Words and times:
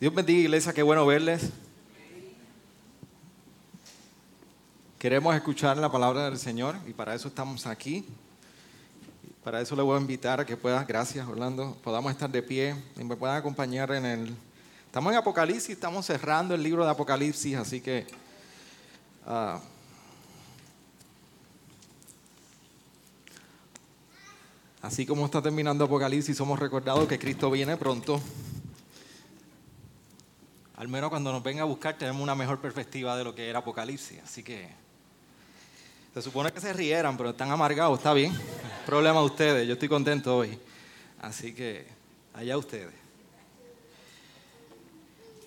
Dios 0.00 0.14
bendiga 0.14 0.38
iglesia, 0.38 0.72
qué 0.72 0.84
bueno 0.84 1.04
verles. 1.04 1.50
Queremos 4.96 5.34
escuchar 5.34 5.76
la 5.76 5.90
palabra 5.90 6.26
del 6.26 6.38
Señor 6.38 6.76
y 6.86 6.92
para 6.92 7.16
eso 7.16 7.26
estamos 7.26 7.66
aquí. 7.66 8.04
Para 9.42 9.60
eso 9.60 9.74
le 9.74 9.82
voy 9.82 9.98
a 9.98 10.00
invitar 10.00 10.38
a 10.38 10.46
que 10.46 10.56
puedas, 10.56 10.86
gracias 10.86 11.26
Orlando, 11.26 11.76
podamos 11.82 12.12
estar 12.12 12.30
de 12.30 12.40
pie 12.44 12.76
y 12.96 13.02
me 13.02 13.16
puedan 13.16 13.38
acompañar 13.38 13.90
en 13.90 14.06
el... 14.06 14.36
Estamos 14.86 15.12
en 15.12 15.18
Apocalipsis, 15.18 15.70
estamos 15.70 16.06
cerrando 16.06 16.54
el 16.54 16.62
libro 16.62 16.84
de 16.84 16.92
Apocalipsis, 16.92 17.56
así 17.56 17.80
que... 17.80 18.06
ah, 19.26 19.60
así 24.80 25.04
como 25.04 25.24
está 25.24 25.42
terminando 25.42 25.86
Apocalipsis, 25.86 26.36
somos 26.36 26.56
recordados 26.56 27.08
que 27.08 27.18
Cristo 27.18 27.50
viene 27.50 27.76
pronto. 27.76 28.20
Al 30.78 30.86
menos 30.86 31.10
cuando 31.10 31.32
nos 31.32 31.42
venga 31.42 31.62
a 31.62 31.64
buscar 31.66 31.98
tenemos 31.98 32.22
una 32.22 32.36
mejor 32.36 32.60
perspectiva 32.60 33.16
de 33.16 33.24
lo 33.24 33.34
que 33.34 33.48
era 33.48 33.58
Apocalipsis. 33.58 34.20
Así 34.22 34.44
que 34.44 34.68
se 36.14 36.22
supone 36.22 36.52
que 36.52 36.60
se 36.60 36.72
rieran, 36.72 37.16
pero 37.16 37.30
están 37.30 37.50
amargados, 37.50 37.98
está 37.98 38.12
bien. 38.14 38.32
Problema 38.86 39.18
de 39.18 39.26
ustedes, 39.26 39.66
yo 39.66 39.72
estoy 39.74 39.88
contento 39.88 40.36
hoy. 40.36 40.56
Así 41.20 41.52
que 41.52 41.84
allá 42.32 42.56
ustedes. 42.56 42.94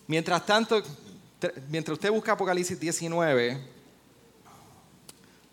Mientras 0.05 0.45
tanto, 0.45 0.83
mientras 1.69 1.93
usted 1.97 2.11
busca 2.11 2.33
Apocalipsis 2.33 2.77
19, 2.77 3.57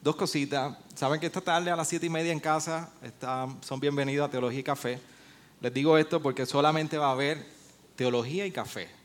dos 0.02 0.16
cositas. 0.16 0.76
Saben 0.96 1.20
que 1.20 1.26
esta 1.26 1.40
tarde 1.40 1.70
a 1.70 1.76
las 1.76 1.86
siete 1.86 2.06
y 2.06 2.10
media 2.10 2.32
en 2.32 2.40
casa 2.40 2.90
está- 3.00 3.46
son 3.60 3.78
bienvenidos 3.78 4.26
a 4.26 4.30
Teología 4.30 4.58
y 4.58 4.64
Café. 4.64 4.98
Les 5.60 5.72
digo 5.72 5.96
esto 5.96 6.20
porque 6.20 6.46
solamente 6.46 6.98
va 6.98 7.10
a 7.10 7.12
haber 7.12 7.46
teología 7.94 8.44
y 8.44 8.50
café. 8.50 8.97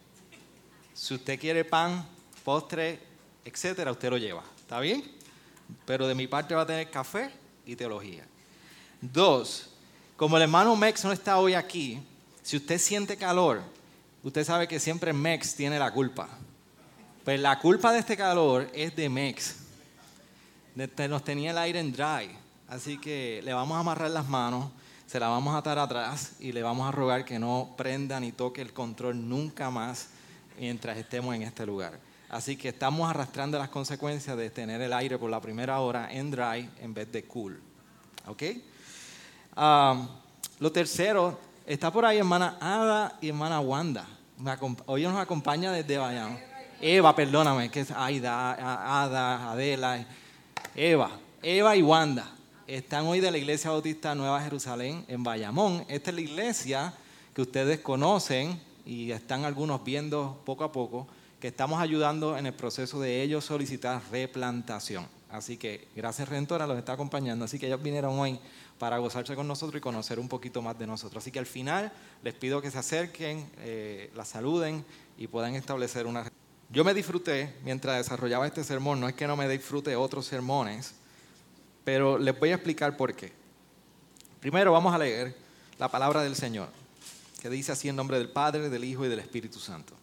Si 0.94 1.13
usted 1.13 1.39
quiere 1.39 1.66
pan, 1.66 2.05
postre, 2.44 2.99
etcétera, 3.44 3.91
usted 3.91 4.09
lo 4.09 4.17
lleva. 4.17 4.44
¿Está 4.59 4.80
bien? 4.80 5.03
Pero 5.86 6.08
de 6.08 6.16
mi 6.16 6.27
parte 6.27 6.55
va 6.55 6.61
a 6.61 6.66
tener 6.67 6.89
café 6.89 7.31
y 7.66 7.75
teología. 7.75 8.25
Dos, 9.02 9.69
como 10.16 10.38
el 10.38 10.44
hermano 10.44 10.75
Mex 10.75 11.03
no 11.03 11.11
está 11.11 11.38
hoy 11.38 11.53
aquí, 11.53 11.99
si 12.41 12.58
usted 12.58 12.77
siente 12.77 13.17
calor, 13.17 13.61
usted 14.23 14.45
sabe 14.45 14.67
que 14.67 14.80
siempre 14.80 15.14
Mex 15.14 15.55
tiene 15.55 15.80
la 15.80 15.91
culpa. 15.91 16.30
Pues 17.23 17.39
la 17.39 17.58
culpa 17.59 17.91
de 17.91 17.99
este 17.99 18.17
calor 18.17 18.69
es 18.73 18.95
de 18.95 19.09
Mex. 19.09 19.55
Nos 20.75 21.23
tenía 21.23 21.52
el 21.52 21.58
aire 21.58 21.80
en 21.80 21.91
dry. 21.91 22.30
Así 22.67 22.97
que 22.97 23.41
le 23.44 23.53
vamos 23.53 23.77
a 23.77 23.80
amarrar 23.80 24.11
las 24.11 24.27
manos, 24.27 24.71
se 25.08 25.19
la 25.19 25.27
vamos 25.27 25.53
a 25.53 25.59
atar 25.59 25.77
atrás 25.77 26.33
y 26.39 26.52
le 26.52 26.64
vamos 26.64 26.88
a 26.88 26.91
rogar 26.91 27.23
que 27.23 27.39
no 27.39 27.73
prenda 27.77 28.19
ni 28.19 28.31
toque 28.31 28.61
el 28.61 28.73
control 28.73 29.30
nunca 29.30 29.69
más 29.69 30.09
mientras 30.59 30.97
estemos 30.97 31.35
en 31.35 31.43
este 31.43 31.65
lugar. 31.65 31.99
Así 32.29 32.55
que 32.55 32.69
estamos 32.69 33.09
arrastrando 33.09 33.59
las 33.59 33.69
consecuencias 33.69 34.35
de 34.35 34.49
tener 34.49 34.81
el 34.81 34.91
aire 34.91 35.19
por 35.19 35.29
la 35.29 35.39
primera 35.39 35.80
hora 35.80 36.11
en 36.11 36.31
dry 36.31 36.69
en 36.81 36.93
vez 36.93 37.11
de 37.11 37.23
cool. 37.25 37.61
¿Ok? 38.25 38.43
Ah, 39.55 40.08
lo 40.59 40.71
tercero, 40.71 41.39
está 41.65 41.92
por 41.92 42.05
ahí 42.05 42.17
hermana 42.17 42.58
Ada 42.59 43.17
y 43.21 43.30
hermana 43.30 43.59
Wanda. 43.59 44.08
Hoy 44.87 45.03
nos 45.03 45.17
acompaña 45.17 45.71
desde 45.71 45.97
Bayamón. 45.97 46.39
Eva, 46.81 47.15
perdóname, 47.15 47.69
que 47.69 47.81
es 47.81 47.92
Aida, 47.92 49.03
Ada, 49.03 49.52
Adela, 49.52 50.05
Eva, 50.75 51.11
Eva 51.42 51.75
y 51.75 51.81
Wanda. 51.81 52.30
Están 52.65 53.05
hoy 53.05 53.19
de 53.19 53.30
la 53.30 53.37
Iglesia 53.37 53.69
Bautista 53.69 54.15
Nueva 54.15 54.42
Jerusalén 54.42 55.05
en 55.08 55.23
Bayamón. 55.23 55.86
Esta 55.87 56.09
es 56.09 56.15
la 56.15 56.21
iglesia 56.21 56.93
que 57.33 57.42
ustedes 57.42 57.80
conocen 57.80 58.59
y 58.86 59.11
están 59.11 59.45
algunos 59.45 59.83
viendo 59.83 60.42
poco 60.45 60.64
a 60.64 60.71
poco, 60.71 61.08
que 61.39 61.49
estamos 61.49 61.82
ayudando 61.82 62.38
en 62.38 62.45
el 62.45 62.54
proceso 62.54 62.99
de 63.02 63.21
ellos 63.21 63.45
solicitar 63.45 64.02
replantación. 64.11 65.08
Así 65.30 65.58
que 65.58 65.88
gracias 65.95 66.30
Redentora 66.30 66.67
los 66.67 66.77
está 66.77 66.93
acompañando. 66.93 67.45
Así 67.45 67.58
que 67.58 67.66
ellos 67.66 67.82
vinieron 67.82 68.17
hoy 68.20 68.39
para 68.77 68.99
gozarse 68.99 69.36
con 69.36 69.48
nosotros 69.48 69.80
y 69.80 69.82
conocer 69.82 70.20
un 70.20 70.30
poquito 70.30 70.61
más 70.61 70.77
de 70.77 70.86
nosotros. 70.86 71.23
Así 71.23 71.32
que 71.32 71.39
al 71.39 71.48
final 71.48 71.92
les 72.22 72.36
pido 72.36 72.61
que 72.61 72.70
se 72.70 72.77
acerquen, 72.77 73.49
eh, 73.60 74.11
la 74.16 74.26
saluden 74.26 74.86
y 75.17 75.27
puedan 75.27 75.55
establecer 75.55 76.05
una... 76.05 76.32
Yo 76.70 76.83
me 76.83 76.93
disfruté 76.93 77.55
mientras 77.64 77.98
desarrollaba 77.98 78.45
este 78.45 78.64
sermón, 78.64 78.99
no 78.99 79.08
es 79.08 79.16
que 79.16 79.26
no 79.26 79.36
me 79.36 79.49
disfrute 79.49 79.95
otros 79.95 80.27
sermones, 80.27 80.93
pero 81.83 82.17
les 82.17 82.39
voy 82.39 82.49
a 82.49 82.55
explicar 82.55 82.95
por 82.95 83.16
qué. 83.16 83.33
Primero 84.39 84.72
vamos 84.72 84.93
a 84.93 84.98
leer 84.98 85.36
la 85.80 85.89
palabra 85.89 86.22
del 86.22 86.36
Señor, 86.36 86.70
que 87.43 87.49
dice 87.49 87.73
así 87.73 87.89
en 87.89 87.98
nombre 87.98 88.17
del 88.17 88.30
Padre, 88.30 88.70
del 88.70 88.86
Hijo 88.86 89.05
y 89.05 89.09
del 89.09 89.20
Espíritu 89.20 89.59
Santo. 89.59 89.93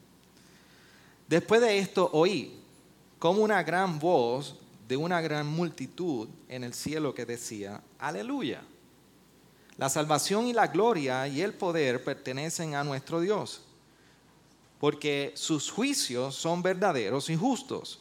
Después 1.27 1.63
de 1.63 1.79
esto 1.79 2.11
oí 2.13 2.61
como 3.19 3.43
una 3.43 3.63
gran 3.63 3.99
voz 3.99 4.57
de 4.87 4.99
una 4.99 5.23
gran 5.23 5.47
multitud 5.47 6.29
en 6.51 6.65
el 6.65 6.75
cielo 6.75 7.15
que 7.15 7.25
decía, 7.25 7.81
aleluya. 7.99 8.61
La 9.79 9.89
salvación 9.89 10.49
y 10.49 10.53
la 10.53 10.67
gloria 10.67 11.27
y 11.29 11.41
el 11.41 11.55
poder 11.55 12.05
pertenecen 12.05 12.75
a 12.75 12.85
nuestro 12.85 13.21
Dios, 13.21 13.63
porque 14.79 15.33
sus 15.35 15.71
juicios 15.71 16.35
son 16.35 16.61
verdaderos 16.61 17.31
y 17.31 17.37
justos, 17.37 18.01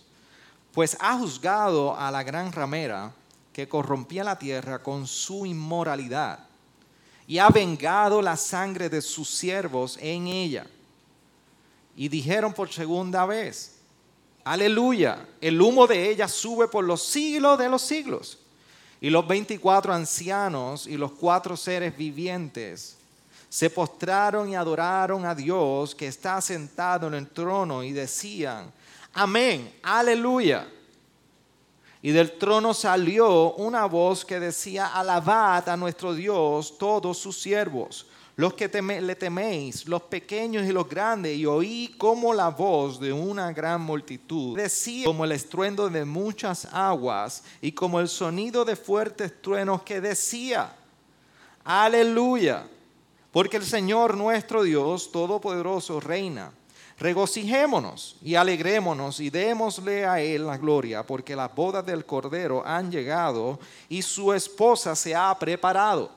pues 0.74 0.98
ha 1.00 1.18
juzgado 1.18 1.96
a 1.96 2.12
la 2.12 2.24
gran 2.24 2.52
ramera 2.52 3.14
que 3.54 3.70
corrompía 3.70 4.26
la 4.26 4.38
tierra 4.38 4.84
con 4.84 5.08
su 5.08 5.46
inmoralidad 5.46 6.49
y 7.30 7.38
ha 7.38 7.50
vengado 7.50 8.24
la 8.24 8.36
sangre 8.36 8.90
de 8.90 9.04
sus 9.04 9.30
siervos 9.30 10.00
en 10.02 10.26
ella. 10.26 10.66
Y 11.96 12.10
dijeron 12.10 12.52
por 12.54 12.74
segunda 12.74 13.24
vez, 13.28 13.76
aleluya, 14.44 15.28
el 15.40 15.62
humo 15.62 15.86
de 15.86 16.10
ella 16.10 16.28
sube 16.28 16.68
por 16.68 16.84
los 16.84 17.04
siglos 17.04 17.60
de 17.60 17.70
los 17.70 17.84
siglos. 17.84 18.40
Y 19.00 19.12
los 19.12 19.28
veinticuatro 19.28 19.94
ancianos 19.94 20.88
y 20.88 20.98
los 20.98 21.12
cuatro 21.12 21.56
seres 21.56 21.96
vivientes 21.96 22.98
se 23.48 23.70
postraron 23.70 24.50
y 24.50 24.56
adoraron 24.56 25.24
a 25.24 25.36
Dios 25.36 25.94
que 25.94 26.08
está 26.08 26.42
sentado 26.42 27.10
en 27.10 27.14
el 27.14 27.28
trono 27.28 27.84
y 27.84 27.92
decían, 27.92 28.72
amén, 29.14 29.72
aleluya. 29.84 30.68
Y 32.02 32.12
del 32.12 32.38
trono 32.38 32.74
salió 32.74 33.54
una 33.56 33.86
voz 33.86 34.24
que 34.24 34.40
decía, 34.40 34.88
alabad 34.88 35.68
a 35.68 35.76
nuestro 35.76 36.14
Dios 36.14 36.78
todos 36.78 37.18
sus 37.18 37.42
siervos, 37.42 38.06
los 38.38 38.54
que 38.54 38.72
teme- 38.72 39.02
le 39.02 39.16
teméis, 39.18 39.86
los 39.86 40.04
pequeños 40.04 40.66
y 40.66 40.72
los 40.72 40.88
grandes. 40.88 41.38
Y 41.38 41.46
oí 41.46 41.94
como 41.98 42.34
la 42.34 42.48
voz 42.48 43.02
de 43.02 43.12
una 43.12 43.52
gran 43.52 43.82
multitud, 43.82 44.56
decía 44.56 45.04
como 45.04 45.26
el 45.26 45.34
estruendo 45.34 45.90
de 45.90 46.06
muchas 46.06 46.64
aguas 46.72 47.44
y 47.62 47.74
como 47.74 48.00
el 48.00 48.08
sonido 48.08 48.64
de 48.64 48.78
fuertes 48.78 49.42
truenos 49.42 49.82
que 49.82 50.00
decía, 50.00 50.74
aleluya, 51.66 52.66
porque 53.34 53.58
el 53.58 53.66
Señor 53.66 54.16
nuestro 54.16 54.64
Dios 54.64 55.12
Todopoderoso 55.12 56.00
reina. 56.00 56.54
Regocijémonos 57.00 58.18
y 58.22 58.36
alegrémonos 58.36 59.22
y 59.22 59.30
démosle 59.30 60.06
a 60.06 60.20
Él 60.20 60.46
la 60.46 60.58
gloria, 60.58 61.02
porque 61.08 61.34
las 61.34 61.54
bodas 61.56 61.86
del 61.86 62.06
Cordero 62.06 62.62
han 62.66 62.92
llegado 62.92 63.58
y 63.88 64.02
su 64.02 64.34
esposa 64.34 64.96
se 64.96 65.16
ha 65.16 65.34
preparado. 65.40 66.12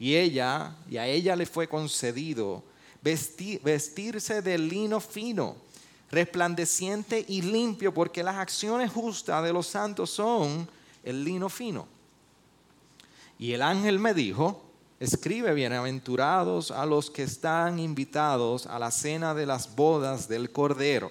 Y 0.00 0.16
ella, 0.16 0.74
y 0.90 0.96
a 0.96 1.06
ella 1.06 1.36
le 1.36 1.46
fue 1.46 1.68
concedido 1.68 2.64
vesti- 3.04 3.62
vestirse 3.62 4.42
de 4.42 4.58
lino 4.58 4.98
fino, 4.98 5.54
resplandeciente 6.10 7.24
y 7.28 7.42
limpio, 7.42 7.94
porque 7.94 8.24
las 8.24 8.36
acciones 8.36 8.90
justas 8.90 9.44
de 9.44 9.52
los 9.52 9.68
santos 9.68 10.10
son 10.10 10.68
el 11.04 11.22
lino 11.22 11.48
fino. 11.48 11.86
Y 13.38 13.52
el 13.52 13.62
ángel 13.62 14.00
me 14.00 14.12
dijo, 14.12 14.60
escribe 15.00 15.54
bienaventurados 15.54 16.70
a 16.70 16.84
los 16.84 17.10
que 17.10 17.22
están 17.22 17.78
invitados 17.78 18.66
a 18.66 18.78
la 18.78 18.90
cena 18.90 19.34
de 19.34 19.46
las 19.46 19.74
bodas 19.74 20.28
del 20.28 20.50
Cordero. 20.50 21.10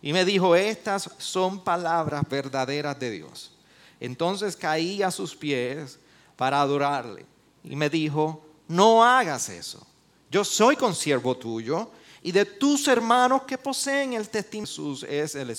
Y 0.00 0.12
me 0.12 0.24
dijo, 0.24 0.56
estas 0.56 1.10
son 1.18 1.62
palabras 1.62 2.22
verdaderas 2.28 2.98
de 2.98 3.10
Dios. 3.10 3.52
Entonces 4.00 4.56
caí 4.56 5.02
a 5.02 5.10
sus 5.10 5.36
pies 5.36 5.98
para 6.36 6.60
adorarle. 6.60 7.24
Y 7.62 7.76
me 7.76 7.88
dijo, 7.88 8.44
no 8.66 9.04
hagas 9.04 9.48
eso. 9.48 9.86
Yo 10.30 10.44
soy 10.44 10.76
consiervo 10.76 11.36
tuyo 11.36 11.90
y 12.22 12.32
de 12.32 12.44
tus 12.44 12.88
hermanos 12.88 13.42
que 13.42 13.58
poseen 13.58 14.14
el 14.14 14.28
testimonio. 14.28 14.66
Jesús 14.66 15.06
es 15.08 15.34
el. 15.34 15.56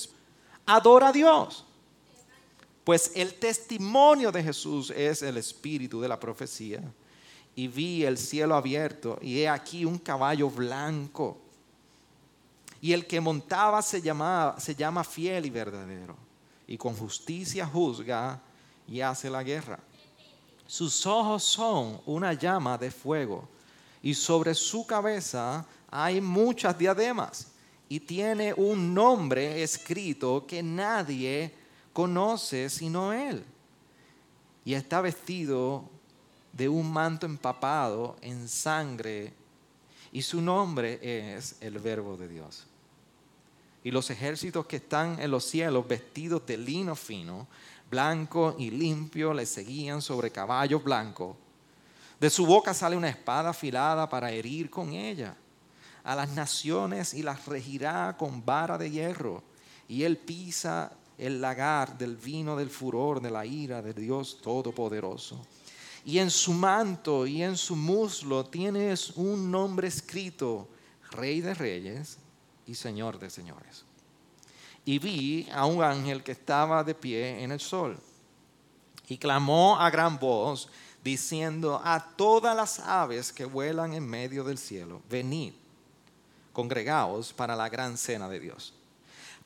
Adora 0.66 1.10
a 1.10 1.12
Dios. 1.12 1.66
Pues 2.84 3.12
el 3.16 3.36
testimonio 3.36 4.32
de 4.32 4.44
Jesús 4.44 4.90
es 4.90 5.22
el 5.22 5.38
espíritu 5.38 6.02
de 6.02 6.08
la 6.08 6.20
profecía. 6.20 6.82
Y 7.56 7.68
vi 7.68 8.04
el 8.04 8.18
cielo 8.18 8.56
abierto 8.56 9.20
y 9.22 9.40
he 9.40 9.50
aquí 9.50 9.86
un 9.86 10.00
caballo 10.00 10.50
blanco. 10.50 11.38
Y 12.82 12.94
el 12.94 13.06
que 13.08 13.22
montaba 13.22 13.82
se, 13.82 14.02
llamaba, 14.02 14.60
se 14.60 14.76
llama 14.76 15.04
fiel 15.04 15.46
y 15.46 15.50
verdadero. 15.50 16.16
Y 16.68 16.78
con 16.78 16.96
justicia 16.96 17.66
juzga 17.66 18.42
y 18.88 19.02
hace 19.02 19.30
la 19.30 19.44
guerra. 19.44 19.80
Sus 20.68 21.06
ojos 21.06 21.44
son 21.44 22.02
una 22.06 22.34
llama 22.34 22.78
de 22.78 22.92
fuego. 22.92 23.48
Y 24.02 24.14
sobre 24.14 24.54
su 24.54 24.86
cabeza 24.86 25.66
hay 25.90 26.20
muchas 26.20 26.78
diademas. 26.78 27.48
Y 27.88 28.00
tiene 28.00 28.54
un 28.54 28.94
nombre 28.94 29.62
escrito 29.62 30.46
que 30.48 30.64
nadie 30.64 31.54
conoce 31.94 32.70
sino 32.70 33.14
Él. 33.14 33.46
Y 34.66 34.74
está 34.74 35.00
vestido 35.02 35.90
de 36.54 36.70
un 36.70 36.92
manto 36.92 37.26
empapado 37.26 38.16
en 38.22 38.48
sangre 38.48 39.34
y 40.12 40.22
su 40.22 40.42
nombre 40.42 41.00
es 41.02 41.58
el 41.60 41.80
Verbo 41.80 42.16
de 42.16 42.28
Dios. 42.28 42.66
Y 43.84 43.92
los 43.92 44.10
ejércitos 44.12 44.66
que 44.68 44.78
están 44.78 45.20
en 45.20 45.32
los 45.32 45.44
cielos 45.44 45.88
vestidos 45.88 46.46
de 46.46 46.58
lino 46.58 46.96
fino, 46.96 47.48
blanco 47.90 48.56
y 48.58 48.70
limpio, 48.70 49.34
le 49.34 49.46
seguían 49.46 50.02
sobre 50.02 50.32
caballos 50.32 50.84
blancos. 50.84 51.36
De 52.20 52.30
su 52.30 52.46
boca 52.46 52.74
sale 52.74 52.96
una 52.96 53.10
espada 53.10 53.50
afilada 53.50 54.08
para 54.08 54.32
herir 54.32 54.70
con 54.70 54.94
ella 54.94 55.36
a 56.04 56.16
las 56.16 56.30
naciones 56.30 57.14
y 57.14 57.24
las 57.24 57.46
regirá 57.48 58.16
con 58.18 58.46
vara 58.46 58.78
de 58.78 58.92
hierro. 58.92 59.44
Y 59.88 60.04
él 60.04 60.18
pisa 60.18 60.92
el 61.18 61.42
lagar 61.42 61.98
del 61.98 62.16
vino 62.16 62.56
del 62.56 62.70
furor 62.70 63.22
de 63.22 63.32
la 63.32 63.46
ira 63.46 63.82
de 63.82 63.94
Dios 63.94 64.40
Todopoderoso. 64.42 65.46
Y 66.06 66.20
en 66.20 66.30
su 66.30 66.54
manto 66.54 67.26
y 67.26 67.42
en 67.42 67.56
su 67.56 67.76
muslo 67.76 68.46
tienes 68.46 69.12
un 69.12 69.50
nombre 69.50 69.88
escrito, 69.88 70.68
Rey 71.12 71.42
de 71.42 71.54
Reyes 71.54 72.18
y 72.66 72.76
Señor 72.76 73.20
de 73.20 73.30
Señores. 73.30 73.86
Y 74.86 75.00
vi 75.00 75.48
a 75.54 75.66
un 75.66 75.82
ángel 75.82 76.24
que 76.24 76.34
estaba 76.34 76.84
de 76.84 76.94
pie 76.94 77.42
en 77.42 77.52
el 77.52 77.60
sol 77.60 77.98
y 79.08 79.18
clamó 79.18 79.80
a 79.80 79.90
gran 79.90 80.20
voz 80.20 80.68
diciendo 81.04 81.82
a 81.84 82.16
todas 82.16 82.56
las 82.56 82.80
aves 82.80 83.32
que 83.32 83.46
vuelan 83.46 83.94
en 83.94 84.06
medio 84.06 84.44
del 84.44 84.58
cielo, 84.58 85.02
venid, 85.10 85.54
congregaos 86.52 87.32
para 87.32 87.56
la 87.56 87.70
gran 87.70 87.98
cena 87.98 88.28
de 88.28 88.40
Dios 88.40 88.74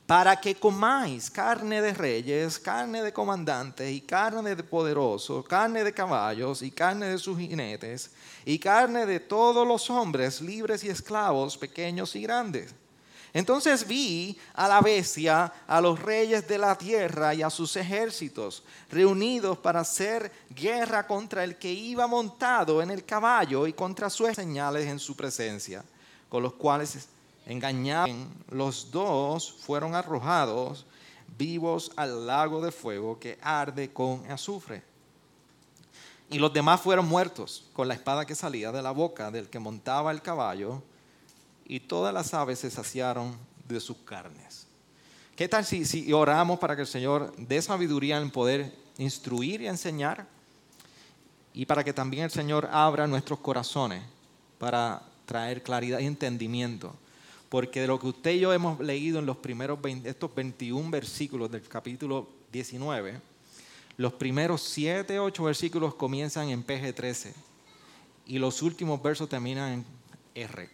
para 0.08 0.40
que 0.40 0.56
comáis 0.56 1.30
carne 1.30 1.82
de 1.82 1.94
reyes, 1.94 2.58
carne 2.58 3.04
de 3.04 3.12
comandantes 3.12 3.92
y 3.92 4.00
carne 4.00 4.56
de 4.56 4.64
poderosos, 4.64 5.46
carne 5.46 5.84
de 5.84 5.94
caballos 5.94 6.62
y 6.62 6.72
carne 6.72 7.08
de 7.08 7.18
sus 7.18 7.38
jinetes, 7.38 8.12
y 8.46 8.58
carne 8.58 9.06
de 9.06 9.20
todos 9.20 9.68
los 9.68 9.90
hombres, 9.90 10.40
libres 10.40 10.86
y 10.86 10.90
esclavos, 10.90 11.58
pequeños 11.58 12.16
y 12.16 12.22
grandes. 12.22 12.74
Entonces 13.34 13.86
vi 13.86 14.40
a 14.54 14.70
la 14.70 14.80
bestia, 14.80 15.52
a 15.68 15.82
los 15.82 16.02
reyes 16.02 16.48
de 16.48 16.58
la 16.58 16.78
tierra 16.78 17.36
y 17.36 17.42
a 17.42 17.50
sus 17.50 17.76
ejércitos, 17.76 18.64
reunidos 18.90 19.58
para 19.58 19.82
hacer 19.82 20.32
guerra 20.50 21.06
contra 21.06 21.44
el 21.44 21.58
que 21.58 21.72
iba 21.72 22.08
montado 22.08 22.82
en 22.82 22.92
el 22.92 23.04
caballo 23.04 23.68
y 23.68 23.74
contra 23.74 24.10
sus 24.10 24.34
señales 24.34 24.88
en 24.88 25.00
su 25.00 25.18
presencia, 25.18 25.84
con 26.30 26.44
los 26.44 26.54
cuales 26.54 27.10
engañados, 27.48 28.16
los 28.50 28.92
dos 28.92 29.52
fueron 29.52 29.96
arrojados 29.96 30.86
vivos 31.38 31.92
al 31.96 32.28
lago 32.28 32.62
de 32.62 32.72
fuego 32.72 33.20
que 33.20 33.38
arde 33.42 33.92
con 33.92 34.30
azufre. 34.30 34.84
Y 36.30 36.40
los 36.40 36.52
demás 36.52 36.82
fueron 36.82 37.08
muertos 37.08 37.66
con 37.74 37.88
la 37.88 37.94
espada 37.94 38.26
que 38.26 38.36
salía 38.36 38.72
de 38.72 38.82
la 38.82 38.92
boca 38.92 39.32
del 39.32 39.50
que 39.50 39.60
montaba 39.60 40.12
el 40.12 40.22
caballo, 40.22 40.84
y 41.66 41.80
todas 41.80 42.14
las 42.14 42.34
aves 42.34 42.60
se 42.60 42.72
saciaron 42.72 43.38
de 43.68 43.80
sus 43.80 43.98
carnes. 43.98 44.68
¿Qué 45.36 45.48
tal 45.48 45.66
si, 45.66 45.86
si 45.86 46.12
oramos 46.14 46.60
para 46.60 46.76
que 46.76 46.82
el 46.82 46.88
Señor 46.88 47.34
dé 47.38 47.62
sabiduría 47.62 48.18
en 48.18 48.32
poder 48.32 48.74
instruir 48.98 49.62
y 49.62 49.68
enseñar? 49.68 50.26
Y 51.54 51.66
para 51.66 51.84
que 51.84 51.94
también 51.94 52.24
el 52.24 52.32
Señor 52.32 52.70
abra 52.72 53.08
nuestros 53.08 53.40
corazones 53.40 54.02
para 54.58 55.02
traer 55.26 55.62
claridad 55.62 56.00
y 56.00 56.06
entendimiento 56.06 56.94
porque 57.50 57.82
de 57.82 57.88
lo 57.88 58.00
que 58.00 58.08
usted 58.08 58.32
y 58.32 58.40
yo 58.40 58.54
hemos 58.54 58.80
leído 58.80 59.20
en 59.20 59.26
los 59.26 59.38
primeros 59.38 59.80
estos 60.04 60.34
21 60.34 60.90
versículos 60.90 61.50
del 61.50 61.68
capítulo 61.68 62.28
19, 62.52 63.22
los 63.98 64.14
primeros 64.14 64.62
7, 64.62 65.20
8 65.20 65.44
versículos 65.44 65.96
comienzan 65.96 66.50
en 66.50 66.66
PG-13 66.66 67.34
y 68.26 68.38
los 68.38 68.62
últimos 68.62 69.02
versos 69.02 69.30
terminan 69.30 69.72
en 69.74 69.86
R. 70.36 70.70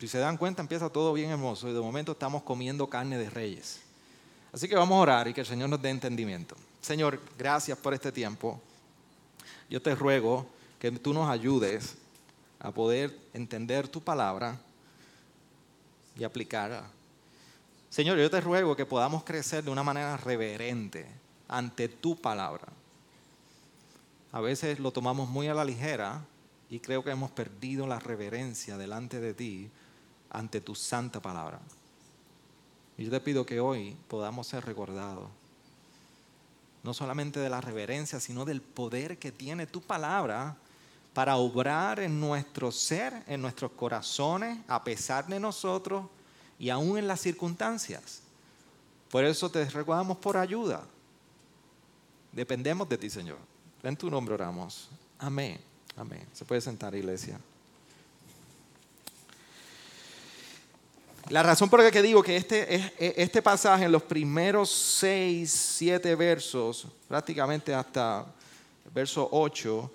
Si 0.00 0.06
se 0.06 0.18
dan 0.18 0.36
cuenta, 0.36 0.62
empieza 0.62 0.90
todo 0.90 1.12
bien 1.12 1.30
hermoso 1.30 1.68
y 1.68 1.72
de 1.72 1.80
momento 1.80 2.12
estamos 2.12 2.42
comiendo 2.42 2.88
carne 2.88 3.18
de 3.18 3.30
reyes. 3.30 3.80
Así 4.52 4.68
que 4.68 4.76
vamos 4.76 4.96
a 4.96 5.00
orar 5.00 5.28
y 5.28 5.34
que 5.34 5.40
el 5.40 5.46
Señor 5.46 5.68
nos 5.68 5.82
dé 5.82 5.90
entendimiento. 5.90 6.56
Señor, 6.80 7.20
gracias 7.36 7.76
por 7.78 7.94
este 7.94 8.12
tiempo. 8.12 8.60
Yo 9.68 9.82
te 9.82 9.94
ruego 9.94 10.46
que 10.78 10.90
tú 10.92 11.12
nos 11.12 11.28
ayudes 11.28 11.96
a 12.60 12.70
poder 12.72 13.16
entender 13.32 13.88
tu 13.88 14.00
palabra 14.00 14.60
y 16.18 16.24
aplicar. 16.24 16.84
Señor, 17.88 18.18
yo 18.18 18.28
te 18.28 18.40
ruego 18.40 18.76
que 18.76 18.84
podamos 18.84 19.24
crecer 19.24 19.64
de 19.64 19.70
una 19.70 19.82
manera 19.82 20.16
reverente 20.16 21.06
ante 21.46 21.88
tu 21.88 22.20
palabra. 22.20 22.66
A 24.32 24.40
veces 24.40 24.78
lo 24.78 24.92
tomamos 24.92 25.28
muy 25.28 25.48
a 25.48 25.54
la 25.54 25.64
ligera 25.64 26.22
y 26.68 26.80
creo 26.80 27.02
que 27.02 27.10
hemos 27.10 27.30
perdido 27.30 27.86
la 27.86 27.98
reverencia 27.98 28.76
delante 28.76 29.20
de 29.20 29.32
ti 29.32 29.70
ante 30.30 30.60
tu 30.60 30.74
santa 30.74 31.22
palabra. 31.22 31.60
Y 32.98 33.04
yo 33.04 33.10
te 33.10 33.20
pido 33.20 33.46
que 33.46 33.60
hoy 33.60 33.96
podamos 34.08 34.48
ser 34.48 34.66
recordados, 34.66 35.30
no 36.82 36.92
solamente 36.92 37.40
de 37.40 37.48
la 37.48 37.60
reverencia, 37.60 38.20
sino 38.20 38.44
del 38.44 38.60
poder 38.60 39.18
que 39.18 39.32
tiene 39.32 39.66
tu 39.66 39.80
palabra 39.80 40.56
para 41.18 41.34
obrar 41.34 41.98
en 41.98 42.20
nuestro 42.20 42.70
ser, 42.70 43.24
en 43.26 43.42
nuestros 43.42 43.72
corazones, 43.72 44.56
a 44.68 44.84
pesar 44.84 45.26
de 45.26 45.40
nosotros 45.40 46.06
y 46.60 46.70
aún 46.70 46.96
en 46.96 47.08
las 47.08 47.20
circunstancias. 47.20 48.20
Por 49.10 49.24
eso 49.24 49.50
te 49.50 49.64
recordamos 49.64 50.16
por 50.18 50.36
ayuda. 50.36 50.84
Dependemos 52.30 52.88
de 52.88 52.98
ti, 52.98 53.10
Señor. 53.10 53.38
En 53.82 53.96
tu 53.96 54.08
nombre 54.08 54.34
oramos. 54.34 54.90
Amén. 55.18 55.58
Amén. 55.96 56.24
Se 56.32 56.44
puede 56.44 56.60
sentar, 56.60 56.94
iglesia. 56.94 57.40
La 61.30 61.42
razón 61.42 61.68
por 61.68 61.82
la 61.82 61.90
que 61.90 62.00
digo 62.00 62.22
que 62.22 62.36
este, 62.36 62.92
este 63.20 63.42
pasaje, 63.42 63.86
en 63.86 63.90
los 63.90 64.04
primeros 64.04 64.70
seis, 64.70 65.50
siete 65.50 66.14
versos, 66.14 66.86
prácticamente 67.08 67.74
hasta 67.74 68.24
el 68.84 68.92
verso 68.92 69.28
8, 69.32 69.90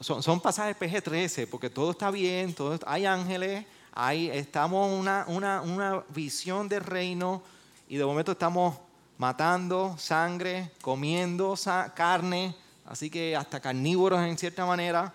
son, 0.00 0.40
pasajes 0.40 0.76
PG-13, 0.76 1.48
porque 1.48 1.70
todo 1.70 1.92
está 1.92 2.10
bien, 2.10 2.54
todo, 2.54 2.78
hay 2.86 3.06
ángeles, 3.06 3.64
hay, 3.92 4.28
estamos 4.30 4.88
en 4.88 4.98
una, 4.98 5.24
una, 5.28 5.62
una 5.62 6.04
visión 6.10 6.68
del 6.68 6.84
reino 6.84 7.42
y 7.88 7.96
de 7.96 8.04
momento 8.04 8.32
estamos 8.32 8.76
matando 9.16 9.96
sangre, 9.98 10.70
comiendo 10.80 11.54
carne, 11.94 12.54
así 12.86 13.10
que 13.10 13.36
hasta 13.36 13.60
carnívoros 13.60 14.20
en 14.20 14.38
cierta 14.38 14.64
manera. 14.64 15.12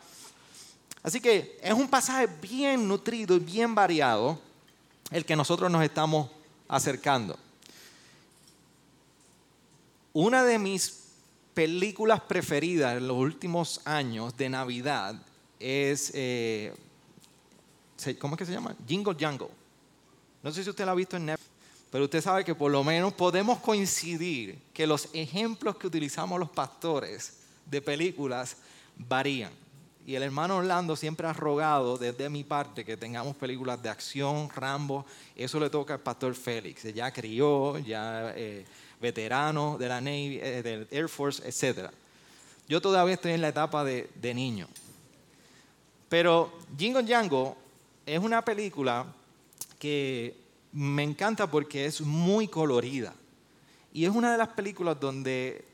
Así 1.01 1.20
que 1.20 1.60
es 1.62 1.74
un 1.74 1.88
pasaje 1.88 2.27
bien 2.41 2.88
nutrido 2.88 3.36
y 3.36 3.39
bien 3.39 3.75
variado 3.75 4.39
el 5.12 5.25
que 5.25 5.36
nosotros 5.36 5.70
nos 5.70 5.84
estamos 5.84 6.29
acercando. 6.67 7.38
Una 10.13 10.43
de 10.43 10.60
mis 10.60 11.02
películas 11.53 12.22
preferidas 12.22 12.98
en 12.98 13.07
los 13.07 13.17
últimos 13.17 13.81
años 13.86 14.36
de 14.38 14.50
Navidad 14.50 15.15
es, 15.60 16.12
eh, 16.13 16.74
¿cómo 18.19 18.36
es 18.36 18.39
que 18.39 18.45
se 18.45 18.51
llama? 18.51 18.75
Jingle 18.88 19.15
Jangle. 19.17 19.50
No 20.41 20.51
sé 20.51 20.63
si 20.63 20.69
usted 20.69 20.86
la 20.86 20.91
ha 20.91 20.95
visto 20.95 21.15
en 21.15 21.27
Netflix, 21.27 21.50
pero 21.89 22.05
usted 22.05 22.22
sabe 22.22 22.43
que 22.43 22.55
por 22.55 22.72
lo 22.72 22.83
menos 22.83 23.13
podemos 23.13 23.60
coincidir 23.60 24.60
que 24.74 24.88
los 24.88 25.10
ejemplos 25.13 25.77
que 25.77 25.88
utilizamos 25.88 26.39
los 26.39 26.50
pastores 26.50 27.38
de 27.65 27.81
películas 27.81 28.57
varían. 28.98 29.51
Y 30.05 30.15
el 30.15 30.24
hermano 30.24 30.57
Orlando 30.57 30.98
siempre 30.98 31.27
ha 31.27 31.33
rogado 31.33 31.98
desde 31.98 32.29
mi 32.29 32.43
parte 32.43 32.83
que 32.83 32.98
tengamos 32.98 33.38
películas 33.38 33.81
de 33.81 33.89
acción, 33.89 34.50
Rambo. 34.50 35.05
Eso 35.33 35.62
le 35.62 35.69
toca 35.69 35.93
al 35.93 36.01
pastor 36.01 36.36
Félix. 36.36 36.83
Ya 36.93 37.10
crió, 37.12 37.79
ya 37.79 38.33
eh, 38.36 38.65
veterano 39.03 39.77
de 39.77 39.88
la 39.89 40.00
Navy, 40.00 40.39
eh, 40.41 40.63
del 40.63 40.88
Air 40.89 41.10
Force, 41.10 41.43
etc. 41.45 41.91
Yo 42.67 42.81
todavía 42.81 43.15
estoy 43.15 43.33
en 43.33 43.41
la 43.41 43.50
etapa 43.50 43.83
de, 43.83 44.33
niño. 44.33 44.67
Pero 46.07 46.53
Jingo 46.77 47.03
Django 47.03 47.57
es 48.05 48.19
una 48.19 48.43
película 48.43 49.05
que 49.77 50.38
me 50.72 51.03
encanta 51.03 51.51
porque 51.51 51.86
es 51.86 52.00
muy 52.00 52.48
colorida. 52.48 53.13
Y 53.91 54.05
es 54.05 54.12
una 54.12 54.31
de 54.31 54.38
las 54.38 54.48
películas 54.50 54.98
donde 55.00 55.65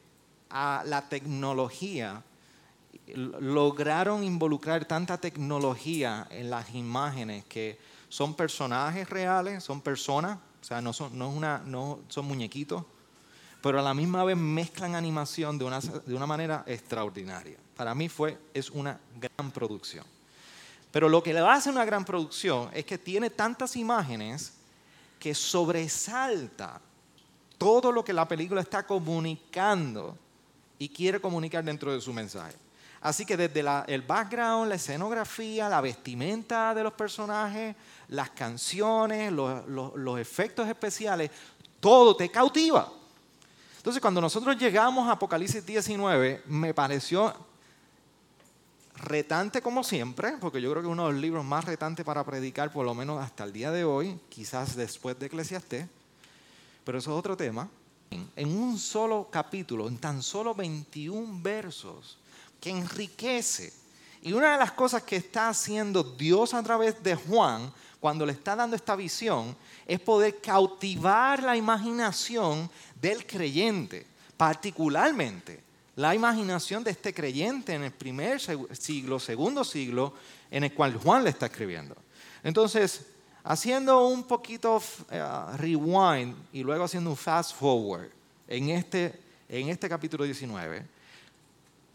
a 0.49 0.83
la 0.85 1.07
tecnología 1.07 2.23
lograron 3.15 4.23
involucrar 4.23 4.85
tanta 4.85 5.19
tecnología 5.19 6.27
en 6.31 6.49
las 6.49 6.73
imágenes 6.73 7.45
que 7.45 7.77
son 8.09 8.33
personajes 8.33 9.07
reales, 9.07 9.63
son 9.63 9.81
personas, 9.81 10.39
o 10.61 10.63
sea, 10.63 10.81
no 10.81 10.93
son, 10.93 11.17
no 11.17 11.99
son 12.07 12.25
muñequitos, 12.25 12.83
pero 13.61 13.79
a 13.79 13.81
la 13.81 13.93
misma 13.93 14.23
vez 14.23 14.37
mezclan 14.37 14.95
animación 14.95 15.57
de 15.57 15.65
una, 15.65 15.79
de 15.79 16.15
una 16.15 16.25
manera 16.25 16.63
extraordinaria. 16.65 17.57
Para 17.75 17.93
mí 17.95 18.09
fue, 18.09 18.37
es 18.53 18.69
una 18.69 18.99
gran 19.19 19.51
producción. 19.51 20.05
Pero 20.91 21.07
lo 21.07 21.21
que 21.21 21.33
le 21.33 21.39
hace 21.39 21.69
una 21.69 21.85
gran 21.85 22.03
producción 22.03 22.69
es 22.73 22.85
que 22.85 22.97
tiene 22.97 23.29
tantas 23.29 23.75
imágenes 23.75 24.53
que 25.19 25.35
sobresalta 25.35 26.81
todo 27.57 27.91
lo 27.91 28.03
que 28.03 28.13
la 28.13 28.27
película 28.27 28.61
está 28.61 28.87
comunicando 28.87 30.17
y 30.79 30.89
quiere 30.89 31.19
comunicar 31.19 31.63
dentro 31.63 31.93
de 31.93 32.01
su 32.01 32.13
mensaje. 32.13 32.55
Así 33.01 33.25
que 33.25 33.37
desde 33.37 33.63
el 33.87 34.01
background, 34.01 34.69
la 34.69 34.75
escenografía, 34.75 35.69
la 35.69 35.79
vestimenta 35.79 36.73
de 36.73 36.83
los 36.83 36.93
personajes, 36.93 37.75
las 38.09 38.29
canciones, 38.31 39.31
los, 39.31 40.19
efectos 40.19 40.67
especiales, 40.67 41.31
todo 41.79 42.15
te 42.15 42.29
cautiva. 42.29 42.91
Entonces 43.79 44.01
cuando 44.01 44.19
nosotros 44.19 44.57
llegamos 44.57 45.07
a 45.07 45.13
Apocalipsis 45.13 45.65
19, 45.65 46.43
me 46.47 46.73
pareció 46.73 47.33
retante 48.97 49.61
como 49.61 49.85
siempre, 49.85 50.33
porque 50.41 50.61
yo 50.61 50.69
creo 50.69 50.83
que 50.83 50.89
uno 50.89 51.07
de 51.07 51.13
los 51.13 51.21
libros 51.21 51.45
más 51.45 51.63
retantes 51.63 52.05
para 52.05 52.25
predicar, 52.25 52.73
por 52.73 52.85
lo 52.85 52.93
menos 52.93 53.23
hasta 53.23 53.45
el 53.45 53.53
día 53.53 53.71
de 53.71 53.85
hoy, 53.85 54.19
quizás 54.27 54.75
después 54.75 55.17
de 55.17 55.27
Eclesiastés, 55.27 55.87
pero 56.83 56.97
eso 56.97 57.11
es 57.13 57.17
otro 57.17 57.37
tema. 57.37 57.69
En 58.35 58.49
un 58.49 58.77
solo 58.77 59.29
capítulo, 59.31 59.87
en 59.87 59.97
tan 59.97 60.21
solo 60.21 60.53
21 60.53 61.41
versos, 61.41 62.17
que 62.59 62.71
enriquece. 62.71 63.71
Y 64.21 64.33
una 64.33 64.51
de 64.51 64.57
las 64.57 64.73
cosas 64.73 65.03
que 65.03 65.15
está 65.15 65.47
haciendo 65.47 66.03
Dios 66.03 66.53
a 66.53 66.61
través 66.63 67.01
de 67.01 67.15
Juan, 67.15 67.71
cuando 67.99 68.25
le 68.25 68.31
está 68.31 68.55
dando 68.55 68.75
esta 68.75 68.95
visión, 68.95 69.55
es 69.85 69.99
poder 69.99 70.39
cautivar 70.39 71.43
la 71.43 71.57
imaginación 71.57 72.69
del 72.99 73.25
creyente, 73.25 74.05
particularmente 74.37 75.69
la 75.97 76.15
imaginación 76.15 76.81
de 76.81 76.91
este 76.91 77.13
creyente 77.13 77.73
en 77.73 77.83
el 77.83 77.91
primer 77.91 78.39
siglo, 78.39 79.19
segundo 79.19 79.65
siglo, 79.65 80.13
en 80.49 80.63
el 80.63 80.73
cual 80.73 80.95
Juan 80.95 81.25
le 81.25 81.29
está 81.31 81.47
escribiendo. 81.47 81.93
Entonces, 82.41 83.05
haciendo 83.43 84.07
un 84.07 84.23
poquito 84.23 84.81
eh, 85.11 85.21
rewind 85.57 86.35
y 86.53 86.63
luego 86.63 86.85
haciendo 86.85 87.09
un 87.09 87.17
fast 87.17 87.53
forward 87.53 88.09
en 88.47 88.69
este, 88.69 89.19
en 89.49 89.67
este 89.67 89.89
capítulo 89.89 90.23
19, 90.23 90.85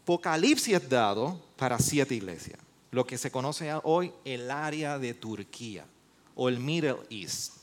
Apocalipsis 0.03 0.75
es 0.75 0.87
dado 0.87 1.41
para 1.55 1.79
siete 1.79 2.13
iglesias, 2.13 2.59
lo 2.91 3.07
que 3.07 3.17
se 3.17 3.31
conoce 3.31 3.73
hoy 3.81 4.13
el 4.23 4.51
área 4.51 4.99
de 4.99 5.15
Turquía 5.15 5.83
o 6.35 6.49
el 6.49 6.59
Middle 6.59 6.99
East, 7.09 7.53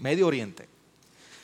Medio 0.00 0.26
Oriente. 0.26 0.68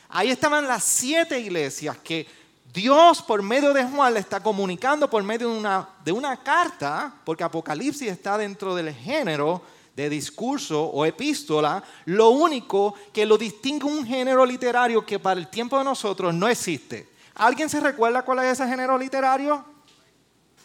Ahí 0.09 0.31
estaban 0.31 0.67
las 0.67 0.85
siete 0.85 1.39
iglesias 1.39 1.97
que 1.99 2.27
Dios 2.73 3.23
por 3.23 3.43
medio 3.43 3.73
de 3.73 3.85
Juan 3.85 4.15
le 4.15 4.21
está 4.21 4.41
comunicando 4.41 5.11
por 5.11 5.23
medio 5.23 5.49
de 5.49 5.59
una, 5.59 5.89
de 6.05 6.13
una 6.13 6.37
carta, 6.37 7.13
porque 7.25 7.43
Apocalipsis 7.43 8.09
está 8.09 8.39
dentro 8.39 8.75
del 8.75 8.95
género 8.95 9.63
de 9.97 10.09
discurso 10.09 10.85
o 10.85 11.05
epístola, 11.05 11.83
lo 12.05 12.31
único 12.31 12.95
que 13.13 13.27
lo 13.27 13.37
distingue 13.37 13.87
un 13.87 14.07
género 14.07 14.47
literario 14.47 15.05
que 15.05 15.19
para 15.19 15.41
el 15.41 15.49
tiempo 15.49 15.79
de 15.79 15.85
nosotros 15.85 16.33
no 16.33 16.47
existe. 16.49 17.09
¿Alguien 17.35 17.69
se 17.69 17.81
recuerda 17.81 18.23
cuál 18.23 18.41
es 18.41 18.53
ese 18.53 18.69
género 18.69 18.97
literario? 18.97 19.65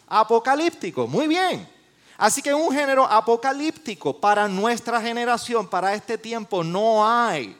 Apocalíptico, 0.07 1.07
muy 1.07 1.27
bien. 1.27 1.74
Así 2.17 2.41
que 2.41 2.53
un 2.53 2.73
género 2.73 3.05
apocalíptico 3.05 4.17
para 4.19 4.47
nuestra 4.47 5.01
generación, 5.01 5.67
para 5.67 5.93
este 5.93 6.17
tiempo, 6.17 6.63
no 6.63 7.05
hay 7.07 7.57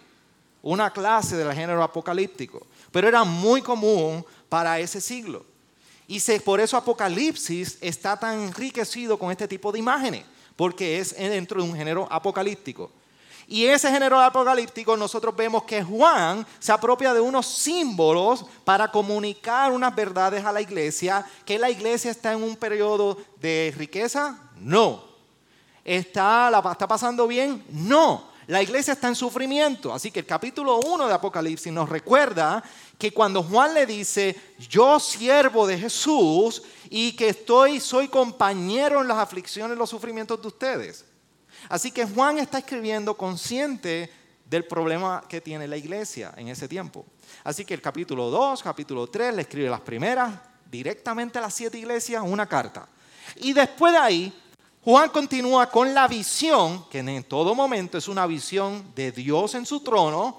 una 0.61 0.91
clase 0.91 1.35
del 1.35 1.53
género 1.53 1.83
apocalíptico. 1.83 2.65
Pero 2.91 3.07
era 3.07 3.23
muy 3.23 3.61
común 3.61 4.25
para 4.47 4.79
ese 4.79 5.01
siglo. 5.01 5.45
Y 6.07 6.21
por 6.39 6.59
eso 6.59 6.77
Apocalipsis 6.77 7.77
está 7.81 8.17
tan 8.17 8.39
enriquecido 8.39 9.17
con 9.17 9.31
este 9.31 9.47
tipo 9.47 9.71
de 9.71 9.79
imágenes, 9.79 10.23
porque 10.55 10.99
es 10.99 11.17
dentro 11.17 11.61
de 11.61 11.69
un 11.69 11.75
género 11.75 12.07
apocalíptico. 12.09 12.91
Y 13.47 13.65
ese 13.65 13.91
género 13.91 14.19
apocalíptico 14.19 14.97
nosotros 14.97 15.35
vemos 15.35 15.63
que 15.63 15.83
Juan 15.83 16.45
se 16.59 16.71
apropia 16.71 17.13
de 17.13 17.21
unos 17.21 17.45
símbolos 17.45 18.45
para 18.63 18.89
comunicar 18.89 19.71
unas 19.71 19.95
verdades 19.95 20.43
a 20.43 20.51
la 20.51 20.61
iglesia, 20.61 21.25
que 21.45 21.59
la 21.59 21.69
iglesia 21.69 22.09
está 22.09 22.33
en 22.33 22.43
un 22.43 22.55
periodo 22.55 23.17
de 23.39 23.73
riqueza, 23.77 24.39
no. 24.59 25.03
¿Está, 25.83 26.49
la, 26.49 26.59
¿Está 26.71 26.87
pasando 26.87 27.27
bien? 27.27 27.63
No. 27.69 28.35
La 28.47 28.61
iglesia 28.61 28.93
está 28.93 29.07
en 29.07 29.15
sufrimiento. 29.15 29.93
Así 29.93 30.11
que 30.11 30.19
el 30.19 30.25
capítulo 30.25 30.79
1 30.79 31.07
de 31.07 31.13
Apocalipsis 31.13 31.73
nos 31.73 31.89
recuerda 31.89 32.63
que 32.97 33.11
cuando 33.11 33.41
Juan 33.41 33.73
le 33.73 33.85
dice, 33.85 34.35
yo 34.69 34.99
siervo 34.99 35.65
de 35.65 35.77
Jesús 35.77 36.61
y 36.89 37.15
que 37.15 37.29
estoy, 37.29 37.79
soy 37.79 38.07
compañero 38.07 39.01
en 39.01 39.07
las 39.07 39.17
aflicciones 39.17 39.77
los 39.77 39.89
sufrimientos 39.89 40.41
de 40.41 40.47
ustedes. 40.47 41.05
Así 41.69 41.91
que 41.91 42.05
Juan 42.05 42.37
está 42.37 42.59
escribiendo 42.59 43.17
consciente 43.17 44.11
del 44.45 44.65
problema 44.65 45.23
que 45.27 45.41
tiene 45.41 45.67
la 45.67 45.77
iglesia 45.77 46.33
en 46.37 46.47
ese 46.49 46.67
tiempo. 46.67 47.05
Así 47.43 47.65
que 47.65 47.73
el 47.73 47.81
capítulo 47.81 48.29
2, 48.29 48.61
capítulo 48.61 49.07
3, 49.07 49.33
le 49.33 49.41
escribe 49.41 49.69
las 49.69 49.81
primeras 49.81 50.31
directamente 50.69 51.39
a 51.39 51.41
las 51.41 51.53
siete 51.53 51.79
iglesias 51.79 52.23
una 52.23 52.45
carta. 52.45 52.87
Y 53.37 53.53
después 53.53 53.93
de 53.93 53.99
ahí, 53.99 54.43
Juan 54.85 55.09
continúa 55.09 55.67
con 55.67 55.95
la 55.95 56.07
visión, 56.07 56.87
que 56.91 56.99
en 56.99 57.23
todo 57.23 57.55
momento 57.55 57.97
es 57.97 58.07
una 58.07 58.27
visión 58.27 58.85
de 58.93 59.11
Dios 59.11 59.55
en 59.55 59.65
su 59.65 59.79
trono, 59.79 60.37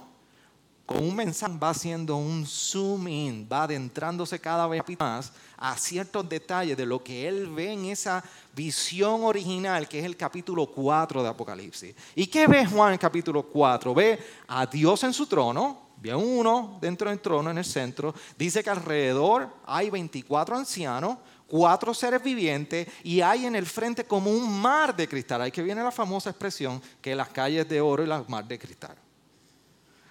con 0.86 1.02
un 1.02 1.16
mensaje 1.16 1.58
va 1.60 1.70
haciendo 1.70 2.14
un 2.14 2.46
zoom 2.46 3.08
in, 3.08 3.48
va 3.52 3.64
adentrándose 3.64 4.38
cada 4.38 4.68
vez 4.68 4.84
más 5.00 5.32
a 5.56 5.76
ciertos 5.76 6.28
detalles 6.28 6.76
de 6.76 6.86
lo 6.86 7.02
que 7.02 7.26
él 7.26 7.48
ve 7.48 7.72
en 7.72 7.86
esa 7.86 8.22
visión 8.54 9.24
original, 9.24 9.88
que 9.88 9.98
es 9.98 10.04
el 10.04 10.16
capítulo 10.16 10.66
4 10.66 11.24
de 11.24 11.28
Apocalipsis. 11.28 11.96
¿Y 12.14 12.28
qué 12.28 12.46
ve 12.46 12.64
Juan 12.66 12.92
en 12.92 12.98
capítulo 12.98 13.42
4? 13.42 13.92
Ve 13.92 14.16
a 14.46 14.64
Dios 14.64 15.02
en 15.02 15.12
su 15.12 15.26
trono, 15.26 15.86
ve 15.96 16.12
a 16.12 16.16
uno 16.16 16.78
dentro 16.80 17.10
del 17.10 17.18
trono 17.18 17.50
en 17.50 17.58
el 17.58 17.64
centro, 17.64 18.14
dice 18.38 18.62
que 18.62 18.70
alrededor 18.70 19.48
hay 19.66 19.90
24 19.90 20.56
ancianos, 20.56 21.16
cuatro 21.46 21.94
seres 21.94 22.22
vivientes 22.22 22.88
y 23.02 23.20
hay 23.20 23.46
en 23.46 23.54
el 23.54 23.66
frente 23.66 24.04
como 24.04 24.30
un 24.30 24.60
mar 24.60 24.94
de 24.94 25.08
cristal. 25.08 25.42
Ahí 25.42 25.50
que 25.50 25.62
viene 25.62 25.82
la 25.82 25.92
famosa 25.92 26.30
expresión 26.30 26.82
que 27.00 27.14
las 27.14 27.28
calles 27.28 27.68
de 27.68 27.80
oro 27.80 28.02
y 28.02 28.06
las 28.06 28.28
mar 28.28 28.46
de 28.46 28.58
cristal. 28.58 28.96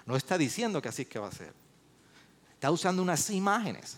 No 0.05 0.15
está 0.15 0.37
diciendo 0.37 0.81
que 0.81 0.89
así 0.89 1.03
es 1.03 1.07
que 1.07 1.19
va 1.19 1.27
a 1.27 1.31
ser. 1.31 1.53
Está 2.53 2.71
usando 2.71 3.01
unas 3.01 3.29
imágenes. 3.29 3.97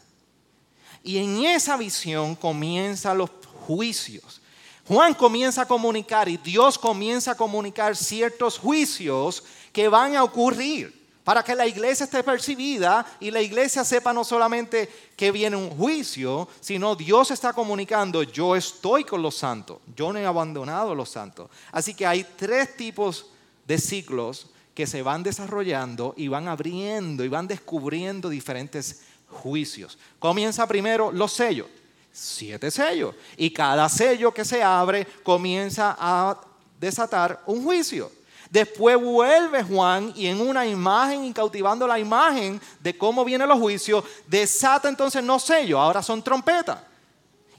Y 1.03 1.17
en 1.17 1.45
esa 1.45 1.77
visión 1.77 2.35
comienzan 2.35 3.17
los 3.17 3.29
juicios. 3.65 4.41
Juan 4.87 5.13
comienza 5.13 5.63
a 5.63 5.67
comunicar 5.67 6.29
y 6.29 6.37
Dios 6.37 6.77
comienza 6.77 7.31
a 7.31 7.35
comunicar 7.35 7.95
ciertos 7.95 8.57
juicios 8.57 9.43
que 9.73 9.89
van 9.89 10.15
a 10.15 10.23
ocurrir 10.23 10.96
para 11.27 11.43
que 11.43 11.53
la 11.53 11.67
iglesia 11.67 12.05
esté 12.05 12.23
percibida 12.23 13.05
y 13.19 13.31
la 13.31 13.41
iglesia 13.41 13.83
sepa 13.83 14.13
no 14.13 14.23
solamente 14.23 14.89
que 15.13 15.29
viene 15.29 15.57
un 15.57 15.71
juicio, 15.71 16.47
sino 16.61 16.95
Dios 16.95 17.31
está 17.31 17.51
comunicando, 17.51 18.23
yo 18.23 18.55
estoy 18.55 19.03
con 19.03 19.21
los 19.21 19.35
santos, 19.35 19.79
yo 19.93 20.13
no 20.13 20.19
he 20.19 20.25
abandonado 20.25 20.91
a 20.91 20.95
los 20.95 21.09
santos. 21.09 21.49
Así 21.73 21.93
que 21.93 22.05
hay 22.05 22.25
tres 22.37 22.77
tipos 22.77 23.25
de 23.67 23.77
ciclos 23.77 24.47
que 24.73 24.87
se 24.87 25.01
van 25.01 25.21
desarrollando 25.21 26.13
y 26.15 26.29
van 26.29 26.47
abriendo 26.47 27.25
y 27.25 27.27
van 27.27 27.45
descubriendo 27.45 28.29
diferentes 28.29 29.01
juicios. 29.27 29.97
Comienza 30.19 30.65
primero 30.65 31.11
los 31.11 31.33
sellos, 31.33 31.67
siete 32.13 32.71
sellos, 32.71 33.13
y 33.35 33.51
cada 33.51 33.89
sello 33.89 34.33
que 34.33 34.45
se 34.45 34.63
abre 34.63 35.05
comienza 35.23 35.93
a 35.99 36.39
desatar 36.79 37.43
un 37.47 37.65
juicio. 37.65 38.09
Después 38.49 39.01
vuelve 39.01 39.63
Juan 39.63 40.13
y 40.15 40.27
en 40.27 40.39
una 40.39 40.65
imagen 40.65 41.25
y 41.25 41.33
cautivando 41.33 41.85
la 41.85 41.99
imagen 41.99 42.61
de 42.79 42.97
cómo 42.97 43.25
vienen 43.25 43.49
los 43.49 43.59
juicios, 43.59 44.03
desata 44.25 44.87
entonces 44.87 45.23
no 45.23 45.39
sellos, 45.39 45.79
ahora 45.79 46.01
son 46.01 46.23
trompetas. 46.23 46.79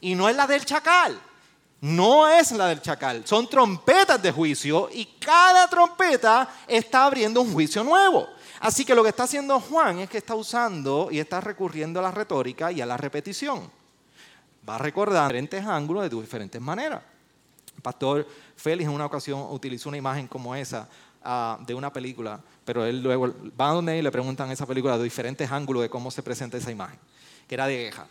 Y 0.00 0.14
no 0.14 0.28
es 0.28 0.36
la 0.36 0.46
del 0.46 0.64
chacal, 0.64 1.20
no 1.80 2.28
es 2.28 2.52
la 2.52 2.68
del 2.68 2.80
chacal, 2.80 3.26
son 3.26 3.48
trompetas 3.48 4.20
de 4.22 4.32
juicio 4.32 4.88
y 4.92 5.04
cada 5.04 5.68
trompeta 5.68 6.48
está 6.66 7.04
abriendo 7.04 7.40
un 7.40 7.52
juicio 7.52 7.84
nuevo. 7.84 8.28
Así 8.60 8.84
que 8.84 8.94
lo 8.94 9.02
que 9.02 9.10
está 9.10 9.24
haciendo 9.24 9.60
Juan 9.60 10.00
es 10.00 10.10
que 10.10 10.18
está 10.18 10.34
usando 10.34 11.08
y 11.10 11.20
está 11.20 11.40
recurriendo 11.40 12.00
a 12.00 12.02
la 12.02 12.10
retórica 12.10 12.72
y 12.72 12.80
a 12.80 12.86
la 12.86 12.96
repetición. 12.96 13.70
Va 14.68 14.76
a 14.76 14.78
recordar 14.78 15.28
diferentes 15.28 15.64
ángulos 15.64 16.02
de 16.02 16.16
diferentes 16.20 16.60
maneras. 16.60 17.02
Pastor 17.82 18.26
Félix 18.58 18.88
en 18.88 18.94
una 18.94 19.06
ocasión 19.06 19.46
utilizó 19.50 19.88
una 19.88 19.98
imagen 19.98 20.26
como 20.26 20.54
esa 20.54 20.88
ah, 21.22 21.58
de 21.64 21.74
una 21.74 21.92
película, 21.92 22.40
pero 22.64 22.84
él 22.84 23.00
luego 23.00 23.32
va 23.58 23.70
a 23.70 23.74
donde 23.74 23.96
y 23.96 24.02
le 24.02 24.10
preguntan 24.10 24.50
esa 24.50 24.66
película 24.66 24.98
de 24.98 25.04
diferentes 25.04 25.50
ángulos 25.50 25.82
de 25.82 25.88
cómo 25.88 26.10
se 26.10 26.24
presenta 26.24 26.56
esa 26.56 26.72
imagen, 26.72 26.98
que 27.46 27.54
era 27.54 27.68
de 27.68 27.76
guerra. 27.76 28.06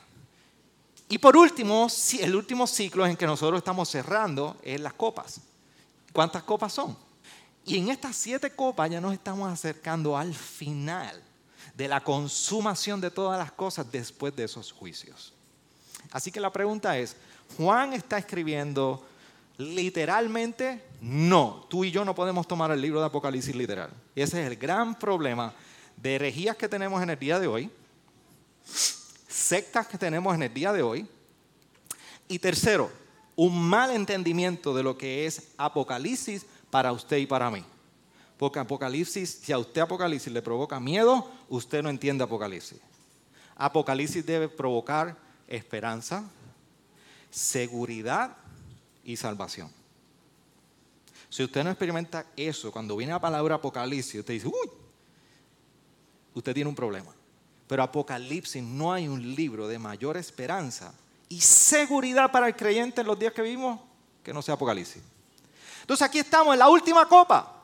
Y 1.10 1.18
por 1.18 1.36
último, 1.36 1.88
el 2.20 2.36
último 2.36 2.66
ciclo 2.66 3.06
en 3.06 3.18
que 3.18 3.26
nosotros 3.26 3.58
estamos 3.58 3.90
cerrando 3.90 4.56
es 4.64 4.80
las 4.80 4.94
copas. 4.94 5.42
¿Cuántas 6.14 6.44
copas 6.44 6.72
son? 6.72 6.98
Y 7.66 7.78
en 7.78 7.90
estas 7.90 8.16
siete 8.16 8.50
copas 8.52 8.90
ya 8.90 9.02
nos 9.02 9.14
estamos 9.14 9.52
acercando 9.52 10.18
al 10.18 10.34
final 10.34 11.22
de 11.76 11.90
la 11.90 12.02
consumación 12.02 13.02
de 13.02 13.12
todas 13.12 13.38
las 13.38 13.52
cosas 13.52 13.92
después 13.92 14.34
de 14.34 14.46
esos 14.46 14.72
juicios. 14.72 15.34
Así 16.12 16.32
que 16.32 16.40
la 16.40 16.54
pregunta 16.54 16.98
es, 16.98 17.18
¿Juan 17.58 17.92
está 17.92 18.18
escribiendo 18.18 19.06
literalmente? 19.58 20.84
No, 21.02 21.66
tú 21.70 21.84
y 21.84 21.92
yo 21.92 22.06
no 22.06 22.16
podemos 22.16 22.48
tomar 22.48 22.72
el 22.72 22.82
libro 22.82 23.00
de 23.00 23.08
Apocalipsis 23.08 23.56
literal. 23.56 23.90
Ese 24.16 24.42
es 24.42 24.48
el 24.48 24.56
gran 24.56 24.98
problema 24.98 25.54
de 25.96 26.16
herejías 26.16 26.56
que 26.56 26.70
tenemos 26.70 27.02
en 27.02 27.10
el 27.10 27.20
día 27.20 27.40
de 27.40 27.48
hoy, 27.48 27.70
sectas 28.64 29.88
que 29.88 29.98
tenemos 29.98 30.34
en 30.36 30.44
el 30.44 30.54
día 30.54 30.72
de 30.74 30.82
hoy, 30.82 31.08
y 32.28 32.40
tercero, 32.40 32.92
un 33.36 33.62
mal 33.62 33.92
entendimiento 33.92 34.74
de 34.76 34.84
lo 34.84 34.98
que 34.98 35.26
es 35.26 35.50
Apocalipsis 35.58 36.46
para 36.70 36.92
usted 36.92 37.18
y 37.18 37.26
para 37.26 37.50
mí. 37.50 37.64
Porque 38.38 38.60
Apocalipsis, 38.60 39.40
si 39.44 39.52
a 39.52 39.58
usted 39.58 39.82
Apocalipsis 39.82 40.32
le 40.32 40.42
provoca 40.42 40.80
miedo, 40.80 41.32
usted 41.50 41.82
no 41.82 41.90
entiende 41.90 42.24
Apocalipsis. 42.24 42.80
Apocalipsis 43.56 44.26
debe 44.26 44.50
provocar 44.50 45.16
esperanza, 45.48 46.24
seguridad 47.32 48.36
y 49.08 49.16
salvación. 49.16 49.72
Si 51.30 51.44
usted 51.44 51.64
no 51.64 51.72
experimenta 51.72 52.26
eso, 52.36 52.72
cuando 52.72 52.96
viene 52.98 53.14
la 53.14 53.22
palabra 53.22 53.56
Apocalipsis, 53.56 54.20
usted 54.20 54.34
dice, 54.34 54.48
uy, 54.48 54.70
usted 56.34 56.54
tiene 56.54 56.70
un 56.70 56.76
problema. 56.76 57.14
Pero 57.68 57.84
Apocalipsis 57.84 58.62
no 58.62 58.92
hay 58.92 59.08
un 59.08 59.34
libro 59.34 59.68
de 59.68 59.80
mayor 59.80 60.18
esperanza 60.18 60.94
y 61.30 61.40
seguridad 61.40 62.32
para 62.32 62.48
el 62.48 62.56
creyente 62.56 63.02
en 63.02 63.08
los 63.08 63.18
días 63.18 63.34
que 63.34 63.42
vivimos 63.42 63.80
que 64.22 64.34
no 64.34 64.42
sea 64.42 64.56
Apocalipsis. 64.56 65.02
Entonces 65.82 66.06
aquí 66.06 66.20
estamos 66.20 66.54
en 66.54 66.60
la 66.60 66.68
última 66.68 67.08
copa. 67.08 67.64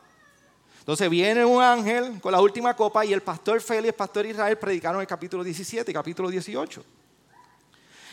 Entonces 0.80 1.10
viene 1.10 1.44
un 1.44 1.62
ángel 1.62 2.22
con 2.22 2.32
la 2.32 2.40
última 2.40 2.74
copa 2.74 3.06
y 3.06 3.12
el 3.12 3.22
pastor 3.22 3.60
Félix 3.60 3.90
el 3.90 3.96
pastor 3.96 4.26
Israel 4.26 4.58
predicaron 4.58 5.02
el 5.02 5.08
capítulo 5.08 5.44
17 5.44 5.92
y 5.92 5.94
capítulo 5.94 6.30
18. 6.30 6.84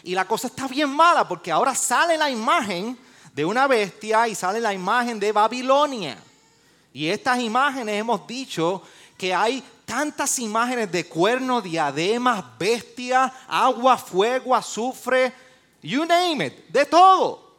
Y 0.02 0.14
la 0.14 0.24
cosa 0.24 0.48
está 0.48 0.66
bien 0.66 0.90
mala 0.90 1.28
porque 1.28 1.52
ahora 1.52 1.76
sale 1.76 2.16
la 2.16 2.28
imagen 2.28 2.98
de 3.34 3.44
una 3.44 3.66
bestia 3.66 4.28
y 4.28 4.34
sale 4.34 4.60
la 4.60 4.72
imagen 4.72 5.20
de 5.20 5.32
Babilonia. 5.32 6.18
Y 6.92 7.08
estas 7.08 7.38
imágenes 7.38 8.00
hemos 8.00 8.26
dicho 8.26 8.82
que 9.16 9.34
hay 9.34 9.62
tantas 9.84 10.38
imágenes 10.38 10.90
de 10.90 11.06
cuernos, 11.06 11.62
diademas, 11.62 12.44
bestias, 12.58 13.32
agua, 13.48 13.96
fuego, 13.96 14.54
azufre, 14.54 15.32
you 15.82 16.04
name 16.04 16.46
it, 16.46 16.68
de 16.68 16.84
todo. 16.86 17.50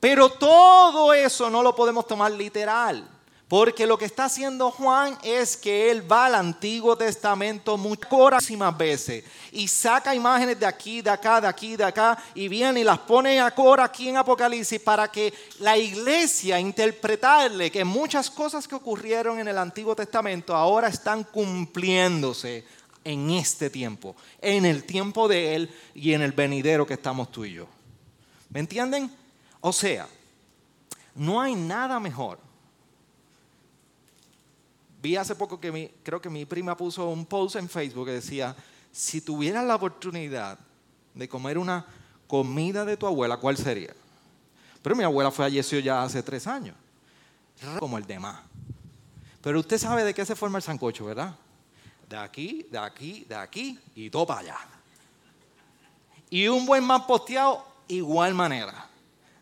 Pero 0.00 0.30
todo 0.30 1.12
eso 1.12 1.50
no 1.50 1.62
lo 1.62 1.74
podemos 1.74 2.06
tomar 2.06 2.32
literal. 2.32 3.06
Porque 3.50 3.84
lo 3.84 3.98
que 3.98 4.04
está 4.04 4.26
haciendo 4.26 4.70
Juan 4.70 5.18
es 5.24 5.56
que 5.56 5.90
él 5.90 6.10
va 6.10 6.26
al 6.26 6.36
Antiguo 6.36 6.96
Testamento 6.96 7.76
muchísimas 7.76 8.78
veces 8.78 9.24
y 9.50 9.66
saca 9.66 10.14
imágenes 10.14 10.60
de 10.60 10.66
aquí, 10.66 11.02
de 11.02 11.10
acá, 11.10 11.40
de 11.40 11.48
aquí, 11.48 11.74
de 11.74 11.82
acá 11.82 12.16
y 12.32 12.46
viene 12.46 12.82
y 12.82 12.84
las 12.84 13.00
pone 13.00 13.40
a 13.40 13.52
aquí 13.82 14.08
en 14.08 14.18
Apocalipsis 14.18 14.78
para 14.78 15.10
que 15.10 15.34
la 15.58 15.76
iglesia 15.76 16.60
interpretarle 16.60 17.72
que 17.72 17.84
muchas 17.84 18.30
cosas 18.30 18.68
que 18.68 18.76
ocurrieron 18.76 19.40
en 19.40 19.48
el 19.48 19.58
Antiguo 19.58 19.96
Testamento 19.96 20.54
ahora 20.54 20.86
están 20.86 21.24
cumpliéndose 21.24 22.64
en 23.02 23.30
este 23.30 23.68
tiempo, 23.68 24.14
en 24.40 24.64
el 24.64 24.84
tiempo 24.84 25.26
de 25.26 25.56
él 25.56 25.74
y 25.92 26.12
en 26.12 26.22
el 26.22 26.30
venidero 26.30 26.86
que 26.86 26.94
estamos 26.94 27.32
tú 27.32 27.44
y 27.44 27.54
yo. 27.54 27.66
¿Me 28.48 28.60
entienden? 28.60 29.10
O 29.60 29.72
sea, 29.72 30.06
no 31.16 31.40
hay 31.40 31.56
nada 31.56 31.98
mejor 31.98 32.48
Vi 35.02 35.16
hace 35.16 35.34
poco 35.34 35.58
que 35.58 35.72
mi, 35.72 35.88
creo 36.02 36.20
que 36.20 36.28
mi 36.28 36.44
prima 36.44 36.76
puso 36.76 37.08
un 37.08 37.24
post 37.24 37.56
en 37.56 37.68
Facebook 37.68 38.06
que 38.06 38.12
decía, 38.12 38.54
si 38.92 39.20
tuvieras 39.20 39.64
la 39.64 39.76
oportunidad 39.76 40.58
de 41.14 41.28
comer 41.28 41.58
una 41.58 41.86
comida 42.26 42.84
de 42.84 42.96
tu 42.96 43.06
abuela, 43.06 43.38
¿cuál 43.38 43.56
sería? 43.56 43.94
Pero 44.82 44.94
mi 44.94 45.04
abuela 45.04 45.30
falleció 45.30 45.78
ya 45.78 46.02
hace 46.02 46.22
tres 46.22 46.46
años, 46.46 46.76
como 47.78 47.98
el 47.98 48.06
demás. 48.06 48.40
Pero 49.40 49.60
usted 49.60 49.78
sabe 49.78 50.04
de 50.04 50.12
qué 50.12 50.24
se 50.24 50.36
forma 50.36 50.58
el 50.58 50.62
sancocho, 50.62 51.06
¿verdad? 51.06 51.34
De 52.08 52.16
aquí, 52.16 52.66
de 52.70 52.78
aquí, 52.78 53.24
de 53.28 53.34
aquí 53.34 53.78
y 53.94 54.10
todo 54.10 54.26
para 54.26 54.40
allá. 54.40 54.58
Y 56.28 56.46
un 56.48 56.66
buen 56.66 56.86
posteado, 57.06 57.64
igual 57.88 58.34
manera. 58.34 58.86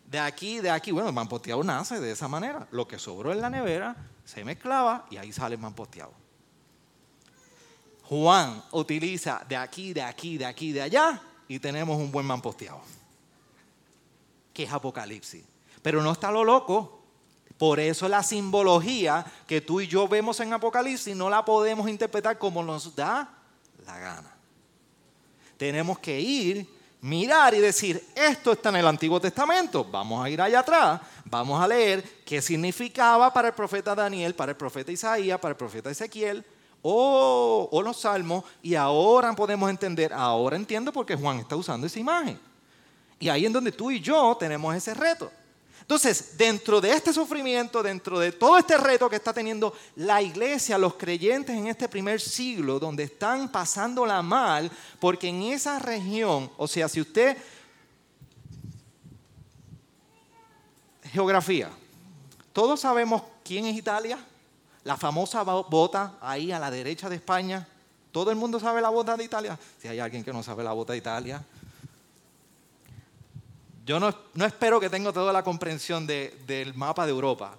De 0.07 0.19
aquí, 0.19 0.61
de 0.61 0.71
aquí. 0.71 0.91
Bueno, 0.91 1.09
el 1.09 1.29
posteado 1.29 1.63
nace 1.63 2.01
de 2.01 2.13
esa 2.13 2.29
manera. 2.29 2.67
Lo 2.71 2.87
que 2.87 2.99
sobró 2.99 3.33
en 3.33 3.41
la 3.41 3.51
nevera 3.51 3.97
se 4.29 4.45
mezclaba 4.45 5.07
y 5.11 5.17
ahí 5.17 5.33
sale 5.33 5.55
el 5.55 5.73
posteado. 5.73 6.13
Juan 8.03 8.63
utiliza 8.73 9.43
de 9.49 9.57
aquí, 9.57 9.95
de 9.95 10.03
aquí, 10.03 10.37
de 10.37 10.45
aquí, 10.45 10.71
de 10.71 10.83
allá 10.83 11.23
y 11.49 11.59
tenemos 11.59 11.97
un 11.97 12.13
buen 12.13 12.27
posteado. 12.43 12.83
Que 14.53 14.65
es 14.65 14.73
Apocalipsis. 14.73 15.43
Pero 15.81 16.03
no 16.03 16.13
está 16.13 16.31
lo 16.31 16.45
loco. 16.45 17.01
Por 17.57 17.81
eso 17.81 18.07
la 18.07 18.23
simbología 18.23 19.25
que 19.47 19.63
tú 19.63 19.81
y 19.81 19.87
yo 19.87 20.07
vemos 20.07 20.39
en 20.41 20.53
Apocalipsis 20.53 21.17
no 21.17 21.31
la 21.31 21.43
podemos 21.43 21.89
interpretar 21.89 22.39
como 22.39 22.63
nos 22.63 22.95
da 22.95 23.35
la 23.87 23.99
gana. 23.99 24.37
Tenemos 25.57 25.99
que 26.01 26.21
ir 26.21 26.69
mirar 27.01 27.55
y 27.55 27.61
decir, 27.61 28.05
esto 28.15 28.53
está 28.53 28.71
en 28.71 28.77
el 28.77 28.87
Antiguo 28.87 29.21
Testamento, 29.21 29.85
vamos 29.85 30.25
a 30.25 30.31
ir 30.31 30.41
allá 30.41 30.61
atrás, 30.61 31.01
vamos 31.25 31.63
a 31.63 31.69
leer 31.69 32.03
qué 32.25 32.43
significaba 32.43 33.33
para 33.33 33.49
el 33.49 33.55
profeta 33.55 33.95
Daniel, 33.95 34.35
para 34.35 34.53
el 34.53 34.57
profeta 34.57 34.91
Isaías, 34.91 35.39
para 35.39 35.53
el 35.53 35.57
profeta 35.57 35.91
Ezequiel, 35.91 36.45
o, 36.83 37.81
los 37.85 38.01
salmos, 38.01 38.45
y 38.63 38.75
ahora 38.75 39.33
podemos 39.35 39.69
entender, 39.71 40.13
ahora 40.13 40.57
entiendo 40.57 40.93
por 40.93 41.07
qué 41.07 41.17
Juan 41.17 41.39
está 41.39 41.57
usando 41.57 41.87
esa 41.87 41.99
imagen. 41.99 42.39
Y 43.21 43.29
ahí 43.29 43.47
es 43.47 43.53
donde 43.53 43.73
tú 43.73 43.91
y 43.91 44.01
yo 44.01 44.37
tenemos 44.39 44.75
ese 44.75 44.95
reto. 44.95 45.31
Entonces, 45.89 46.37
dentro 46.37 46.83
de 46.83 46.93
este 46.93 47.15
sufrimiento, 47.15 47.83
dentro 47.83 48.19
de 48.19 48.33
todo 48.33 48.59
este 48.59 48.77
reto 48.77 49.09
que 49.09 49.17
está 49.17 49.33
teniendo 49.33 49.73
la 49.97 50.21
iglesia, 50.21 50.77
los 50.77 50.97
creyentes 50.97 51.57
en 51.57 51.67
este 51.67 51.89
primer 51.89 52.21
siglo, 52.21 52.79
donde 52.79 53.05
están 53.05 53.51
pasándola 53.51 54.21
mal, 54.21 54.71
porque 55.01 55.29
en 55.29 55.45
esa 55.45 55.79
región, 55.79 56.53
o 56.59 56.69
sea, 56.69 56.91
si 56.91 57.01
usted... 57.01 57.39
Geografía. 61.05 61.71
Todos 62.53 62.81
sabemos 62.81 63.23
quién 63.43 63.65
es 63.65 63.75
Italia, 63.75 64.19
la 64.85 64.99
famosa 64.99 65.43
bota 65.43 66.19
ahí 66.21 66.53
a 66.53 66.59
la 66.59 66.71
derecha 66.71 67.09
de 67.09 67.17
España. 67.17 67.67
Todo 68.13 68.31
el 68.31 68.37
mundo 68.37 68.61
sabe 68.61 68.83
la 68.83 68.91
bota 68.91 69.17
de 69.17 69.25
Italia. 69.25 69.59
Si 69.81 69.89
hay 69.89 70.01
alguien 70.01 70.23
que 70.23 70.35
no 70.35 70.43
sabe 70.43 70.63
la 70.63 70.73
bota 70.73 70.93
de 70.93 70.99
Italia, 70.99 71.43
yo 73.89 73.99
no, 73.99 74.15
espero 74.45 74.79
que 74.79 74.91
tenga 74.91 75.15
toda 75.15 75.33
la 75.33 75.43
comprensión 75.43 76.07
del 76.07 76.75
mapa 76.75 77.07
de 77.07 77.11
Europa. 77.11 77.57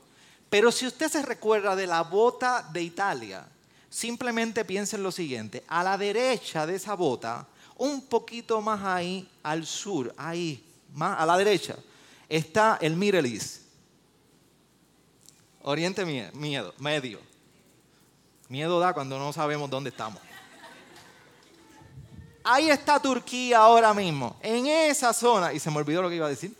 Pero 0.47 0.71
si 0.71 0.85
usted 0.85 1.09
se 1.09 1.23
recuerda 1.23 1.75
de 1.75 1.87
la 1.87 2.03
bota 2.03 2.69
de 2.71 2.83
Italia, 2.83 3.47
simplemente 3.89 4.63
piense 4.63 4.95
en 4.95 5.01
lo 5.01 5.11
siguiente. 5.11 5.63
A 5.67 5.83
la 5.83 5.97
derecha 5.97 6.67
de 6.67 6.75
esa 6.75 6.93
bota, 6.93 7.47
un 7.77 8.05
poquito 8.05 8.61
más 8.61 8.79
ahí 8.83 9.27
al 9.41 9.65
sur, 9.65 10.13
ahí, 10.17 10.63
más 10.93 11.19
a 11.19 11.25
la 11.25 11.35
derecha, 11.35 11.75
está 12.29 12.77
el 12.79 12.95
Middle 12.95 13.39
Oriente 15.63 16.05
miedo, 16.05 16.75
medio. 16.77 17.19
Miedo 18.49 18.79
da 18.79 18.93
cuando 18.93 19.17
no 19.17 19.33
sabemos 19.33 19.67
dónde 19.67 19.89
estamos. 19.89 20.21
Ahí 22.51 22.71
está 22.71 22.99
Turquía 22.99 23.59
ahora 23.59 23.93
mismo, 23.93 24.35
en 24.41 24.65
esa 24.65 25.13
zona. 25.13 25.53
Y 25.53 25.59
se 25.59 25.69
me 25.69 25.77
olvidó 25.77 26.01
lo 26.01 26.09
que 26.09 26.15
iba 26.15 26.25
a 26.25 26.29
decir. 26.29 26.51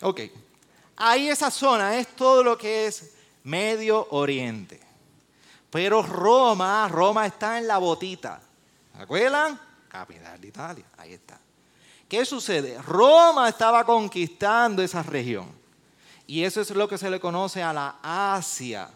Ok. 0.00 0.20
Ahí 0.96 1.28
esa 1.28 1.50
zona 1.50 1.98
es 1.98 2.08
todo 2.16 2.42
lo 2.42 2.56
que 2.56 2.86
es 2.86 3.12
Medio 3.44 4.08
Oriente. 4.12 4.80
Pero 5.68 6.02
Roma, 6.02 6.88
Roma 6.88 7.26
está 7.26 7.58
en 7.58 7.68
la 7.68 7.76
botita. 7.76 8.40
¿Se 8.96 9.02
acuerdan? 9.02 9.60
Capital 9.90 10.40
de 10.40 10.48
Italia. 10.48 10.84
Ahí 10.96 11.12
está. 11.12 11.38
¿Qué 12.08 12.24
sucede? 12.24 12.80
Roma 12.80 13.50
estaba 13.50 13.84
conquistando 13.84 14.82
esa 14.82 15.02
región. 15.02 15.46
Y 16.26 16.44
eso 16.44 16.62
es 16.62 16.70
lo 16.70 16.88
que 16.88 16.96
se 16.96 17.10
le 17.10 17.20
conoce 17.20 17.62
a 17.62 17.74
la 17.74 17.96
Asia 18.02 18.88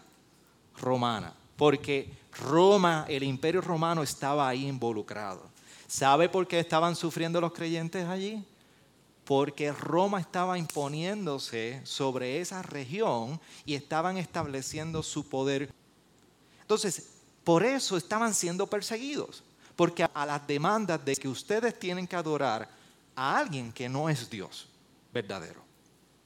romana. 0.77 1.31
Porque 1.55 2.24
Roma, 2.39 3.05
el 3.07 3.23
imperio 3.23 3.61
romano 3.61 4.03
estaba 4.03 4.47
ahí 4.47 4.67
involucrado. 4.67 5.49
¿Sabe 5.87 6.29
por 6.29 6.47
qué 6.47 6.59
estaban 6.59 6.95
sufriendo 6.95 7.39
los 7.39 7.53
creyentes 7.53 8.05
allí? 8.07 8.45
porque 9.25 9.71
Roma 9.71 10.19
estaba 10.19 10.57
imponiéndose 10.57 11.81
sobre 11.83 12.39
esa 12.39 12.61
región 12.61 13.41
y 13.65 13.73
estaban 13.73 14.17
estableciendo 14.17 15.01
su 15.01 15.27
poder. 15.27 15.73
Entonces, 16.61 17.09
por 17.43 17.63
eso 17.63 17.97
estaban 17.97 18.33
siendo 18.33 18.67
perseguidos, 18.67 19.43
porque 19.75 20.03
a 20.03 20.25
las 20.25 20.45
demandas 20.47 21.03
de 21.03 21.15
que 21.15 21.27
ustedes 21.27 21.77
tienen 21.77 22.07
que 22.07 22.15
adorar 22.15 22.69
a 23.15 23.37
alguien 23.37 23.73
que 23.73 23.89
no 23.89 24.09
es 24.09 24.29
Dios 24.29 24.67
verdadero. 25.11 25.63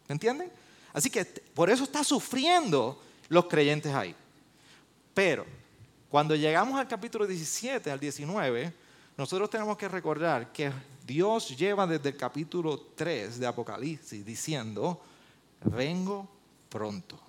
¿Me 0.07 0.13
entienden? 0.13 0.51
Así 0.91 1.09
que 1.09 1.23
por 1.23 1.69
eso 1.69 1.83
está 1.83 2.03
sufriendo 2.03 3.01
los 3.29 3.45
creyentes 3.45 3.93
ahí. 3.93 4.13
Pero 5.13 5.45
cuando 6.09 6.35
llegamos 6.35 6.79
al 6.79 6.87
capítulo 6.87 7.27
17 7.27 7.91
al 7.91 7.99
19, 7.99 8.73
nosotros 9.15 9.49
tenemos 9.49 9.77
que 9.77 9.87
recordar 9.87 10.51
que 10.51 10.71
Dios 11.05 11.55
lleva 11.55 11.85
desde 11.85 12.09
el 12.09 12.17
capítulo 12.17 12.79
3 12.95 13.39
de 13.39 13.45
Apocalipsis 13.45 14.25
diciendo, 14.25 15.01
vengo 15.65 16.27
pronto. 16.67 17.19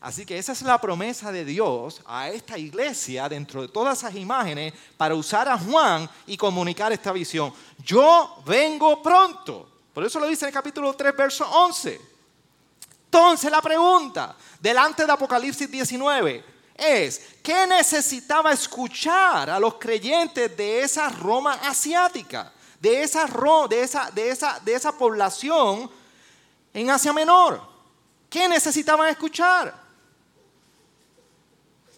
Así 0.00 0.26
que 0.26 0.36
esa 0.36 0.52
es 0.52 0.62
la 0.62 0.80
promesa 0.80 1.32
de 1.32 1.44
Dios 1.44 2.02
a 2.04 2.28
esta 2.28 2.58
iglesia 2.58 3.28
dentro 3.28 3.62
de 3.62 3.68
todas 3.68 3.98
esas 3.98 4.14
imágenes 4.14 4.74
para 4.96 5.14
usar 5.14 5.48
a 5.48 5.58
Juan 5.58 6.08
y 6.26 6.36
comunicar 6.36 6.92
esta 6.92 7.10
visión. 7.10 7.52
Yo 7.82 8.42
vengo 8.46 9.02
pronto. 9.02 9.66
Por 9.92 10.04
eso 10.04 10.20
lo 10.20 10.26
dice 10.26 10.44
en 10.44 10.48
el 10.50 10.54
capítulo 10.54 10.92
3, 10.92 11.16
verso 11.16 11.48
11. 11.50 12.00
Entonces 13.06 13.50
la 13.50 13.62
pregunta, 13.62 14.36
delante 14.60 15.06
de 15.06 15.12
Apocalipsis 15.12 15.70
19, 15.70 16.53
es, 16.76 17.20
¿qué 17.42 17.66
necesitaba 17.66 18.52
escuchar 18.52 19.48
a 19.48 19.58
los 19.58 19.74
creyentes 19.74 20.56
de 20.56 20.82
esa 20.82 21.08
Roma 21.08 21.54
asiática? 21.62 22.52
De 22.80 23.02
esa, 23.02 23.26
de 23.68 23.82
esa, 23.82 24.10
de 24.10 24.28
esa, 24.28 24.60
de 24.60 24.74
esa 24.74 24.92
población 24.92 25.90
en 26.72 26.90
Asia 26.90 27.12
Menor. 27.12 27.62
¿Qué 28.28 28.48
necesitaban 28.48 29.08
escuchar? 29.08 29.84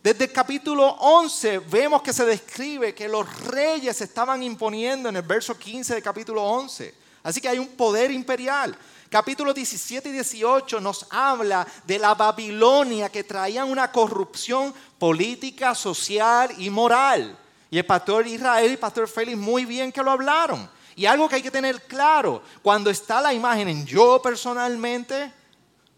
Desde 0.02 0.26
el 0.26 0.32
capítulo 0.32 0.86
11 0.86 1.58
vemos 1.58 2.02
que 2.02 2.12
se 2.12 2.24
describe 2.24 2.94
que 2.94 3.08
los 3.08 3.28
reyes 3.46 3.96
se 3.96 4.04
estaban 4.04 4.40
imponiendo 4.42 5.08
en 5.08 5.16
el 5.16 5.22
verso 5.22 5.58
15 5.58 5.94
del 5.94 6.02
capítulo 6.02 6.44
11. 6.44 6.94
Así 7.24 7.40
que 7.40 7.48
hay 7.48 7.58
un 7.58 7.68
poder 7.68 8.12
imperial. 8.12 8.78
Capítulo 9.08 9.54
17 9.54 10.08
y 10.08 10.12
18 10.12 10.80
nos 10.80 11.06
habla 11.10 11.66
de 11.86 11.98
la 11.98 12.14
Babilonia 12.14 13.08
que 13.08 13.24
traía 13.24 13.64
una 13.64 13.90
corrupción 13.92 14.74
política, 14.98 15.74
social 15.74 16.50
y 16.58 16.70
moral. 16.70 17.38
Y 17.70 17.78
el 17.78 17.86
pastor 17.86 18.26
Israel 18.26 18.68
y 18.68 18.72
el 18.72 18.78
pastor 18.78 19.08
Félix 19.08 19.36
muy 19.36 19.64
bien 19.64 19.92
que 19.92 20.02
lo 20.02 20.10
hablaron. 20.10 20.68
Y 20.94 21.06
algo 21.06 21.28
que 21.28 21.36
hay 21.36 21.42
que 21.42 21.50
tener 21.50 21.82
claro, 21.82 22.42
cuando 22.62 22.90
está 22.90 23.20
la 23.20 23.34
imagen 23.34 23.68
en 23.68 23.84
yo 23.86 24.20
personalmente, 24.22 25.32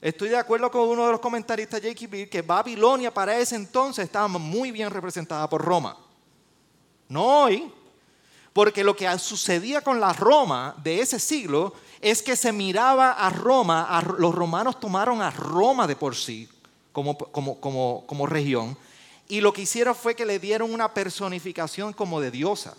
Estoy 0.01 0.29
de 0.29 0.37
acuerdo 0.37 0.71
con 0.71 0.89
uno 0.89 1.07
de 1.07 1.13
los 1.13 1.21
comentaristas, 1.21 1.81
J.K. 1.81 2.07
Bill, 2.07 2.29
que 2.29 2.43
Babilonia 2.43 3.13
para 3.13 3.37
ese 3.37 3.57
entonces 3.57 4.05
estaba 4.05 4.29
muy 4.29 4.71
bien 4.71 4.91
representada 4.91 5.49
por 5.49 5.65
Roma. 5.65 5.97
No 7.09 7.25
hoy, 7.25 7.73
porque 8.59 8.83
lo 8.83 8.97
que 8.97 9.09
sucedía 9.21 9.83
con 9.83 10.01
la 10.01 10.13
Roma 10.13 10.75
de 10.83 11.01
ese 11.01 11.21
siglo 11.21 11.75
es 12.01 12.25
que 12.25 12.35
se 12.35 12.51
miraba 12.51 13.13
a 13.13 13.31
Roma, 13.31 14.03
los 14.19 14.35
romanos 14.35 14.81
tomaron 14.81 15.23
a 15.23 15.31
Roma 15.31 15.87
de 15.87 15.95
por 15.95 16.17
sí 16.17 16.49
como, 16.91 17.17
como, 17.17 17.61
como, 17.61 18.03
como 18.05 18.27
región, 18.27 18.77
y 19.29 19.41
lo 19.41 19.53
que 19.53 19.63
hicieron 19.63 19.95
fue 19.95 20.17
que 20.17 20.27
le 20.27 20.41
dieron 20.41 20.75
una 20.75 20.93
personificación 20.93 21.93
como 21.93 22.21
de 22.21 22.33
diosa. 22.33 22.75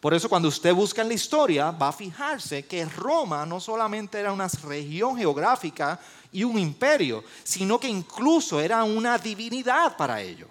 Por 0.00 0.12
eso 0.12 0.28
cuando 0.28 0.48
usted 0.48 0.74
busca 0.74 1.02
en 1.02 1.08
la 1.08 1.14
historia 1.14 1.70
va 1.70 1.90
a 1.90 1.92
fijarse 1.92 2.64
que 2.64 2.84
Roma 2.84 3.46
no 3.46 3.60
solamente 3.60 4.18
era 4.18 4.32
una 4.32 4.48
región 4.64 5.16
geográfica 5.16 6.00
y 6.32 6.42
un 6.42 6.58
imperio, 6.58 7.22
sino 7.44 7.78
que 7.78 7.86
incluso 7.86 8.60
era 8.60 8.82
una 8.82 9.16
divinidad 9.18 9.96
para 9.96 10.20
ellos. 10.20 10.48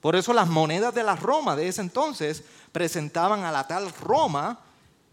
Por 0.00 0.16
eso 0.16 0.32
las 0.32 0.48
monedas 0.48 0.92
de 0.92 1.04
la 1.04 1.14
Roma 1.14 1.54
de 1.54 1.68
ese 1.68 1.82
entonces 1.82 2.42
presentaban 2.72 3.44
a 3.44 3.52
la 3.52 3.66
tal 3.66 3.92
Roma, 4.00 4.58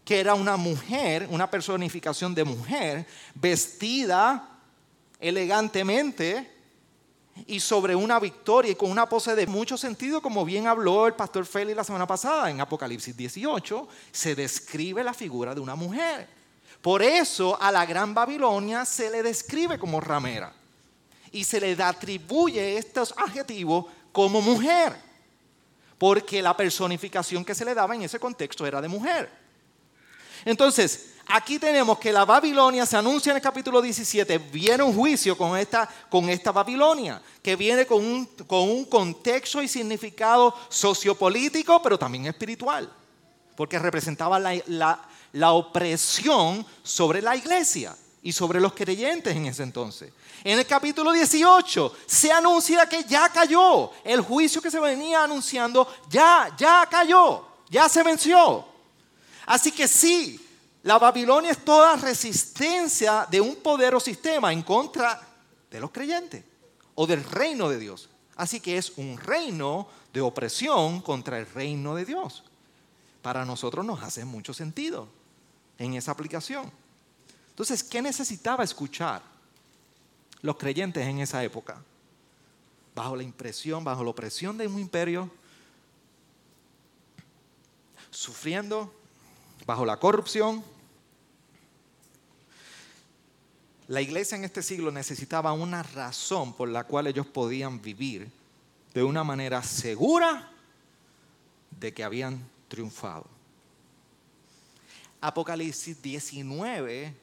que 0.04 0.20
era 0.20 0.34
una 0.34 0.56
mujer, 0.56 1.26
una 1.30 1.50
personificación 1.50 2.34
de 2.34 2.44
mujer, 2.44 3.06
vestida 3.34 4.48
elegantemente 5.18 6.56
y 7.46 7.60
sobre 7.60 7.94
una 7.94 8.18
victoria 8.18 8.72
y 8.72 8.76
con 8.76 8.90
una 8.90 9.08
pose 9.08 9.34
de 9.34 9.46
mucho 9.46 9.76
sentido, 9.76 10.22
como 10.22 10.44
bien 10.44 10.66
habló 10.66 11.06
el 11.06 11.14
pastor 11.14 11.44
Félix 11.44 11.76
la 11.76 11.84
semana 11.84 12.06
pasada 12.06 12.50
en 12.50 12.60
Apocalipsis 12.60 13.16
18, 13.16 13.88
se 14.10 14.34
describe 14.34 15.04
la 15.04 15.12
figura 15.12 15.54
de 15.54 15.60
una 15.60 15.74
mujer. 15.74 16.28
Por 16.80 17.02
eso 17.02 17.60
a 17.60 17.72
la 17.72 17.84
Gran 17.84 18.14
Babilonia 18.14 18.84
se 18.84 19.10
le 19.10 19.22
describe 19.22 19.78
como 19.78 20.00
ramera 20.00 20.52
y 21.32 21.44
se 21.44 21.60
le 21.60 21.82
atribuye 21.82 22.78
estos 22.78 23.12
adjetivos 23.16 23.86
como 24.12 24.40
mujer, 24.40 24.96
porque 25.98 26.42
la 26.42 26.56
personificación 26.56 27.44
que 27.44 27.54
se 27.54 27.64
le 27.64 27.74
daba 27.74 27.94
en 27.94 28.02
ese 28.02 28.18
contexto 28.18 28.66
era 28.66 28.80
de 28.80 28.88
mujer. 28.88 29.30
Entonces, 30.44 31.14
aquí 31.26 31.58
tenemos 31.58 31.98
que 31.98 32.12
la 32.12 32.24
Babilonia 32.24 32.86
se 32.86 32.96
anuncia 32.96 33.30
en 33.30 33.36
el 33.36 33.42
capítulo 33.42 33.82
17, 33.82 34.38
viene 34.38 34.82
un 34.82 34.94
juicio 34.94 35.36
con 35.36 35.58
esta, 35.58 35.88
con 36.08 36.28
esta 36.28 36.52
Babilonia, 36.52 37.20
que 37.42 37.56
viene 37.56 37.86
con 37.86 38.04
un, 38.04 38.26
con 38.46 38.68
un 38.68 38.84
contexto 38.84 39.62
y 39.62 39.68
significado 39.68 40.54
sociopolítico, 40.68 41.82
pero 41.82 41.98
también 41.98 42.26
espiritual, 42.26 42.92
porque 43.56 43.78
representaba 43.78 44.38
la 44.38 45.00
la 45.36 45.52
opresión 45.52 46.64
sobre 46.82 47.20
la 47.20 47.36
iglesia 47.36 47.94
y 48.22 48.32
sobre 48.32 48.58
los 48.58 48.72
creyentes 48.72 49.36
en 49.36 49.46
ese 49.46 49.62
entonces. 49.62 50.12
En 50.46 50.60
el 50.60 50.64
capítulo 50.64 51.10
18 51.10 51.96
se 52.06 52.30
anuncia 52.30 52.88
que 52.88 53.02
ya 53.02 53.28
cayó. 53.30 53.90
El 54.04 54.20
juicio 54.20 54.62
que 54.62 54.70
se 54.70 54.78
venía 54.78 55.24
anunciando 55.24 55.92
ya, 56.08 56.54
ya 56.56 56.86
cayó, 56.88 57.44
ya 57.68 57.88
se 57.88 58.04
venció. 58.04 58.64
Así 59.46 59.72
que 59.72 59.88
sí, 59.88 60.40
la 60.84 61.00
Babilonia 61.00 61.50
es 61.50 61.64
toda 61.64 61.96
resistencia 61.96 63.26
de 63.28 63.40
un 63.40 63.56
poder 63.56 63.96
o 63.96 63.98
sistema 63.98 64.52
en 64.52 64.62
contra 64.62 65.20
de 65.68 65.80
los 65.80 65.90
creyentes 65.90 66.44
o 66.94 67.08
del 67.08 67.24
reino 67.24 67.68
de 67.68 67.80
Dios. 67.80 68.08
Así 68.36 68.60
que 68.60 68.78
es 68.78 68.92
un 68.98 69.18
reino 69.18 69.88
de 70.12 70.20
opresión 70.20 71.00
contra 71.00 71.40
el 71.40 71.46
reino 71.46 71.96
de 71.96 72.04
Dios. 72.04 72.44
Para 73.20 73.44
nosotros 73.44 73.84
nos 73.84 74.00
hace 74.00 74.24
mucho 74.24 74.54
sentido 74.54 75.08
en 75.76 75.94
esa 75.94 76.12
aplicación. 76.12 76.70
Entonces, 77.48 77.82
¿qué 77.82 78.00
necesitaba 78.00 78.62
escuchar 78.62 79.34
los 80.46 80.56
creyentes 80.56 81.06
en 81.06 81.18
esa 81.18 81.42
época? 81.44 81.82
Bajo 82.94 83.16
la 83.16 83.22
impresión, 83.22 83.84
bajo 83.84 84.02
la 84.02 84.10
opresión 84.10 84.56
de 84.56 84.66
un 84.66 84.78
imperio, 84.78 85.30
sufriendo, 88.10 88.94
bajo 89.66 89.84
la 89.84 89.98
corrupción. 89.98 90.64
La 93.88 94.00
iglesia 94.00 94.36
en 94.36 94.44
este 94.44 94.62
siglo 94.62 94.90
necesitaba 94.90 95.52
una 95.52 95.82
razón 95.82 96.54
por 96.54 96.68
la 96.68 96.84
cual 96.84 97.08
ellos 97.08 97.26
podían 97.26 97.82
vivir 97.82 98.30
de 98.94 99.02
una 99.02 99.22
manera 99.22 99.62
segura 99.62 100.50
de 101.78 101.92
que 101.92 102.02
habían 102.02 102.48
triunfado. 102.68 103.26
Apocalipsis 105.20 106.00
19 106.00 107.14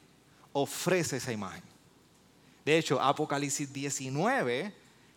ofrece 0.53 1.17
esa 1.17 1.31
imagen. 1.31 1.72
De 2.65 2.77
hecho, 2.77 3.01
Apocalipsis 3.01 3.71
19 3.73 4.73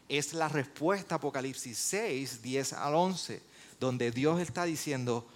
es 0.09 0.33
la 0.33 0.49
respuesta 0.49 1.15
a 1.15 1.19
Apocalipsis 1.19 1.79
6, 1.79 2.43
10 2.43 2.73
al 2.75 2.95
11, 2.95 3.43
donde 3.79 4.11
Dios 4.11 4.41
está 4.41 4.65
diciendo, 4.65 5.27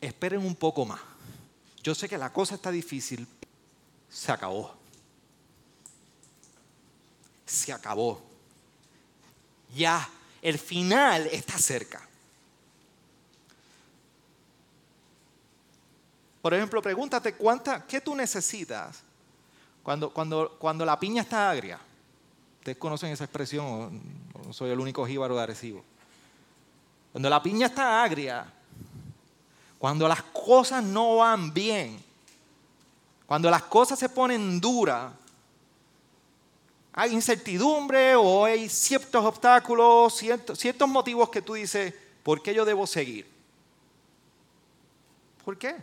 esperen 0.00 0.44
un 0.44 0.54
poco 0.54 0.84
más. 0.84 1.00
Yo 1.82 1.94
sé 1.94 2.08
que 2.08 2.18
la 2.18 2.32
cosa 2.32 2.54
está 2.54 2.70
difícil, 2.70 3.26
se 4.08 4.30
acabó. 4.30 4.74
Se 7.46 7.72
acabó. 7.72 8.22
Ya, 9.74 10.08
el 10.42 10.58
final 10.58 11.26
está 11.28 11.58
cerca. 11.58 12.06
Por 16.42 16.54
ejemplo, 16.54 16.80
pregúntate 16.80 17.34
cuánta, 17.34 17.86
qué 17.86 18.00
tú 18.00 18.14
necesitas 18.14 19.02
cuando, 19.88 20.10
cuando, 20.10 20.54
cuando 20.58 20.84
la 20.84 21.00
piña 21.00 21.22
está 21.22 21.48
agria. 21.48 21.80
Ustedes 22.58 22.76
conocen 22.76 23.10
esa 23.10 23.24
expresión, 23.24 24.02
no 24.44 24.52
soy 24.52 24.68
el 24.68 24.78
único 24.78 25.06
jíbaro 25.06 25.34
de 25.34 25.42
Arecibo. 25.42 25.82
Cuando 27.10 27.30
la 27.30 27.42
piña 27.42 27.68
está 27.68 28.02
agria, 28.02 28.52
cuando 29.78 30.06
las 30.06 30.22
cosas 30.24 30.84
no 30.84 31.16
van 31.16 31.54
bien, 31.54 32.04
cuando 33.24 33.48
las 33.48 33.62
cosas 33.62 33.98
se 33.98 34.10
ponen 34.10 34.60
duras, 34.60 35.10
hay 36.92 37.14
incertidumbre 37.14 38.14
o 38.14 38.44
hay 38.44 38.68
ciertos 38.68 39.24
obstáculos, 39.24 40.14
ciertos, 40.14 40.58
ciertos 40.58 40.86
motivos 40.86 41.30
que 41.30 41.40
tú 41.40 41.54
dices, 41.54 41.94
¿por 42.22 42.42
qué 42.42 42.52
yo 42.52 42.66
debo 42.66 42.86
seguir? 42.86 43.26
¿Por 45.46 45.56
qué? 45.56 45.76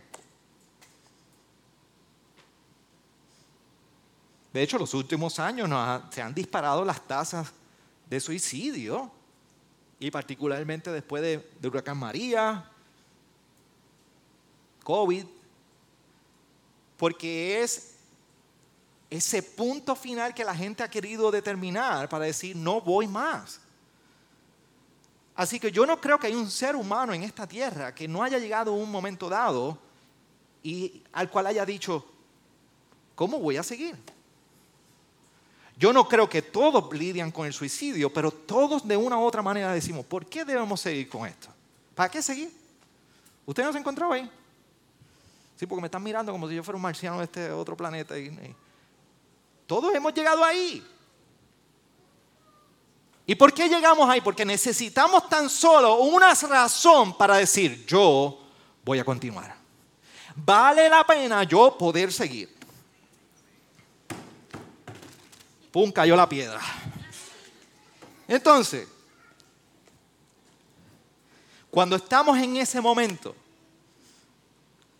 De 4.55 4.63
hecho, 4.63 4.77
los 4.77 4.93
últimos 4.93 5.37
años 5.37 5.69
se 6.11 6.21
han 6.21 6.33
disparado 6.33 6.85
las 6.85 7.05
tasas 7.05 7.51
de 8.09 8.21
suicidio, 8.21 9.11
y 9.99 10.09
particularmente 10.09 10.93
después 10.93 11.21
de, 11.21 11.51
de 11.59 11.67
huracán 11.67 11.97
María, 11.97 12.71
COVID, 14.81 15.25
porque 16.95 17.61
es 17.63 17.95
ese 19.09 19.43
punto 19.43 19.93
final 19.93 20.33
que 20.33 20.45
la 20.45 20.55
gente 20.55 20.83
ha 20.83 20.89
querido 20.89 21.31
determinar 21.31 22.07
para 22.07 22.23
decir, 22.23 22.55
no 22.55 22.79
voy 22.79 23.09
más. 23.09 23.59
Así 25.35 25.59
que 25.59 25.69
yo 25.69 25.85
no 25.85 25.99
creo 25.99 26.17
que 26.17 26.27
hay 26.27 26.35
un 26.35 26.49
ser 26.49 26.77
humano 26.77 27.13
en 27.13 27.23
esta 27.23 27.45
tierra 27.45 27.93
que 27.93 28.07
no 28.07 28.23
haya 28.23 28.39
llegado 28.39 28.71
a 28.71 28.77
un 28.77 28.89
momento 28.89 29.27
dado 29.27 29.77
y 30.63 31.03
al 31.11 31.29
cual 31.29 31.47
haya 31.47 31.65
dicho, 31.65 32.05
¿cómo 33.15 33.37
voy 33.37 33.57
a 33.57 33.63
seguir? 33.63 34.14
Yo 35.77 35.91
no 35.91 36.07
creo 36.07 36.29
que 36.29 36.41
todos 36.41 36.91
lidian 36.93 37.31
con 37.31 37.45
el 37.45 37.53
suicidio, 37.53 38.11
pero 38.11 38.31
todos 38.31 38.88
de 38.88 38.95
una 38.95 39.17
u 39.17 39.23
otra 39.23 39.41
manera 39.41 39.73
decimos, 39.73 40.05
¿por 40.05 40.25
qué 40.25 40.45
debemos 40.45 40.79
seguir 40.79 41.09
con 41.09 41.27
esto? 41.27 41.49
¿Para 41.93 42.09
qué 42.09 42.21
seguir? 42.21 42.49
¿Usted 43.45 43.63
no 43.63 43.73
se 43.73 43.79
encontró 43.79 44.11
ahí? 44.11 44.29
Sí, 45.57 45.65
porque 45.65 45.81
me 45.81 45.88
están 45.88 46.03
mirando 46.03 46.31
como 46.31 46.47
si 46.47 46.55
yo 46.55 46.63
fuera 46.63 46.77
un 46.77 46.81
marciano 46.81 47.17
de 47.17 47.25
este 47.25 47.51
otro 47.51 47.75
planeta. 47.75 48.15
todos 49.67 49.93
hemos 49.93 50.13
llegado 50.13 50.43
ahí. 50.43 50.85
¿Y 53.25 53.35
por 53.35 53.53
qué 53.53 53.67
llegamos 53.67 54.07
ahí? 54.09 54.21
Porque 54.21 54.45
necesitamos 54.45 55.27
tan 55.27 55.49
solo 55.49 55.95
una 55.95 56.33
razón 56.33 57.17
para 57.17 57.38
decir, 57.38 57.85
yo 57.85 58.39
voy 58.83 58.99
a 58.99 59.03
continuar. 59.03 59.55
Vale 60.35 60.89
la 60.89 61.05
pena 61.05 61.43
yo 61.43 61.77
poder 61.77 62.13
seguir. 62.13 62.54
¡Pum! 65.75 65.91
Cayó 65.91 66.15
la 66.15 66.29
piedra. 66.29 66.61
Entonces, 68.29 68.88
cuando 71.69 71.97
estamos 71.97 72.38
en 72.38 72.55
ese 72.55 72.79
momento, 72.79 73.35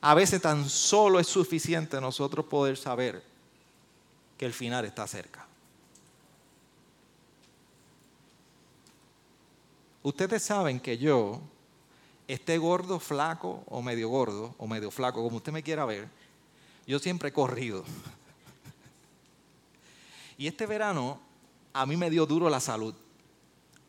a 0.02 0.14
veces 0.14 0.42
tan 0.42 0.68
solo 0.68 1.22
es 1.22 1.28
suficiente 1.28 2.02
nosotros 2.02 2.46
poder 2.48 2.76
saber 2.76 3.24
que 4.38 4.46
el 4.46 4.52
final 4.52 4.84
está 4.84 5.08
cerca. 5.08 5.46
Ustedes 10.04 10.44
saben 10.44 10.82
que 10.82 10.98
yo, 10.98 11.40
esté 12.28 12.58
gordo, 12.58 13.00
flaco 13.00 13.64
o 13.68 13.82
medio 13.82 14.10
gordo 14.10 14.54
o 14.58 14.68
medio 14.68 14.92
flaco, 14.92 15.24
como 15.24 15.38
usted 15.38 15.54
me 15.54 15.64
quiera 15.64 15.86
ver, 15.86 16.10
yo 16.86 17.00
siempre 17.00 17.30
he 17.30 17.32
corrido. 17.32 17.86
Y 20.38 20.48
este 20.48 20.66
verano 20.66 21.20
a 21.74 21.86
mí 21.86 21.98
me 21.98 22.10
dio 22.10 22.26
duro 22.26 22.50
la 22.50 22.60
salud. 22.60 22.94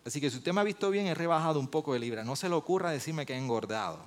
Así 0.04 0.20
que 0.20 0.30
si 0.30 0.36
usted 0.36 0.52
me 0.52 0.60
ha 0.60 0.64
visto 0.64 0.90
bien, 0.90 1.06
he 1.06 1.14
rebajado 1.14 1.58
un 1.58 1.68
poco 1.68 1.92
de 1.92 1.98
libra. 1.98 2.22
No 2.22 2.36
se 2.36 2.48
le 2.48 2.54
ocurra 2.54 2.90
decirme 2.90 3.26
que 3.26 3.34
he 3.34 3.38
engordado. 3.38 3.98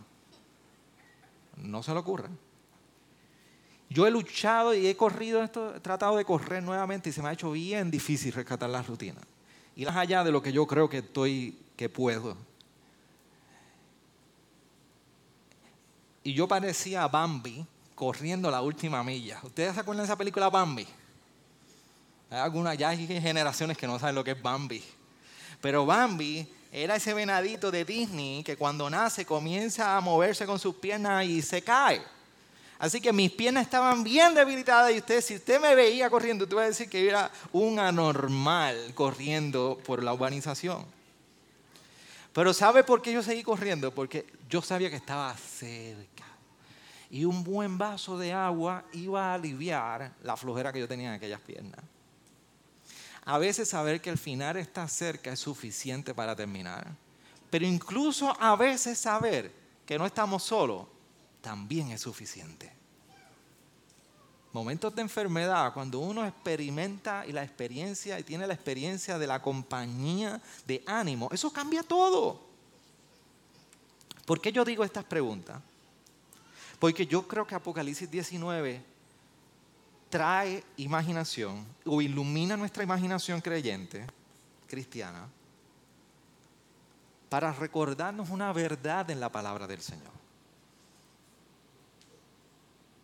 No 1.58 1.84
se 1.84 1.92
le 1.92 2.00
ocurra. 2.00 2.30
Yo 3.90 4.06
he 4.06 4.12
luchado 4.12 4.74
y 4.74 4.88
he 4.88 4.96
corrido 4.96 5.42
esto, 5.42 5.76
he 5.76 5.80
tratado 5.80 6.18
de 6.18 6.24
correr 6.24 6.62
nuevamente 6.62 7.10
y 7.10 7.12
se 7.12 7.22
me 7.22 7.30
ha 7.30 7.34
hecho 7.34 7.52
bien 7.52 7.90
difícil 7.90 8.32
rescatar 8.32 8.70
la 8.70 8.84
rutina. 8.84 9.20
Y 9.76 9.84
más 9.86 9.98
allá 9.98 10.24
de 10.24 10.32
lo 10.32 10.42
que 10.42 10.54
yo 10.54 10.68
creo 10.68 10.88
que 10.88 11.00
estoy, 11.00 11.58
que 11.76 11.90
puedo. 11.90 12.38
Y 16.24 16.34
yo 16.34 16.48
parecía 16.48 17.08
Bambi 17.08 17.66
corriendo 17.96 18.52
la 18.52 18.62
última 18.62 19.04
milla. 19.04 19.40
¿Ustedes 19.44 19.74
se 19.74 19.80
acuerdan 19.80 20.04
de 20.04 20.12
esa 20.12 20.18
película 20.18 20.50
Bambi? 20.50 20.88
Hay 22.30 22.40
algunas, 22.40 22.78
ya 22.78 22.90
hay 22.90 23.08
generaciones 23.08 23.78
que 23.78 23.88
no 23.88 23.98
saben 23.98 24.16
lo 24.16 24.24
que 24.24 24.32
es 24.32 24.42
Bambi. 24.42 24.84
Pero 25.62 25.86
Bambi 25.86 26.48
era 26.72 26.96
ese 26.96 27.14
venadito 27.14 27.72
de 27.72 27.84
Disney 27.84 28.44
que 28.44 28.56
cuando 28.56 28.90
nace 28.90 29.26
comienza 29.26 29.98
a 29.98 30.02
moverse 30.02 30.46
con 30.46 30.60
sus 30.60 30.76
piernas 30.76 31.26
y 31.26 31.42
se 31.42 31.62
cae. 31.64 32.02
Así 32.78 33.02
que 33.02 33.12
mis 33.12 33.32
piernas 33.32 33.64
estaban 33.64 34.04
bien 34.04 34.34
debilitadas 34.34 34.94
y 34.94 35.00
usted, 35.00 35.22
si 35.22 35.36
usted 35.36 35.60
me 35.60 35.76
veía 35.76 36.10
corriendo, 36.10 36.46
usted 36.46 36.56
va 36.56 36.62
a 36.62 36.68
decir 36.68 36.90
que 36.90 37.10
era 37.10 37.30
un 37.52 37.78
anormal 37.78 38.94
corriendo 38.94 39.78
por 39.86 40.02
la 40.02 40.14
urbanización. 40.14 40.86
Pero 42.32 42.54
¿sabe 42.54 42.84
por 42.84 43.02
qué 43.02 43.12
yo 43.12 43.22
seguí 43.22 43.44
corriendo? 43.44 43.94
Porque 43.94 44.26
yo 44.50 44.62
sabía 44.62 44.90
que 44.90 44.96
estaba 44.96 45.36
cerca. 45.36 46.24
Y 47.10 47.26
un 47.26 47.44
buen 47.44 47.78
vaso 47.78 48.18
de 48.18 48.32
agua 48.32 48.86
iba 48.94 49.32
a 49.32 49.34
aliviar 49.34 50.14
la 50.24 50.38
flojera 50.38 50.72
que 50.72 50.80
yo 50.80 50.88
tenía 50.88 51.10
en 51.10 51.16
aquellas 51.16 51.42
piernas. 51.42 51.82
A 53.30 53.38
veces 53.38 53.70
saber 53.70 54.02
que 54.02 54.10
el 54.10 54.18
final 54.18 54.58
está 54.58 54.88
cerca 54.88 55.32
es 55.32 55.40
suficiente 55.40 56.16
para 56.16 56.36
terminar. 56.36 56.88
Pero 57.52 57.64
incluso 57.64 58.36
a 58.42 58.56
veces 58.56 58.98
saber 58.98 59.52
que 59.86 60.00
no 60.00 60.08
estamos 60.08 60.42
solos 60.42 60.88
también 61.40 61.92
es 61.92 62.02
suficiente. 62.02 62.74
Momentos 64.52 64.96
de 64.96 65.04
enfermedad, 65.04 65.72
cuando 65.76 66.00
uno 66.00 66.26
experimenta 66.26 67.24
y 67.28 67.32
la 67.32 67.44
experiencia 67.44 68.20
y 68.20 68.24
tiene 68.24 68.48
la 68.48 68.56
experiencia 68.56 69.20
de 69.20 69.28
la 69.28 69.40
compañía 69.44 70.42
de 70.66 70.82
ánimo, 70.88 71.30
eso 71.32 71.54
cambia 71.54 71.84
todo. 71.84 72.42
¿Por 74.26 74.42
qué 74.42 74.52
yo 74.52 74.66
digo 74.66 74.84
estas 74.84 75.04
preguntas? 75.04 75.62
Porque 76.80 77.06
yo 77.06 77.28
creo 77.28 77.46
que 77.46 77.54
Apocalipsis 77.54 78.10
19 78.10 78.84
trae 80.10 80.64
imaginación 80.78 81.66
o 81.86 82.02
ilumina 82.02 82.58
nuestra 82.58 82.84
imaginación 82.84 83.42
creyente, 83.42 84.06
cristiana, 84.68 85.28
para 87.30 87.54
recordarnos 87.54 88.30
una 88.30 88.52
verdad 88.52 89.10
en 89.12 89.20
la 89.20 89.32
palabra 89.32 89.68
del 89.68 89.82
Señor. 89.82 90.12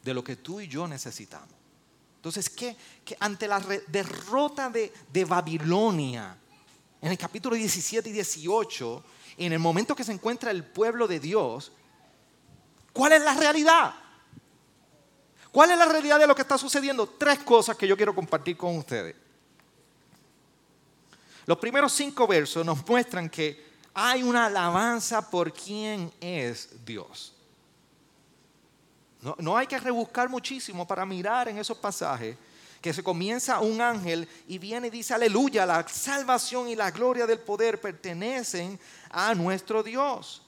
De 0.04 0.14
lo 0.14 0.24
que 0.24 0.36
tú 0.36 0.60
y 0.60 0.68
yo 0.68 0.88
necesitamos. 0.88 1.50
Entonces, 2.18 2.50
¿qué? 2.50 2.76
que 3.04 3.16
ante 3.20 3.48
la 3.48 3.60
derrota 3.88 4.70
de, 4.72 4.92
de 5.14 5.26
Babilonia, 5.26 6.36
en 7.02 7.12
el 7.12 7.18
capítulo 7.20 7.56
17 7.56 8.10
y 8.10 8.12
18, 8.12 9.04
en 9.38 9.54
el 9.54 9.60
momento 9.60 9.96
que 9.96 10.04
se 10.04 10.12
encuentra 10.12 10.50
el 10.50 10.64
pueblo 10.64 11.08
de 11.08 11.20
Dios, 11.20 11.72
¿cuál 12.94 13.14
es 13.14 13.22
la 13.22 13.36
realidad? 13.36 13.94
¿Cuál 15.56 15.72
es 15.72 15.78
la 15.78 15.86
realidad 15.86 16.20
de 16.20 16.28
lo 16.28 16.36
que 16.36 16.42
está 16.42 16.58
sucediendo? 16.58 17.08
Tres 17.08 17.40
cosas 17.40 17.78
que 17.78 17.88
yo 17.88 17.96
quiero 17.96 18.14
compartir 18.14 18.58
con 18.58 18.76
ustedes. 18.76 19.16
Los 21.46 21.58
primeros 21.60 21.94
cinco 21.94 22.28
versos 22.28 22.66
nos 22.66 22.86
muestran 22.90 23.30
que 23.30 23.64
hay 23.94 24.22
una 24.22 24.48
alabanza 24.48 25.32
por 25.32 25.54
quién 25.54 26.12
es 26.20 26.68
Dios. 26.86 27.34
No, 29.38 29.56
hay 29.56 29.66
que 29.66 29.80
rebuscar 29.80 30.28
muchísimo 30.28 30.86
para 30.86 31.06
mirar 31.06 31.48
en 31.48 31.58
esos 31.58 31.78
pasajes 31.78 32.36
que 32.82 32.92
se 32.92 33.02
comienza 33.02 33.62
un 33.62 33.80
ángel 33.80 34.28
y 34.50 34.58
viene 34.58 34.88
y 34.88 34.90
dice, 34.90 35.14
aleluya, 35.14 35.66
la 35.66 35.88
salvación 35.88 36.68
y 36.68 36.76
la 36.76 36.92
gloria 36.92 37.26
del 37.26 37.40
poder 37.40 37.80
pertenecen 37.80 38.78
a 39.10 39.34
nuestro 39.34 39.82
Dios. 39.82 40.42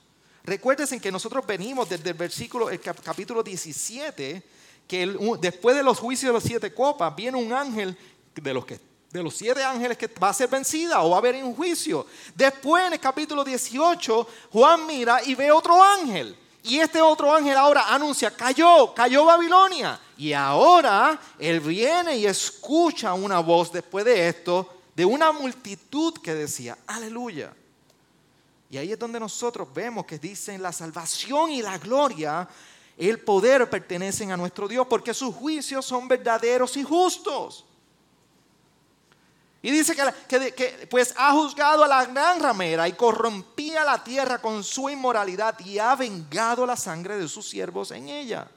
Recuérdense 0.44 1.00
que 1.00 1.14
nosotros 1.14 1.48
venimos 1.48 1.88
desde 1.88 2.10
el 2.10 2.18
versículo, 2.18 2.70
el 2.70 2.82
capítulo 2.82 3.42
17, 3.42 4.57
que 4.88 5.06
después 5.40 5.76
de 5.76 5.84
los 5.84 6.00
juicios 6.00 6.30
de 6.30 6.34
las 6.34 6.44
siete 6.44 6.74
copas 6.74 7.16
viene 7.16 7.38
un 7.38 7.52
ángel 7.52 7.98
de 8.36 8.54
los, 8.54 8.66
que, 8.66 8.80
de 9.12 9.22
los 9.22 9.36
siete 9.36 9.64
ángeles 9.64 9.98
que 9.98 10.08
va 10.08 10.30
a 10.30 10.34
ser 10.34 10.50
vencida 10.50 11.02
o 11.02 11.10
va 11.10 11.18
a 11.18 11.20
haber 11.20 11.44
un 11.44 11.56
juicio. 11.56 12.06
Después 12.34 12.86
en 12.86 12.94
el 12.94 13.00
capítulo 13.00 13.44
18 13.44 14.28
Juan 14.52 14.86
mira 14.88 15.22
y 15.24 15.36
ve 15.36 15.52
otro 15.52 15.84
ángel. 15.84 16.36
Y 16.64 16.80
este 16.80 17.02
otro 17.02 17.34
ángel 17.34 17.56
ahora 17.56 17.94
anuncia, 17.94 18.32
cayó, 18.32 18.94
cayó 18.94 19.26
Babilonia. 19.26 20.00
Y 20.18 20.34
ahora 20.34 21.20
él 21.40 21.60
viene 21.60 22.18
y 22.18 22.26
escucha 22.26 23.14
una 23.14 23.40
voz 23.40 23.72
después 23.72 24.04
de 24.04 24.28
esto 24.28 24.74
de 24.96 25.06
una 25.06 25.32
multitud 25.32 26.16
que 26.24 26.34
decía, 26.34 26.78
aleluya. 26.88 27.54
Y 28.70 28.78
ahí 28.78 28.92
es 28.92 29.00
donde 29.00 29.20
nosotros 29.20 29.68
vemos 29.74 30.06
que 30.06 30.18
dicen 30.18 30.62
la 30.62 30.74
salvación 30.74 31.52
y 31.52 31.62
la 31.62 31.78
gloria 31.78 32.48
el 32.98 33.20
poder 33.20 33.70
pertenecen 33.70 34.32
a 34.32 34.38
nuestro 34.38 34.68
Dios 34.68 34.88
porque 34.88 35.14
sus 35.14 35.36
juicios 35.36 35.86
son 35.86 36.08
verdaderos 36.08 36.76
y 36.78 36.84
justos. 36.84 37.66
Y 39.62 39.72
dice 39.72 39.96
que, 40.28 40.88
pues 40.90 41.14
ha 41.18 41.32
juzgado 41.34 41.84
a 41.84 41.88
la 41.88 42.06
gran 42.06 42.40
ramera 42.40 42.88
y 42.88 42.94
corrompía 42.94 43.84
la 43.84 44.04
tierra 44.04 44.40
con 44.40 44.64
su 44.64 44.90
inmoralidad 44.90 45.60
y 45.60 45.78
ha 45.78 45.96
vengado 45.96 46.66
la 46.66 46.76
sangre 46.76 47.18
de 47.18 47.28
sus 47.28 47.50
siervos 47.50 47.92
en 47.92 48.10
ella. 48.10 48.48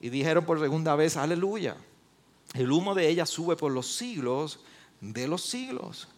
Y 0.00 0.08
dijeron 0.08 0.44
por 0.44 0.58
segunda 0.58 0.96
vez, 0.96 1.16
aleluya. 1.16 1.76
El 2.54 2.72
humo 2.72 2.94
de 2.94 3.08
ella 3.08 3.26
sube 3.26 3.56
por 3.56 3.70
los 3.70 3.94
siglos 3.94 4.60
de 5.00 5.28
los 5.28 5.42
siglos. 5.42 6.08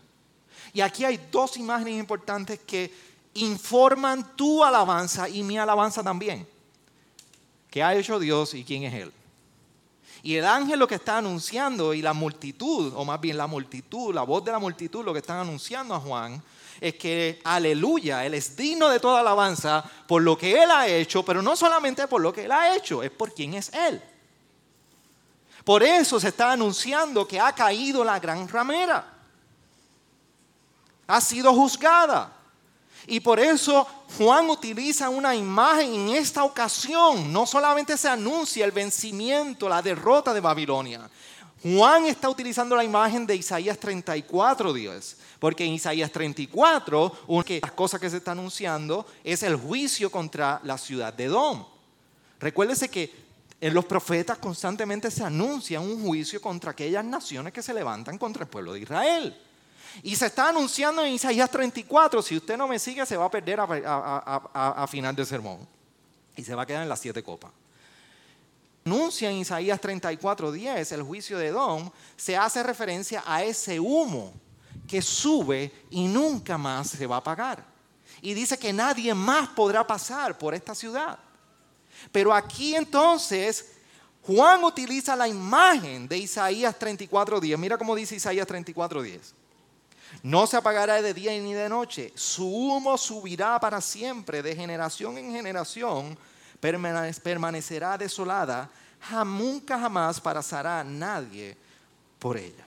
Y 0.72 0.81
aquí 0.81 1.05
hay 1.05 1.20
dos 1.31 1.57
imágenes 1.57 1.98
importantes 1.98 2.61
que 2.61 3.12
informan 3.34 4.36
tu 4.36 4.62
alabanza 4.62 5.28
y 5.28 5.42
mi 5.42 5.58
alabanza 5.58 6.02
también. 6.02 6.46
¿Qué 7.70 7.82
ha 7.82 7.94
hecho 7.94 8.18
Dios 8.18 8.54
y 8.54 8.64
quién 8.64 8.82
es 8.84 8.94
Él? 8.94 9.12
Y 10.22 10.36
el 10.36 10.44
ángel 10.44 10.78
lo 10.78 10.86
que 10.86 10.94
está 10.94 11.18
anunciando 11.18 11.94
y 11.94 12.02
la 12.02 12.12
multitud, 12.12 12.92
o 12.94 13.04
más 13.04 13.20
bien 13.20 13.36
la 13.36 13.46
multitud, 13.46 14.14
la 14.14 14.22
voz 14.22 14.44
de 14.44 14.52
la 14.52 14.58
multitud, 14.58 15.04
lo 15.04 15.12
que 15.12 15.18
están 15.18 15.38
anunciando 15.38 15.94
a 15.94 16.00
Juan, 16.00 16.40
es 16.80 16.94
que 16.94 17.40
aleluya, 17.44 18.24
Él 18.24 18.34
es 18.34 18.56
digno 18.56 18.88
de 18.88 19.00
toda 19.00 19.20
alabanza 19.20 19.84
por 20.06 20.22
lo 20.22 20.36
que 20.38 20.62
Él 20.62 20.70
ha 20.70 20.86
hecho, 20.86 21.24
pero 21.24 21.42
no 21.42 21.56
solamente 21.56 22.06
por 22.06 22.20
lo 22.20 22.32
que 22.32 22.44
Él 22.44 22.52
ha 22.52 22.76
hecho, 22.76 23.02
es 23.02 23.10
por 23.10 23.34
quién 23.34 23.54
es 23.54 23.72
Él. 23.72 24.02
Por 25.64 25.82
eso 25.82 26.18
se 26.18 26.28
está 26.28 26.52
anunciando 26.52 27.26
que 27.26 27.40
ha 27.40 27.52
caído 27.52 28.04
la 28.04 28.18
gran 28.18 28.48
ramera. 28.48 29.06
Ha 31.06 31.20
sido 31.20 31.52
juzgada. 31.54 32.41
Y 33.06 33.20
por 33.20 33.40
eso 33.40 33.86
Juan 34.16 34.48
utiliza 34.50 35.08
una 35.08 35.34
imagen 35.34 35.94
en 35.94 36.08
esta 36.10 36.44
ocasión. 36.44 37.32
No 37.32 37.46
solamente 37.46 37.96
se 37.96 38.08
anuncia 38.08 38.64
el 38.64 38.72
vencimiento, 38.72 39.68
la 39.68 39.82
derrota 39.82 40.32
de 40.32 40.40
Babilonia. 40.40 41.08
Juan 41.62 42.06
está 42.06 42.28
utilizando 42.28 42.74
la 42.74 42.84
imagen 42.84 43.26
de 43.26 43.36
Isaías 43.36 43.78
34, 43.78 44.72
Dios. 44.72 45.16
Porque 45.38 45.64
en 45.64 45.72
Isaías 45.72 46.10
34, 46.10 47.18
una 47.28 47.44
de 47.44 47.60
las 47.60 47.72
cosas 47.72 48.00
que 48.00 48.10
se 48.10 48.18
está 48.18 48.32
anunciando 48.32 49.06
es 49.22 49.42
el 49.42 49.56
juicio 49.56 50.10
contra 50.10 50.60
la 50.64 50.78
ciudad 50.78 51.12
de 51.12 51.24
Edom. 51.24 51.64
Recuérdese 52.40 52.88
que 52.88 53.22
en 53.60 53.74
los 53.74 53.84
profetas 53.84 54.38
constantemente 54.38 55.08
se 55.08 55.22
anuncia 55.22 55.80
un 55.80 56.02
juicio 56.02 56.40
contra 56.40 56.72
aquellas 56.72 57.04
naciones 57.04 57.52
que 57.52 57.62
se 57.62 57.72
levantan 57.72 58.18
contra 58.18 58.42
el 58.42 58.48
pueblo 58.48 58.72
de 58.72 58.80
Israel. 58.80 59.40
Y 60.02 60.16
se 60.16 60.26
está 60.26 60.48
anunciando 60.48 61.05
en 61.05 61.12
Isaías 61.12 61.50
34. 61.50 62.22
Si 62.22 62.37
usted 62.37 62.57
no 62.57 62.68
me 62.68 62.78
sigue, 62.78 63.05
se 63.05 63.16
va 63.16 63.26
a 63.26 63.31
perder 63.31 63.61
a, 63.61 64.87
final 64.88 65.14
del 65.14 65.26
sermón. 65.26 65.66
Y 66.37 66.42
se 66.42 66.55
va 66.55 66.62
a 66.62 66.66
quedar 66.66 66.83
en 66.83 66.88
las 66.88 67.00
siete 67.00 67.22
copas. 67.22 67.50
Anuncia 68.85 69.31
en 69.31 69.37
Isaías 69.37 69.81
34, 69.81 70.50
10 70.50 70.92
el 70.92 71.02
juicio 71.02 71.38
de 71.38 71.48
Edom. 71.48 71.90
Se 72.16 72.37
hace 72.37 72.62
referencia 72.62 73.22
a 73.26 73.44
ese 73.44 73.78
humo 73.78 74.33
que 74.88 75.00
sube 75.02 75.72
y 75.90 76.09
nunca 76.09 76.59
más 76.59 76.90
se 76.90 77.07
va 77.07 77.16
a 77.16 77.18
apagar. 77.18 77.64
Y 78.20 78.35
dice 78.35 78.59
que 78.59 78.72
nadie 78.72 79.14
más 79.14 79.48
podrá 79.50 79.87
pasar 79.87 80.38
por 80.38 80.55
esta 80.55 80.74
ciudad. 80.74 81.18
Pero 82.11 82.33
aquí 82.33 82.74
entonces 82.74 83.72
Juan 84.22 84.62
utiliza 84.64 85.16
la 85.16 85.28
imagen 85.28 86.09
de 86.09 86.18
Isaías 86.18 86.76
34.10. 86.78 87.59
Mira 87.59 87.78
cómo 87.78 87.94
dice 87.94 88.16
Isaías 88.16 88.46
34.10. 88.46 89.41
No 90.22 90.46
se 90.46 90.56
apagará 90.56 91.02
de 91.02 91.14
día 91.14 91.32
ni 91.32 91.52
de 91.52 91.68
noche. 91.68 92.12
Su 92.14 92.46
humo 92.46 92.96
subirá 92.96 93.58
para 93.58 93.80
siempre, 93.80 94.42
de 94.42 94.54
generación 94.54 95.18
en 95.18 95.32
generación. 95.32 96.16
Permanecerá 96.61 97.98
desolada. 97.98 98.70
Nunca 99.24 99.80
jamás 99.80 100.20
pasará 100.20 100.85
nadie 100.85 101.56
por 102.20 102.37
ella. 102.37 102.64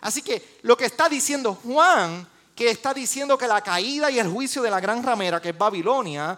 Así 0.00 0.20
que 0.20 0.58
lo 0.62 0.76
que 0.76 0.86
está 0.86 1.08
diciendo 1.08 1.54
Juan, 1.62 2.26
que 2.56 2.70
está 2.70 2.92
diciendo 2.92 3.38
que 3.38 3.46
la 3.46 3.60
caída 3.60 4.10
y 4.10 4.18
el 4.18 4.28
juicio 4.28 4.60
de 4.62 4.70
la 4.70 4.80
gran 4.80 5.02
ramera, 5.04 5.40
que 5.40 5.50
es 5.50 5.58
Babilonia, 5.58 6.36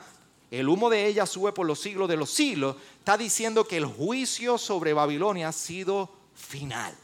el 0.51 0.69
humo 0.69 0.91
de 0.91 1.07
ella 1.07 1.25
sube 1.25 1.53
por 1.53 1.67
los 1.67 1.81
siglos 1.81 2.11
de 2.11 2.17
los 2.19 2.31
siglos, 2.31 2.77
está 2.99 3.17
diciendo 3.17 3.67
que 3.67 3.79
el 3.79 3.87
juicio 3.87 4.59
sobre 4.59 4.93
Babilonia 4.93 5.49
ha 5.49 5.53
sido 5.53 6.11
final, 6.35 6.95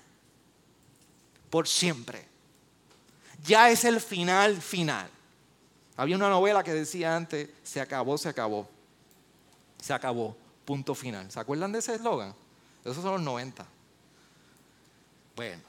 por 1.48 1.66
siempre. 1.66 2.27
Ya 3.48 3.70
es 3.70 3.84
el 3.84 4.00
final 4.00 4.61
final. 4.61 5.08
Había 5.96 6.14
una 6.14 6.28
novela 6.28 6.62
que 6.62 6.72
decía 6.72 7.16
antes, 7.16 7.48
se 7.64 7.80
acabó, 7.80 8.16
se 8.16 8.28
acabó, 8.28 8.68
se 9.82 9.92
acabó, 9.92 10.37
punto 10.64 10.94
final. 10.94 11.30
¿Se 11.30 11.40
acuerdan 11.40 11.72
de 11.72 11.80
ese 11.80 11.94
eslogan? 11.94 12.34
Esos 12.84 13.02
son 13.02 13.14
los 13.14 13.22
90. 13.22 13.66
Bueno, 15.34 15.62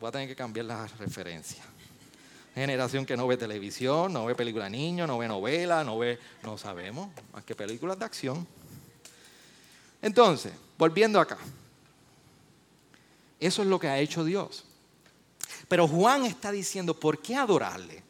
voy 0.00 0.08
a 0.08 0.12
tener 0.12 0.28
que 0.28 0.34
cambiar 0.34 0.66
la 0.66 0.86
referencia 0.86 1.62
generación 2.58 3.06
que 3.06 3.16
no 3.16 3.26
ve 3.26 3.36
televisión, 3.36 4.12
no 4.12 4.26
ve 4.26 4.34
película 4.34 4.64
de 4.64 4.70
niños, 4.70 5.06
no 5.06 5.18
ve 5.18 5.28
novela, 5.28 5.84
no 5.84 5.98
ve, 5.98 6.18
no 6.42 6.58
sabemos, 6.58 7.10
más 7.32 7.44
que 7.44 7.54
películas 7.54 7.98
de 7.98 8.04
acción. 8.04 8.46
Entonces, 10.02 10.52
volviendo 10.76 11.20
acá, 11.20 11.38
eso 13.40 13.62
es 13.62 13.68
lo 13.68 13.78
que 13.78 13.88
ha 13.88 13.98
hecho 13.98 14.24
Dios. 14.24 14.64
Pero 15.68 15.86
Juan 15.86 16.24
está 16.24 16.50
diciendo, 16.50 16.98
¿por 16.98 17.20
qué 17.20 17.36
adorarle? 17.36 18.02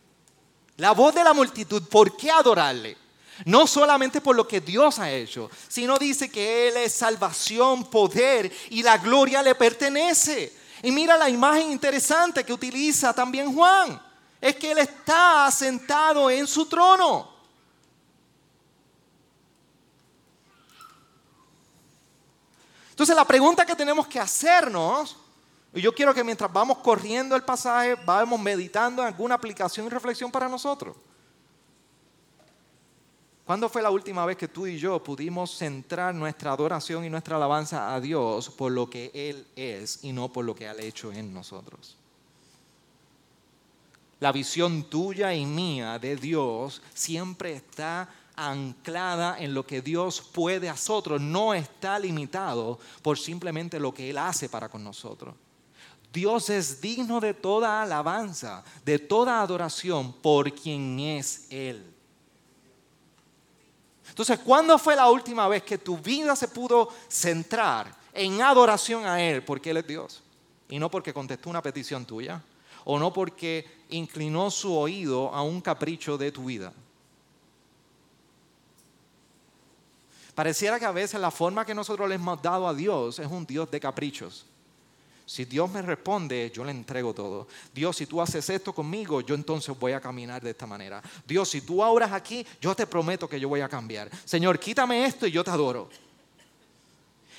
La 0.76 0.92
voz 0.92 1.14
de 1.14 1.24
la 1.24 1.32
multitud, 1.32 1.82
¿por 1.88 2.16
qué 2.16 2.30
adorarle? 2.30 2.96
No 3.44 3.66
solamente 3.66 4.20
por 4.20 4.36
lo 4.36 4.46
que 4.46 4.60
Dios 4.60 4.98
ha 4.98 5.10
hecho, 5.10 5.50
sino 5.68 5.98
dice 5.98 6.30
que 6.30 6.68
Él 6.68 6.76
es 6.76 6.92
salvación, 6.94 7.84
poder 7.90 8.52
y 8.70 8.82
la 8.82 8.98
gloria 8.98 9.42
le 9.42 9.54
pertenece. 9.54 10.52
Y 10.82 10.90
mira 10.92 11.16
la 11.16 11.28
imagen 11.28 11.70
interesante 11.72 12.44
que 12.44 12.52
utiliza 12.52 13.12
también 13.12 13.52
Juan 13.52 14.00
es 14.40 14.56
que 14.56 14.70
Él 14.70 14.78
está 14.78 15.50
sentado 15.50 16.30
en 16.30 16.46
su 16.46 16.66
trono. 16.66 17.38
Entonces 22.90 23.14
la 23.14 23.24
pregunta 23.24 23.64
que 23.64 23.76
tenemos 23.76 24.08
que 24.08 24.18
hacernos, 24.18 25.16
y 25.78 25.82
yo 25.82 25.94
quiero 25.94 26.12
que 26.12 26.24
mientras 26.24 26.52
vamos 26.52 26.78
corriendo 26.78 27.36
el 27.36 27.42
pasaje, 27.42 27.94
vamos 28.04 28.40
meditando 28.40 29.02
en 29.02 29.08
alguna 29.08 29.36
aplicación 29.36 29.86
y 29.86 29.90
reflexión 29.90 30.30
para 30.30 30.48
nosotros. 30.48 30.96
¿Cuándo 33.46 33.68
fue 33.68 33.80
la 33.80 33.90
última 33.90 34.26
vez 34.26 34.36
que 34.36 34.48
tú 34.48 34.66
y 34.66 34.76
yo 34.76 35.02
pudimos 35.02 35.56
centrar 35.56 36.14
nuestra 36.14 36.52
adoración 36.52 37.04
y 37.04 37.10
nuestra 37.10 37.36
alabanza 37.36 37.94
a 37.94 38.00
Dios 38.00 38.50
por 38.50 38.72
lo 38.72 38.90
que 38.90 39.10
Él 39.14 39.46
es 39.56 40.04
y 40.04 40.12
no 40.12 40.30
por 40.30 40.44
lo 40.44 40.54
que 40.54 40.68
ha 40.68 40.74
hecho 40.74 41.12
en 41.12 41.32
nosotros? 41.32 41.96
La 44.20 44.32
visión 44.32 44.90
tuya 44.90 45.32
y 45.32 45.46
mía 45.46 45.98
de 45.98 46.16
Dios 46.16 46.82
siempre 46.92 47.52
está 47.52 48.08
anclada 48.34 49.38
en 49.38 49.54
lo 49.54 49.64
que 49.64 49.80
Dios 49.80 50.20
puede 50.20 50.68
a 50.68 50.72
nosotros, 50.72 51.20
no 51.20 51.54
está 51.54 51.98
limitado 51.98 52.78
por 53.00 53.18
simplemente 53.18 53.80
lo 53.80 53.94
que 53.94 54.10
Él 54.10 54.18
hace 54.18 54.48
para 54.48 54.68
con 54.68 54.82
nosotros. 54.84 55.34
Dios 56.12 56.48
es 56.50 56.80
digno 56.80 57.20
de 57.20 57.34
toda 57.34 57.82
alabanza, 57.82 58.64
de 58.84 58.98
toda 58.98 59.40
adoración 59.40 60.12
por 60.12 60.52
quien 60.52 60.98
es 60.98 61.46
Él. 61.50 61.84
Entonces, 64.08 64.38
¿cuándo 64.40 64.78
fue 64.78 64.96
la 64.96 65.08
última 65.10 65.46
vez 65.48 65.62
que 65.62 65.78
tu 65.78 65.98
vida 65.98 66.34
se 66.34 66.48
pudo 66.48 66.88
centrar 67.08 67.94
en 68.12 68.40
adoración 68.42 69.06
a 69.06 69.22
Él 69.22 69.44
porque 69.44 69.70
Él 69.70 69.76
es 69.76 69.86
Dios? 69.86 70.22
Y 70.68 70.78
no 70.78 70.90
porque 70.90 71.14
contestó 71.14 71.50
una 71.50 71.62
petición 71.62 72.04
tuya 72.04 72.42
o 72.84 72.98
no 72.98 73.12
porque 73.12 73.84
inclinó 73.90 74.50
su 74.50 74.74
oído 74.74 75.32
a 75.34 75.42
un 75.42 75.60
capricho 75.60 76.16
de 76.16 76.32
tu 76.32 76.46
vida. 76.46 76.72
Pareciera 80.34 80.78
que 80.78 80.84
a 80.84 80.92
veces 80.92 81.20
la 81.20 81.30
forma 81.30 81.64
que 81.64 81.74
nosotros 81.74 82.08
le 82.08 82.14
hemos 82.14 82.40
dado 82.40 82.66
a 82.66 82.72
Dios 82.72 83.18
es 83.18 83.26
un 83.26 83.44
Dios 83.44 83.70
de 83.70 83.78
caprichos. 83.78 84.46
Si 85.28 85.44
Dios 85.44 85.70
me 85.70 85.82
responde, 85.82 86.50
yo 86.54 86.64
le 86.64 86.70
entrego 86.70 87.12
todo. 87.12 87.48
Dios, 87.74 87.98
si 87.98 88.06
tú 88.06 88.18
haces 88.22 88.48
esto 88.48 88.74
conmigo, 88.74 89.20
yo 89.20 89.34
entonces 89.34 89.78
voy 89.78 89.92
a 89.92 90.00
caminar 90.00 90.40
de 90.40 90.52
esta 90.52 90.66
manera. 90.66 91.02
Dios, 91.26 91.50
si 91.50 91.60
tú 91.60 91.82
oras 91.82 92.12
aquí, 92.12 92.46
yo 92.62 92.74
te 92.74 92.86
prometo 92.86 93.28
que 93.28 93.38
yo 93.38 93.46
voy 93.46 93.60
a 93.60 93.68
cambiar. 93.68 94.08
Señor, 94.24 94.58
quítame 94.58 95.04
esto 95.04 95.26
y 95.26 95.30
yo 95.30 95.44
te 95.44 95.50
adoro. 95.50 95.90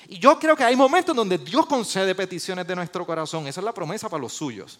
Y 0.06 0.20
yo 0.20 0.38
creo 0.38 0.54
que 0.54 0.62
hay 0.62 0.76
momentos 0.76 1.16
donde 1.16 1.36
Dios 1.36 1.66
concede 1.66 2.14
peticiones 2.14 2.64
de 2.64 2.76
nuestro 2.76 3.04
corazón. 3.04 3.48
Esa 3.48 3.60
es 3.60 3.64
la 3.64 3.74
promesa 3.74 4.08
para 4.08 4.20
los 4.20 4.34
suyos 4.34 4.78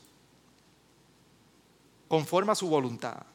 conforme 2.07 2.53
a 2.53 2.55
su 2.55 2.68
voluntad. 2.68 3.27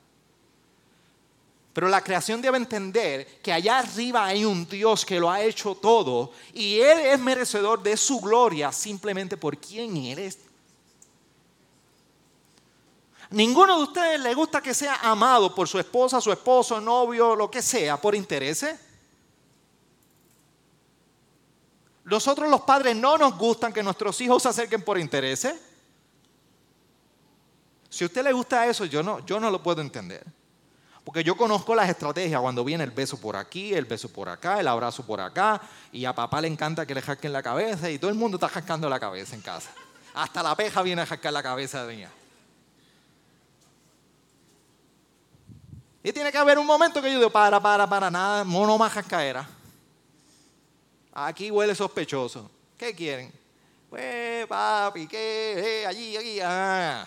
Pero 1.75 1.89
la 1.89 2.01
creación 2.01 2.41
debe 2.41 2.55
entender 2.55 3.41
que 3.41 3.51
allá 3.51 3.80
arriba 3.80 4.28
hay 4.28 4.45
un 4.45 4.65
Dios 4.65 5.05
que 5.05 5.19
lo 5.19 5.30
ha 5.30 5.41
hecho 5.41 5.76
todo 5.76 6.32
y 6.53 6.80
Él 6.80 6.99
es 6.99 7.19
merecedor 7.19 7.84
de 7.84 7.97
su 7.97 8.21
gloria 8.21 8.71
simplemente 8.71 9.36
por 9.36 9.57
quien 9.57 9.97
Él 9.97 10.19
es. 10.19 10.38
Ninguno 13.30 13.76
de 13.76 13.84
ustedes 13.84 14.21
le 14.21 14.34
gusta 14.34 14.61
que 14.61 14.73
sea 14.73 14.95
amado 15.01 15.53
por 15.53 15.67
su 15.67 15.78
esposa, 15.78 16.21
su 16.21 16.32
esposo, 16.32 16.80
novio, 16.80 17.36
lo 17.36 17.51
que 17.51 17.61
sea, 17.61 17.99
por 17.99 18.15
intereses. 18.15 18.80
Nosotros 22.05 22.49
los 22.49 22.61
padres 22.61 22.95
no 22.95 23.17
nos 23.17 23.38
gustan 23.38 23.73
que 23.73 23.84
nuestros 23.84 24.21
hijos 24.21 24.41
se 24.41 24.47
acerquen 24.47 24.82
por 24.82 24.97
intereses. 24.97 25.59
Si 27.89 28.05
a 28.05 28.07
usted 28.07 28.23
le 28.23 28.32
gusta 28.32 28.65
eso, 28.65 28.86
yo 28.86 29.03
no, 29.03 29.26
yo 29.26 29.41
no 29.41 29.51
lo 29.51 29.61
puedo 29.61 29.82
entender. 29.82 30.26
Porque 31.06 31.24
yo 31.24 31.38
conozco 31.38 31.76
las 31.76 31.88
estrategias 31.88 32.41
cuando 32.41 32.66
viene 32.66 32.84
el 32.84 32.89
beso 32.89 33.22
por 33.22 33.36
aquí, 33.36 33.76
el 33.76 33.86
beso 33.86 34.10
por 34.10 34.28
acá, 34.28 34.60
el 34.60 34.68
abrazo 34.68 35.06
por 35.06 35.22
acá, 35.22 35.62
y 35.91 36.03
a 36.03 36.14
papá 36.14 36.41
le 36.41 36.47
encanta 36.47 36.86
que 36.88 36.95
le 36.95 37.01
jasquen 37.01 37.32
la 37.32 37.43
cabeza, 37.43 37.91
y 37.91 37.99
todo 37.99 38.10
el 38.10 38.18
mundo 38.18 38.38
está 38.38 38.49
jascando 38.49 38.89
la 38.89 38.99
cabeza 38.99 39.36
en 39.36 39.41
casa. 39.41 39.70
Hasta 40.16 40.41
la 40.41 40.56
peja 40.56 40.82
viene 40.82 41.03
a 41.03 41.06
jascar 41.06 41.32
la 41.32 41.43
cabeza 41.43 41.86
de 41.86 41.95
mía. 41.95 42.10
Y 46.01 46.12
tiene 46.12 46.32
que 46.32 46.38
haber 46.39 46.58
un 46.58 46.66
momento 46.66 47.01
que 47.03 47.12
yo 47.12 47.20
digo, 47.20 47.30
para, 47.30 47.60
para, 47.60 47.88
para, 47.88 48.10
nada, 48.10 48.43
mono 48.43 48.76
más 48.76 48.91
jascaera. 48.91 49.47
Aquí 51.14 51.51
huele 51.51 51.76
sospechoso. 51.76 52.49
¿Qué 52.78 52.95
quieren? 52.95 53.32
Pues, 53.91 54.47
papi, 54.47 55.08
¿qué? 55.08 55.82
Eh, 55.82 55.86
allí, 55.86 56.18
allí, 56.18 56.39
ah. 56.43 57.06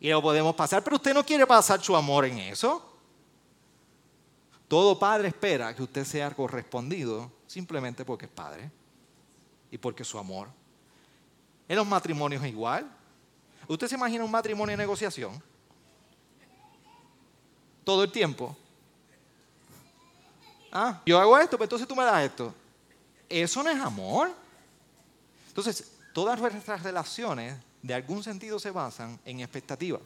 Y 0.00 0.08
lo 0.08 0.22
podemos 0.22 0.54
pasar, 0.54 0.82
pero 0.82 0.96
usted 0.96 1.12
no 1.12 1.24
quiere 1.24 1.46
pasar 1.46 1.82
su 1.82 1.94
amor 1.94 2.24
en 2.24 2.38
eso. 2.38 2.82
Todo 4.66 4.98
padre 4.98 5.28
espera 5.28 5.74
que 5.74 5.82
usted 5.82 6.04
sea 6.04 6.30
correspondido 6.30 7.30
simplemente 7.46 8.04
porque 8.04 8.24
es 8.24 8.30
padre 8.30 8.70
y 9.70 9.76
porque 9.76 10.02
su 10.02 10.18
amor. 10.18 10.48
En 11.68 11.76
los 11.76 11.86
matrimonios 11.86 12.44
igual. 12.46 12.90
¿Usted 13.68 13.88
se 13.88 13.94
imagina 13.94 14.24
un 14.24 14.30
matrimonio 14.30 14.72
de 14.72 14.78
negociación? 14.78 15.40
Todo 17.84 18.02
el 18.04 18.10
tiempo. 18.10 18.56
Ah, 20.72 21.02
yo 21.04 21.18
hago 21.18 21.36
esto, 21.38 21.56
pero 21.56 21.64
entonces 21.64 21.86
tú 21.86 21.94
me 21.94 22.04
das 22.04 22.24
esto. 22.24 22.54
Eso 23.28 23.62
no 23.62 23.70
es 23.70 23.80
amor. 23.80 24.32
Entonces, 25.48 25.92
todas 26.14 26.40
nuestras 26.40 26.82
relaciones 26.82 27.56
de 27.82 27.94
algún 27.94 28.22
sentido 28.22 28.58
se 28.58 28.70
basan 28.70 29.18
en 29.24 29.40
expectativa. 29.40 30.00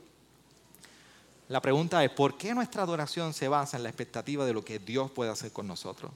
La 1.48 1.60
pregunta 1.60 2.02
es, 2.02 2.10
¿por 2.10 2.38
qué 2.38 2.54
nuestra 2.54 2.82
adoración 2.82 3.34
se 3.34 3.48
basa 3.48 3.76
en 3.76 3.82
la 3.82 3.90
expectativa 3.90 4.46
de 4.46 4.54
lo 4.54 4.64
que 4.64 4.78
Dios 4.78 5.10
puede 5.10 5.30
hacer 5.30 5.52
con 5.52 5.66
nosotros? 5.66 6.10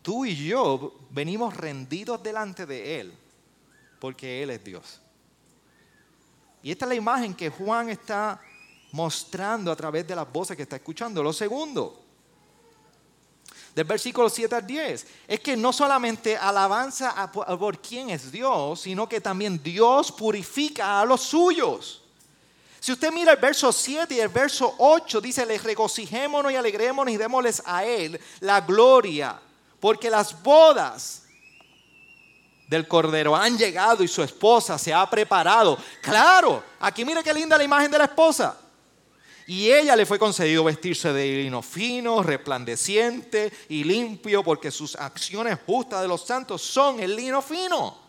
Tú 0.00 0.24
y 0.24 0.36
yo 0.36 0.94
venimos 1.10 1.56
rendidos 1.56 2.22
delante 2.22 2.66
de 2.66 3.00
Él, 3.00 3.14
porque 4.00 4.42
Él 4.42 4.50
es 4.50 4.64
Dios. 4.64 5.00
Y 6.62 6.70
esta 6.70 6.86
es 6.86 6.88
la 6.90 6.94
imagen 6.94 7.34
que 7.34 7.50
Juan 7.50 7.90
está 7.90 8.40
mostrando 8.92 9.70
a 9.70 9.76
través 9.76 10.06
de 10.06 10.16
las 10.16 10.30
voces 10.32 10.56
que 10.56 10.62
está 10.62 10.76
escuchando. 10.76 11.22
Lo 11.22 11.32
segundo, 11.32 12.03
del 13.74 13.84
versículo 13.84 14.28
7 14.28 14.54
al 14.54 14.66
10, 14.66 15.06
es 15.26 15.40
que 15.40 15.56
no 15.56 15.72
solamente 15.72 16.36
alabanza 16.36 17.30
por 17.32 17.78
quién 17.80 18.10
es 18.10 18.30
Dios, 18.30 18.82
sino 18.82 19.08
que 19.08 19.20
también 19.20 19.60
Dios 19.62 20.12
purifica 20.12 21.00
a 21.00 21.04
los 21.04 21.22
suyos. 21.22 22.02
Si 22.78 22.92
usted 22.92 23.10
mira 23.10 23.32
el 23.32 23.38
verso 23.38 23.72
7 23.72 24.14
y 24.14 24.20
el 24.20 24.28
verso 24.28 24.74
8, 24.78 25.20
dice, 25.20 25.44
les 25.46 25.62
regocijémonos 25.62 26.52
y 26.52 26.56
alegrémonos 26.56 27.12
y 27.12 27.16
démosles 27.16 27.62
a 27.64 27.84
Él 27.84 28.20
la 28.40 28.60
gloria, 28.60 29.40
porque 29.80 30.10
las 30.10 30.40
bodas 30.42 31.22
del 32.68 32.86
Cordero 32.86 33.34
han 33.34 33.58
llegado 33.58 34.04
y 34.04 34.08
su 34.08 34.22
esposa 34.22 34.78
se 34.78 34.92
ha 34.92 35.08
preparado. 35.08 35.78
Claro, 36.00 36.62
aquí 36.78 37.04
mire 37.04 37.22
qué 37.22 37.34
linda 37.34 37.58
la 37.58 37.64
imagen 37.64 37.90
de 37.90 37.98
la 37.98 38.04
esposa. 38.04 38.56
Y 39.46 39.70
ella 39.70 39.94
le 39.94 40.06
fue 40.06 40.18
concedido 40.18 40.64
vestirse 40.64 41.12
de 41.12 41.42
lino 41.42 41.60
fino, 41.60 42.22
resplandeciente 42.22 43.52
y 43.68 43.84
limpio, 43.84 44.42
porque 44.42 44.70
sus 44.70 44.96
acciones 44.96 45.58
justas 45.66 46.00
de 46.00 46.08
los 46.08 46.24
santos 46.24 46.62
son 46.62 47.00
el 47.00 47.14
lino 47.14 47.42
fino. 47.42 48.03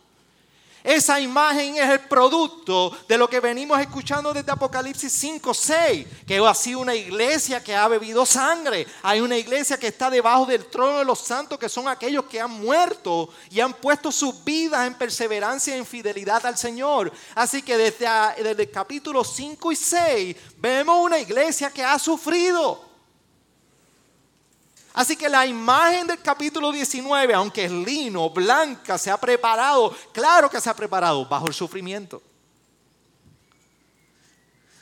Esa 0.85 1.19
imagen 1.19 1.77
es 1.77 1.89
el 1.89 2.01
producto 2.01 2.95
de 3.07 3.17
lo 3.17 3.27
que 3.27 3.39
venimos 3.39 3.79
escuchando 3.79 4.31
desde 4.31 4.51
Apocalipsis 4.51 5.11
5, 5.11 5.51
6, 5.51 6.07
que 6.27 6.37
ha 6.37 6.53
sido 6.53 6.81
una 6.81 6.93
iglesia 6.93 7.63
que 7.63 7.73
ha 7.73 7.87
bebido 7.87 8.23
sangre. 8.23 8.85
Hay 9.01 9.19
una 9.19 9.35
iglesia 9.35 9.79
que 9.79 9.87
está 9.87 10.11
debajo 10.11 10.45
del 10.45 10.67
trono 10.67 10.99
de 10.99 11.05
los 11.05 11.17
santos, 11.17 11.57
que 11.57 11.69
son 11.69 11.87
aquellos 11.87 12.25
que 12.25 12.39
han 12.39 12.51
muerto 12.51 13.29
y 13.49 13.61
han 13.61 13.73
puesto 13.73 14.11
sus 14.11 14.43
vidas 14.43 14.85
en 14.85 14.93
perseverancia 14.93 15.75
y 15.75 15.79
en 15.79 15.87
fidelidad 15.87 16.45
al 16.45 16.55
Señor. 16.55 17.11
Así 17.33 17.63
que 17.63 17.77
desde, 17.77 18.05
desde 18.43 18.61
el 18.61 18.69
capítulo 18.69 19.23
5 19.23 19.71
y 19.71 19.75
6 19.75 20.37
vemos 20.59 21.03
una 21.03 21.17
iglesia 21.17 21.71
que 21.71 21.83
ha 21.83 21.97
sufrido. 21.97 22.94
Así 24.95 25.17
que 25.17 25.27
la 25.27 25.45
imagen 25.45 26.07
del 26.07 26.21
capítulo 26.21 26.71
19, 26.71 27.33
aunque 27.33 27.65
es 27.65 27.71
lino, 27.71 28.29
blanca, 28.29 28.97
se 28.97 29.11
ha 29.11 29.17
preparado, 29.17 29.93
claro 30.13 30.49
que 30.49 30.61
se 30.61 30.69
ha 30.69 30.73
preparado 30.73 31.25
bajo 31.25 31.47
el 31.47 31.53
sufrimiento. 31.53 32.23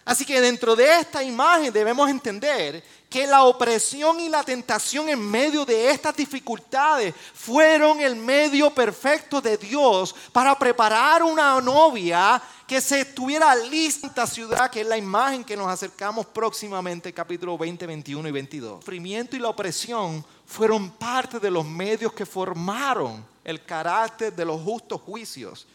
Así 0.05 0.24
que 0.24 0.39
dentro 0.39 0.76
de 0.76 0.99
esta 0.99 1.24
imagen 1.24 1.74
debemos 1.74 2.07
entender 2.11 2.84
que 3.14 3.28
la 3.28 3.43
opresión 3.43 4.20
y 4.20 4.28
la 4.28 4.43
tentación 4.43 5.07
en 5.07 5.20
medio 5.20 5.64
de 5.66 5.91
estas 5.91 6.16
dificultades 6.16 7.14
fueron 7.36 8.01
el 8.01 8.16
medio 8.16 8.72
perfecto 8.72 9.39
de 9.39 9.55
Dios 9.55 10.16
para 10.32 10.57
preparar 10.57 11.22
una 11.22 11.61
novia 11.61 12.41
que 12.66 12.82
se 12.82 13.01
estuviera 13.01 13.55
lista 13.55 14.07
en 14.07 14.09
esta 14.09 14.26
ciudad, 14.26 14.72
que 14.72 14.82
es 14.82 14.88
la 14.88 14.97
imagen 14.97 15.43
que 15.43 15.55
nos 15.55 15.68
acercamos 15.68 16.26
próximamente, 16.26 17.14
capítulo 17.14 17.55
20, 17.55 17.86
21 17.86 18.30
y 18.30 18.32
22. 18.32 18.78
El 18.78 18.82
sufrimiento 18.82 19.36
y 19.36 19.39
la 19.39 19.49
opresión 19.49 20.26
fueron 20.47 20.89
parte 20.89 21.39
de 21.39 21.51
los 21.51 21.64
medios 21.64 22.14
que 22.14 22.26
formaron 22.26 23.24
el 23.43 23.64
carácter 23.64 24.34
de 24.34 24.43
los 24.43 24.59
justos 24.59 24.99
juicios 25.01 25.68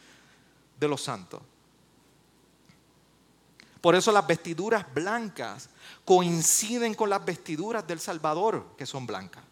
de 0.77 0.89
los 0.89 1.01
santos. 1.05 1.41
Por 3.81 3.95
eso 3.95 4.11
las 4.11 4.27
vestiduras 4.27 4.85
blancas 4.93 5.69
coinciden 6.05 6.95
con 6.95 7.11
las 7.11 7.25
vestiduras 7.25 7.87
del 7.87 8.01
Salvador, 8.01 8.75
que 8.77 8.87
son 8.87 9.07
blancas. 9.07 9.45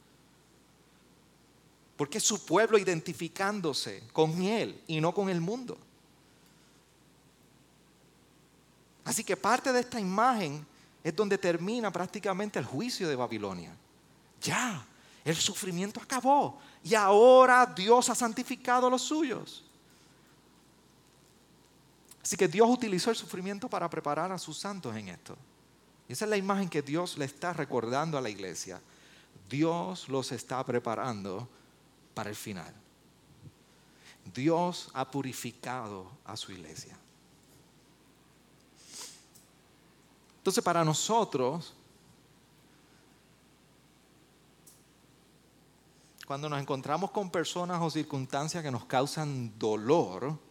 Porque 1.97 2.19
es 2.19 2.25
su 2.25 2.45
pueblo 2.45 2.77
identificándose 2.77 4.03
con 4.13 4.43
Él 4.43 4.83
y 4.87 5.01
no 5.01 5.15
con 5.15 5.29
el 5.29 5.41
mundo. 5.41 5.79
Así 9.05 9.23
que 9.23 9.37
parte 9.37 9.73
de 9.73 9.81
esta 9.81 10.01
imagen 10.01 10.67
es 11.03 11.15
donde 11.15 11.39
termina 11.39 11.93
prácticamente 11.93 12.59
el 12.59 12.65
juicio 12.65 13.09
de 13.09 13.15
Babilonia. 13.15 13.73
Ya, 14.43 14.85
el 15.25 15.37
sufrimiento 15.37 16.01
acabó 16.01 16.59
y 16.83 16.95
ahora 16.97 17.65
Dios 17.67 18.11
ha 18.11 18.15
santificado 18.17 18.89
a 18.89 18.91
los 18.91 19.03
suyos. 19.03 19.66
Así 22.27 22.37
que 22.37 22.49
Dios 22.49 22.69
utilizó 22.69 23.11
el 23.11 23.17
sufrimiento 23.17 23.69
para 23.69 23.89
preparar 23.89 24.33
a 24.33 24.39
sus 24.39 24.59
santos 24.59 24.97
en 24.97 25.11
esto. 25.11 25.37
Y 26.09 26.13
esa 26.13 26.25
es 26.25 26.29
la 26.29 26.37
imagen 26.37 26.69
que 26.69 26.83
Dios 26.83 27.17
le 27.19 27.25
está 27.25 27.53
recordando 27.53 28.19
a 28.19 28.21
la 28.21 28.29
iglesia. 28.29 28.83
Dios 29.49 30.09
los 30.09 30.33
está 30.33 30.65
preparando 30.65 31.49
para 32.15 32.29
el 32.29 32.35
final. 32.35 32.75
Dios 34.35 34.91
ha 34.93 35.09
purificado 35.09 36.11
a 36.25 36.37
su 36.37 36.51
iglesia. 36.51 36.99
Entonces 40.39 40.65
para 40.65 40.85
nosotros, 40.85 41.75
cuando 46.27 46.49
nos 46.49 46.61
encontramos 46.61 47.13
con 47.13 47.31
personas 47.31 47.81
o 47.81 47.89
circunstancias 47.89 48.65
que 48.65 48.73
nos 48.73 48.85
causan 48.87 49.57
dolor, 49.57 50.45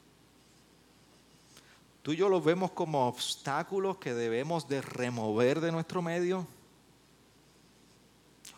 tú 2.06 2.14
y 2.14 2.18
yo 2.18 2.30
los 2.30 2.46
vemos 2.46 2.70
como 2.70 3.08
obstáculos 3.08 3.98
que 3.98 4.14
debemos 4.14 4.68
de 4.68 4.80
remover 4.80 5.60
de 5.60 5.72
nuestro 5.72 6.04
medio. 6.04 6.46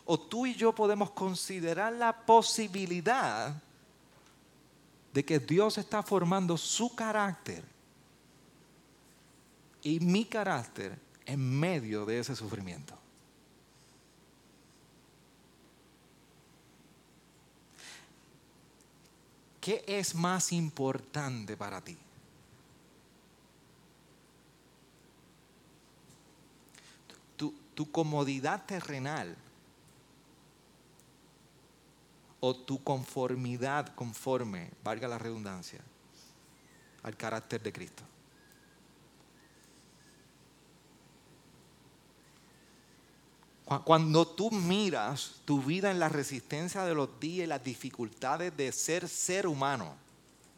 O 0.04 0.20
tú 0.20 0.44
y 0.44 0.54
yo 0.54 0.74
podemos 0.74 1.12
considerar 1.12 1.94
la 1.94 2.26
posibilidad 2.26 3.54
de 5.14 5.24
que 5.24 5.38
Dios 5.38 5.78
está 5.78 6.02
formando 6.02 6.58
su 6.58 6.94
carácter 6.94 7.64
y 9.82 9.98
mi 9.98 10.26
carácter 10.26 10.98
en 11.24 11.58
medio 11.58 12.04
de 12.04 12.18
ese 12.18 12.36
sufrimiento. 12.36 12.98
¿Qué 19.68 19.84
es 19.86 20.14
más 20.14 20.52
importante 20.52 21.54
para 21.54 21.82
ti? 21.82 21.94
Tu, 27.36 27.54
tu, 27.78 27.92
comodidad 27.92 28.66
terrenal 28.66 29.36
o 32.40 32.56
tu 32.56 32.82
conformidad 32.82 33.94
conforme, 33.94 34.72
valga 34.82 35.06
la 35.06 35.16
redundancia, 35.16 35.78
al 37.04 37.16
carácter 37.16 37.62
de 37.62 37.72
Cristo. 37.72 38.02
Cuando 43.84 44.26
tú 44.26 44.50
miras 44.50 45.36
tu 45.44 45.62
vida 45.62 45.92
en 45.92 46.00
la 46.00 46.08
resistencia 46.08 46.84
de 46.84 46.94
los 46.94 47.20
días 47.20 47.44
y 47.44 47.46
las 47.46 47.62
dificultades 47.62 48.56
de 48.56 48.72
ser 48.72 49.08
ser 49.08 49.46
humano, 49.46 49.94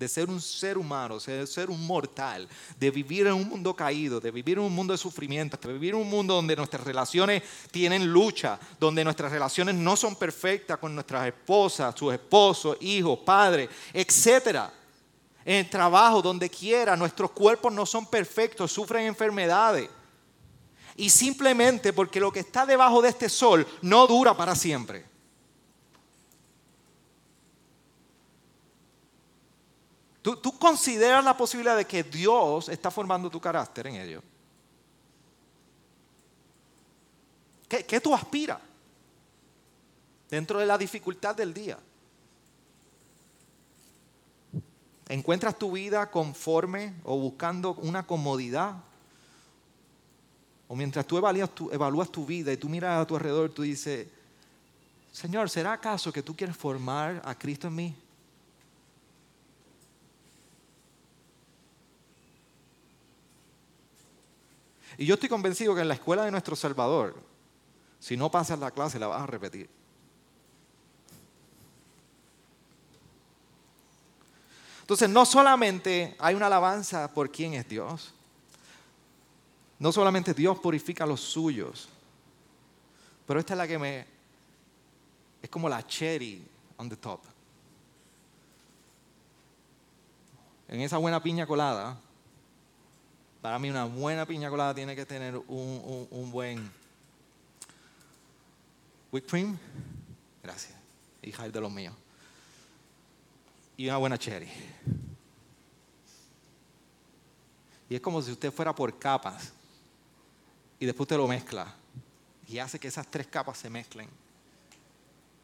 de 0.00 0.08
ser 0.08 0.30
un 0.30 0.40
ser 0.40 0.78
humano, 0.78 1.18
de 1.18 1.46
ser 1.46 1.68
un 1.68 1.86
mortal, 1.86 2.48
de 2.78 2.90
vivir 2.90 3.26
en 3.26 3.34
un 3.34 3.46
mundo 3.46 3.76
caído, 3.76 4.18
de 4.18 4.30
vivir 4.30 4.56
en 4.56 4.64
un 4.64 4.74
mundo 4.74 4.94
de 4.94 4.98
sufrimiento, 4.98 5.58
de 5.58 5.74
vivir 5.74 5.92
en 5.92 6.00
un 6.00 6.08
mundo 6.08 6.34
donde 6.34 6.56
nuestras 6.56 6.84
relaciones 6.84 7.42
tienen 7.70 8.10
lucha, 8.10 8.58
donde 8.78 9.04
nuestras 9.04 9.30
relaciones 9.30 9.74
no 9.74 9.96
son 9.96 10.16
perfectas 10.16 10.78
con 10.78 10.94
nuestras 10.94 11.26
esposas, 11.26 11.94
sus 11.94 12.14
esposos, 12.14 12.78
hijos, 12.80 13.18
padres, 13.18 13.68
etcétera. 13.92 14.72
En 15.44 15.56
el 15.56 15.68
trabajo, 15.68 16.22
donde 16.22 16.48
quiera, 16.48 16.96
nuestros 16.96 17.32
cuerpos 17.32 17.70
no 17.70 17.84
son 17.84 18.06
perfectos, 18.06 18.72
sufren 18.72 19.04
enfermedades 19.04 19.90
y 20.96 21.10
simplemente 21.10 21.92
porque 21.92 22.20
lo 22.20 22.32
que 22.32 22.40
está 22.40 22.64
debajo 22.64 23.02
de 23.02 23.10
este 23.10 23.28
sol 23.28 23.66
no 23.82 24.06
dura 24.06 24.34
para 24.34 24.54
siempre. 24.54 25.09
¿Tú, 30.22 30.36
¿Tú, 30.36 30.58
consideras 30.58 31.24
la 31.24 31.36
posibilidad 31.36 31.76
de 31.76 31.86
que 31.86 32.02
Dios 32.02 32.68
está 32.68 32.90
formando 32.90 33.30
tu 33.30 33.40
carácter 33.40 33.86
en 33.86 33.96
ello? 33.96 34.22
¿Qué, 37.68 37.86
qué 37.86 38.00
tú 38.00 38.14
aspiras 38.14 38.60
dentro 40.28 40.58
de 40.58 40.66
la 40.66 40.76
dificultad 40.76 41.34
del 41.34 41.54
día? 41.54 41.78
¿Encuentras 45.08 45.58
tu 45.58 45.72
vida 45.72 46.10
conforme 46.10 46.94
o 47.02 47.18
buscando 47.18 47.74
una 47.74 48.06
comodidad? 48.06 48.76
O 50.68 50.76
mientras 50.76 51.04
tú 51.04 51.18
evalúas 51.18 51.52
tu, 51.52 51.68
evalúas 51.72 52.12
tu 52.12 52.24
vida 52.24 52.52
y 52.52 52.56
tú 52.56 52.68
miras 52.68 53.02
a 53.02 53.06
tu 53.06 53.16
alrededor, 53.16 53.50
tú 53.50 53.62
dices, 53.62 54.06
Señor, 55.10 55.50
¿será 55.50 55.72
acaso 55.72 56.12
que 56.12 56.22
tú 56.22 56.36
quieres 56.36 56.56
formar 56.56 57.20
a 57.24 57.34
Cristo 57.34 57.66
en 57.66 57.74
mí? 57.74 57.96
Y 65.00 65.06
yo 65.06 65.14
estoy 65.14 65.30
convencido 65.30 65.74
que 65.74 65.80
en 65.80 65.88
la 65.88 65.94
escuela 65.94 66.26
de 66.26 66.30
nuestro 66.30 66.54
Salvador, 66.54 67.14
si 67.98 68.18
no 68.18 68.30
pasas 68.30 68.58
la 68.58 68.70
clase, 68.70 68.98
la 68.98 69.06
vas 69.06 69.22
a 69.22 69.26
repetir. 69.26 69.66
Entonces, 74.82 75.08
no 75.08 75.24
solamente 75.24 76.14
hay 76.18 76.34
una 76.34 76.48
alabanza 76.48 77.08
por 77.14 77.30
quién 77.30 77.54
es 77.54 77.66
Dios, 77.66 78.12
no 79.78 79.90
solamente 79.90 80.34
Dios 80.34 80.58
purifica 80.58 81.04
a 81.04 81.06
los 81.06 81.22
suyos, 81.22 81.88
pero 83.26 83.40
esta 83.40 83.54
es 83.54 83.58
la 83.58 83.66
que 83.66 83.78
me... 83.78 84.06
es 85.40 85.48
como 85.48 85.66
la 85.66 85.82
cherry 85.86 86.46
on 86.76 86.90
the 86.90 86.96
top. 86.96 87.20
En 90.68 90.82
esa 90.82 90.98
buena 90.98 91.22
piña 91.22 91.46
colada, 91.46 91.98
para 93.40 93.58
mí 93.58 93.70
una 93.70 93.84
buena 93.84 94.26
piña 94.26 94.50
colada 94.50 94.74
tiene 94.74 94.94
que 94.94 95.06
tener 95.06 95.36
un, 95.36 96.08
un 96.10 96.30
buen 96.30 96.70
whipped 99.10 99.28
cream. 99.28 99.58
Gracias, 100.42 100.74
hija 101.22 101.48
de 101.48 101.60
los 101.60 101.72
míos. 101.72 101.94
Y 103.76 103.86
una 103.86 103.96
buena 103.96 104.18
cherry. 104.18 104.48
Y 107.88 107.94
es 107.94 108.00
como 108.00 108.20
si 108.22 108.30
usted 108.30 108.52
fuera 108.52 108.74
por 108.74 108.98
capas 108.98 109.52
y 110.78 110.86
después 110.86 111.06
usted 111.06 111.16
lo 111.16 111.26
mezcla 111.26 111.74
y 112.46 112.58
hace 112.58 112.78
que 112.78 112.88
esas 112.88 113.06
tres 113.06 113.26
capas 113.26 113.58
se 113.58 113.70
mezclen. 113.70 114.08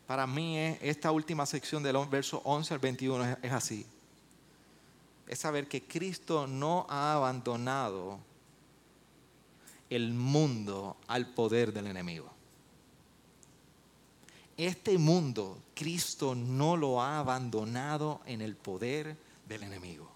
Para 0.07 0.27
mí 0.27 0.59
esta 0.81 1.11
última 1.11 1.47
sección 1.47 1.83
del 1.83 1.97
verso 2.07 2.43
11 2.45 2.75
al 2.75 2.81
21 2.81 3.39
es 3.43 3.53
así 3.53 3.87
es 5.27 5.39
saber 5.39 5.69
que 5.69 5.83
Cristo 5.83 6.47
no 6.47 6.87
ha 6.89 7.15
abandonado 7.15 8.19
el 9.91 10.13
mundo 10.13 10.97
al 11.07 11.33
poder 11.35 11.73
del 11.73 11.87
enemigo. 11.87 12.31
Este 14.57 14.97
mundo, 14.97 15.59
Cristo 15.75 16.35
no 16.35 16.77
lo 16.77 17.03
ha 17.03 17.19
abandonado 17.19 18.21
en 18.27 18.41
el 18.41 18.57
poder 18.57 19.17
del 19.47 19.63
enemigo. 19.65 20.11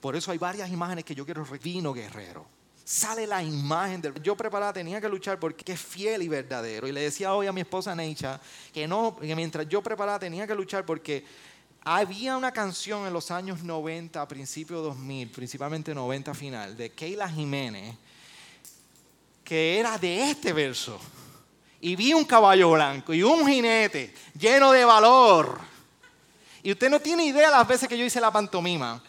Por 0.00 0.16
eso 0.16 0.30
hay 0.30 0.38
varias 0.38 0.70
imágenes 0.70 1.04
que 1.04 1.14
yo 1.14 1.24
quiero 1.24 1.44
vino 1.62 1.92
guerrero. 1.92 2.46
Sale 2.84 3.26
la 3.26 3.42
imagen 3.42 4.00
del 4.00 4.20
yo 4.22 4.36
preparada 4.36 4.72
tenía 4.72 5.00
que 5.00 5.08
luchar 5.08 5.38
porque 5.38 5.72
es 5.72 5.80
fiel 5.80 6.22
y 6.22 6.28
verdadero. 6.28 6.88
Y 6.88 6.92
le 6.92 7.02
decía 7.02 7.34
hoy 7.34 7.46
a 7.46 7.52
mi 7.52 7.60
esposa 7.60 7.94
Neicha 7.94 8.40
que 8.72 8.88
no, 8.88 9.16
que 9.16 9.36
mientras 9.36 9.68
yo 9.68 9.82
preparada 9.82 10.18
tenía 10.18 10.46
que 10.46 10.54
luchar 10.54 10.84
porque 10.84 11.24
había 11.82 12.36
una 12.36 12.52
canción 12.52 13.06
en 13.06 13.12
los 13.12 13.30
años 13.30 13.62
90, 13.62 14.20
a 14.20 14.28
principios 14.28 14.82
2000, 14.82 15.30
principalmente 15.30 15.94
90 15.94 16.34
final, 16.34 16.76
de 16.76 16.90
Keila 16.90 17.28
Jiménez, 17.28 17.96
que 19.44 19.78
era 19.78 19.98
de 19.98 20.30
este 20.30 20.52
verso. 20.52 20.98
Y 21.80 21.96
vi 21.96 22.12
un 22.12 22.24
caballo 22.24 22.72
blanco 22.72 23.14
y 23.14 23.22
un 23.22 23.46
jinete 23.48 24.14
lleno 24.38 24.72
de 24.72 24.84
valor. 24.84 25.58
Y 26.62 26.72
usted 26.72 26.90
no 26.90 27.00
tiene 27.00 27.24
idea 27.24 27.50
las 27.50 27.66
veces 27.66 27.88
que 27.88 27.96
yo 27.96 28.04
hice 28.04 28.20
la 28.20 28.30
pantomima 28.30 29.02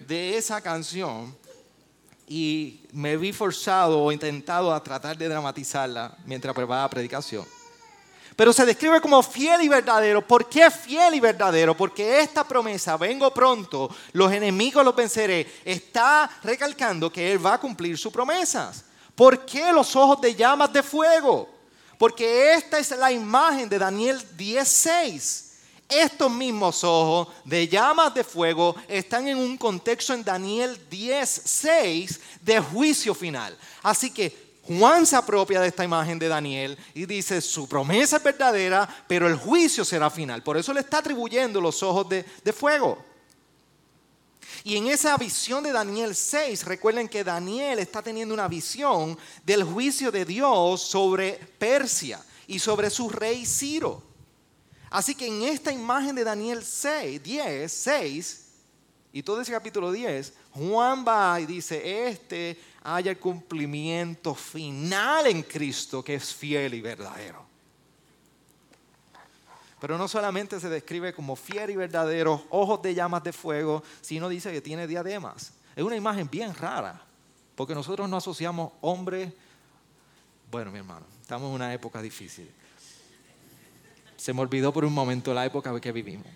de 0.00 0.36
esa 0.36 0.60
canción 0.60 1.34
y 2.26 2.80
me 2.92 3.16
vi 3.16 3.32
forzado 3.32 4.00
o 4.00 4.10
intentado 4.10 4.74
a 4.74 4.82
tratar 4.82 5.16
de 5.16 5.28
dramatizarla 5.28 6.16
mientras 6.26 6.54
preparaba 6.54 6.90
predicación. 6.90 7.46
Pero 8.36 8.52
se 8.52 8.66
describe 8.66 9.00
como 9.00 9.22
fiel 9.22 9.62
y 9.62 9.68
verdadero. 9.68 10.26
¿Por 10.26 10.48
qué 10.48 10.70
fiel 10.70 11.14
y 11.14 11.20
verdadero? 11.20 11.76
Porque 11.76 12.20
esta 12.20 12.42
promesa, 12.46 12.96
vengo 12.96 13.32
pronto, 13.32 13.88
los 14.12 14.32
enemigos 14.32 14.84
los 14.84 14.96
venceré, 14.96 15.60
está 15.64 16.28
recalcando 16.42 17.12
que 17.12 17.32
Él 17.32 17.44
va 17.44 17.54
a 17.54 17.60
cumplir 17.60 17.96
sus 17.96 18.12
promesas. 18.12 18.84
¿Por 19.14 19.46
qué 19.46 19.72
los 19.72 19.94
ojos 19.94 20.20
de 20.20 20.34
llamas 20.34 20.72
de 20.72 20.82
fuego? 20.82 21.48
Porque 21.96 22.54
esta 22.54 22.78
es 22.78 22.90
la 22.90 23.12
imagen 23.12 23.68
de 23.68 23.78
Daniel 23.78 24.20
10.6. 24.36 25.44
Estos 25.88 26.30
mismos 26.30 26.82
ojos 26.82 27.28
de 27.44 27.68
llamas 27.68 28.12
de 28.14 28.24
fuego 28.24 28.74
están 28.88 29.28
en 29.28 29.38
un 29.38 29.56
contexto 29.56 30.12
en 30.12 30.24
Daniel 30.24 30.76
10.6 30.90 32.18
de 32.40 32.58
juicio 32.58 33.14
final. 33.14 33.56
Así 33.82 34.10
que 34.10 34.43
Juan 34.66 35.04
se 35.04 35.14
apropia 35.14 35.60
de 35.60 35.68
esta 35.68 35.84
imagen 35.84 36.18
de 36.18 36.28
Daniel 36.28 36.78
y 36.94 37.04
dice, 37.04 37.40
su 37.42 37.68
promesa 37.68 38.16
es 38.16 38.22
verdadera, 38.22 38.88
pero 39.06 39.26
el 39.28 39.36
juicio 39.36 39.84
será 39.84 40.08
final. 40.08 40.42
Por 40.42 40.56
eso 40.56 40.72
le 40.72 40.80
está 40.80 40.98
atribuyendo 40.98 41.60
los 41.60 41.82
ojos 41.82 42.08
de, 42.08 42.52
fuego. 42.52 43.04
Y 44.62 44.76
en 44.76 44.86
esa 44.86 45.18
visión 45.18 45.62
de 45.62 45.72
Daniel 45.72 46.14
6, 46.14 46.64
recuerden 46.64 47.08
que 47.08 47.22
Daniel 47.22 47.78
está 47.78 48.00
teniendo 48.00 48.32
una 48.32 48.48
visión 48.48 49.18
del 49.44 49.64
juicio 49.64 50.10
de 50.10 50.24
Dios 50.24 50.80
sobre 50.80 51.32
Persia 51.58 52.24
y 52.46 52.58
sobre 52.58 52.88
su 52.88 53.10
rey 53.10 53.44
Ciro. 53.44 54.02
Así 54.88 55.14
que 55.14 55.26
en 55.26 55.42
esta 55.42 55.72
imagen 55.72 56.14
de 56.14 56.24
Daniel 56.24 56.64
6, 56.64 57.22
10, 57.22 57.70
6, 57.70 58.44
y 59.12 59.22
todo 59.22 59.42
ese 59.42 59.52
capítulo 59.52 59.92
10, 59.92 60.32
Juan 60.52 61.04
va 61.06 61.38
y 61.40 61.46
dice, 61.46 62.08
este 62.08 62.58
haya 62.84 63.10
el 63.10 63.18
cumplimiento 63.18 64.34
final 64.34 65.26
en 65.26 65.42
Cristo 65.42 66.04
que 66.04 66.14
es 66.14 66.32
fiel 66.32 66.74
y 66.74 66.82
verdadero. 66.82 67.44
Pero 69.80 69.98
no 69.98 70.06
solamente 70.06 70.60
se 70.60 70.68
describe 70.68 71.12
como 71.12 71.34
fiel 71.34 71.70
y 71.70 71.76
verdadero, 71.76 72.46
ojos 72.50 72.80
de 72.82 72.94
llamas 72.94 73.22
de 73.22 73.32
fuego, 73.32 73.82
sino 74.00 74.28
dice 74.28 74.52
que 74.52 74.60
tiene 74.60 74.86
diademas. 74.86 75.52
Es 75.74 75.82
una 75.82 75.96
imagen 75.96 76.28
bien 76.30 76.54
rara, 76.54 77.02
porque 77.54 77.74
nosotros 77.74 78.08
no 78.08 78.18
asociamos 78.18 78.72
hombre, 78.80 79.32
bueno 80.50 80.70
mi 80.70 80.78
hermano, 80.78 81.06
estamos 81.20 81.48
en 81.48 81.54
una 81.54 81.74
época 81.74 82.00
difícil. 82.00 82.50
Se 84.16 84.32
me 84.32 84.40
olvidó 84.40 84.72
por 84.72 84.84
un 84.84 84.92
momento 84.92 85.34
la 85.34 85.44
época 85.44 85.78
que 85.80 85.92
vivimos. 85.92 86.26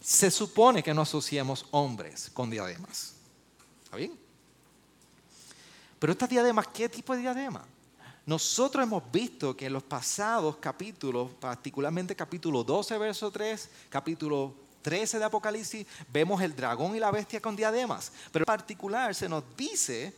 Se 0.00 0.30
supone 0.30 0.82
que 0.82 0.92
no 0.94 1.02
asociamos 1.02 1.66
hombres 1.70 2.30
con 2.32 2.50
diademas. 2.50 3.14
¿Está 3.84 3.96
bien? 3.96 4.21
Pero 6.02 6.14
estas 6.14 6.30
diademas, 6.30 6.66
¿qué 6.66 6.88
tipo 6.88 7.14
de 7.14 7.20
diadema? 7.20 7.64
Nosotros 8.26 8.82
hemos 8.82 9.04
visto 9.12 9.56
que 9.56 9.66
en 9.66 9.72
los 9.72 9.84
pasados 9.84 10.56
capítulos, 10.56 11.30
particularmente 11.38 12.16
capítulo 12.16 12.64
12, 12.64 12.98
verso 12.98 13.30
3, 13.30 13.70
capítulo 13.88 14.52
13 14.82 15.20
de 15.20 15.24
Apocalipsis, 15.24 15.86
vemos 16.12 16.42
el 16.42 16.56
dragón 16.56 16.96
y 16.96 16.98
la 16.98 17.12
bestia 17.12 17.40
con 17.40 17.54
diademas. 17.54 18.10
Pero 18.32 18.42
en 18.42 18.46
particular 18.46 19.14
se 19.14 19.28
nos 19.28 19.44
dice 19.56 20.12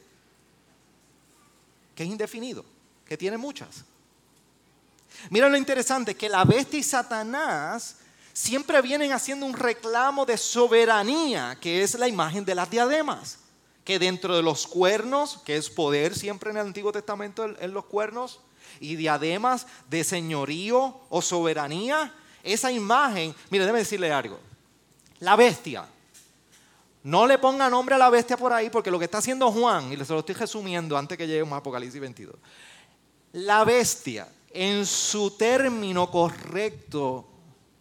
que 1.95 2.05
es 2.05 2.09
indefinido, 2.09 2.65
que 3.05 3.19
tiene 3.19 3.37
muchas. 3.37 3.85
Mira 5.29 5.51
lo 5.51 5.59
interesante, 5.59 6.15
que 6.15 6.31
la 6.31 6.47
bestia 6.47 6.81
y 6.81 6.83
Satanás 6.83 7.97
siempre 8.33 8.81
vienen 8.81 9.13
haciendo 9.13 9.45
un 9.45 9.53
reclamo 9.53 10.25
de 10.25 10.39
soberanía, 10.39 11.59
que 11.61 11.83
es 11.83 11.93
la 11.99 12.09
imagen 12.09 12.43
de 12.43 12.55
las 12.55 12.71
diademas 12.71 13.44
que 13.85 13.99
dentro 13.99 14.35
de 14.35 14.43
los 14.43 14.67
cuernos, 14.67 15.39
que 15.45 15.57
es 15.57 15.71
poder 15.71 16.17
siempre 16.17 16.51
en 16.51 16.57
el 16.57 16.67
Antiguo 16.67 16.93
Testamento 16.93 17.45
en 17.45 17.75
los 17.75 17.85
cuernos, 17.85 18.41
y 18.81 18.97
diademas 18.97 19.67
de 19.89 20.03
señorío 20.05 21.01
o 21.09 21.23
soberanía, 21.23 22.13
esa 22.43 22.73
imagen, 22.73 23.35
mire, 23.51 23.65
déjeme 23.65 23.81
decirle 23.81 24.13
algo, 24.13 24.39
la 25.21 25.37
bestia, 25.37 25.87
no 27.05 27.27
le 27.27 27.39
ponga 27.39 27.69
nombre 27.69 27.95
a 27.95 27.99
la 27.99 28.11
bestia 28.11 28.37
por 28.37 28.53
ahí, 28.53 28.71
porque 28.71 28.91
lo 28.91 28.99
que 28.99 29.05
está 29.05 29.19
haciendo 29.19 29.51
Juan, 29.53 29.93
y 29.93 29.97
se 30.05 30.13
lo 30.13 30.21
estoy 30.21 30.35
resumiendo 30.35 30.97
antes 30.97 31.19
que 31.19 31.27
lleguemos 31.27 31.53
a 31.53 31.59
Apocalipsis 31.59 32.01
22, 32.01 32.35
la 33.33 33.65
bestia, 33.65 34.29
en 34.51 34.87
su 34.87 35.33
término 35.33 36.11
correcto 36.11 37.29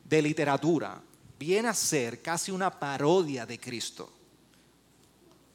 de 0.03 0.21
literatura, 0.21 0.99
viene 1.37 1.69
a 1.69 1.73
ser 1.73 2.21
casi 2.21 2.51
una 2.51 2.71
parodia 2.71 3.45
de 3.45 3.59
Cristo. 3.59 4.11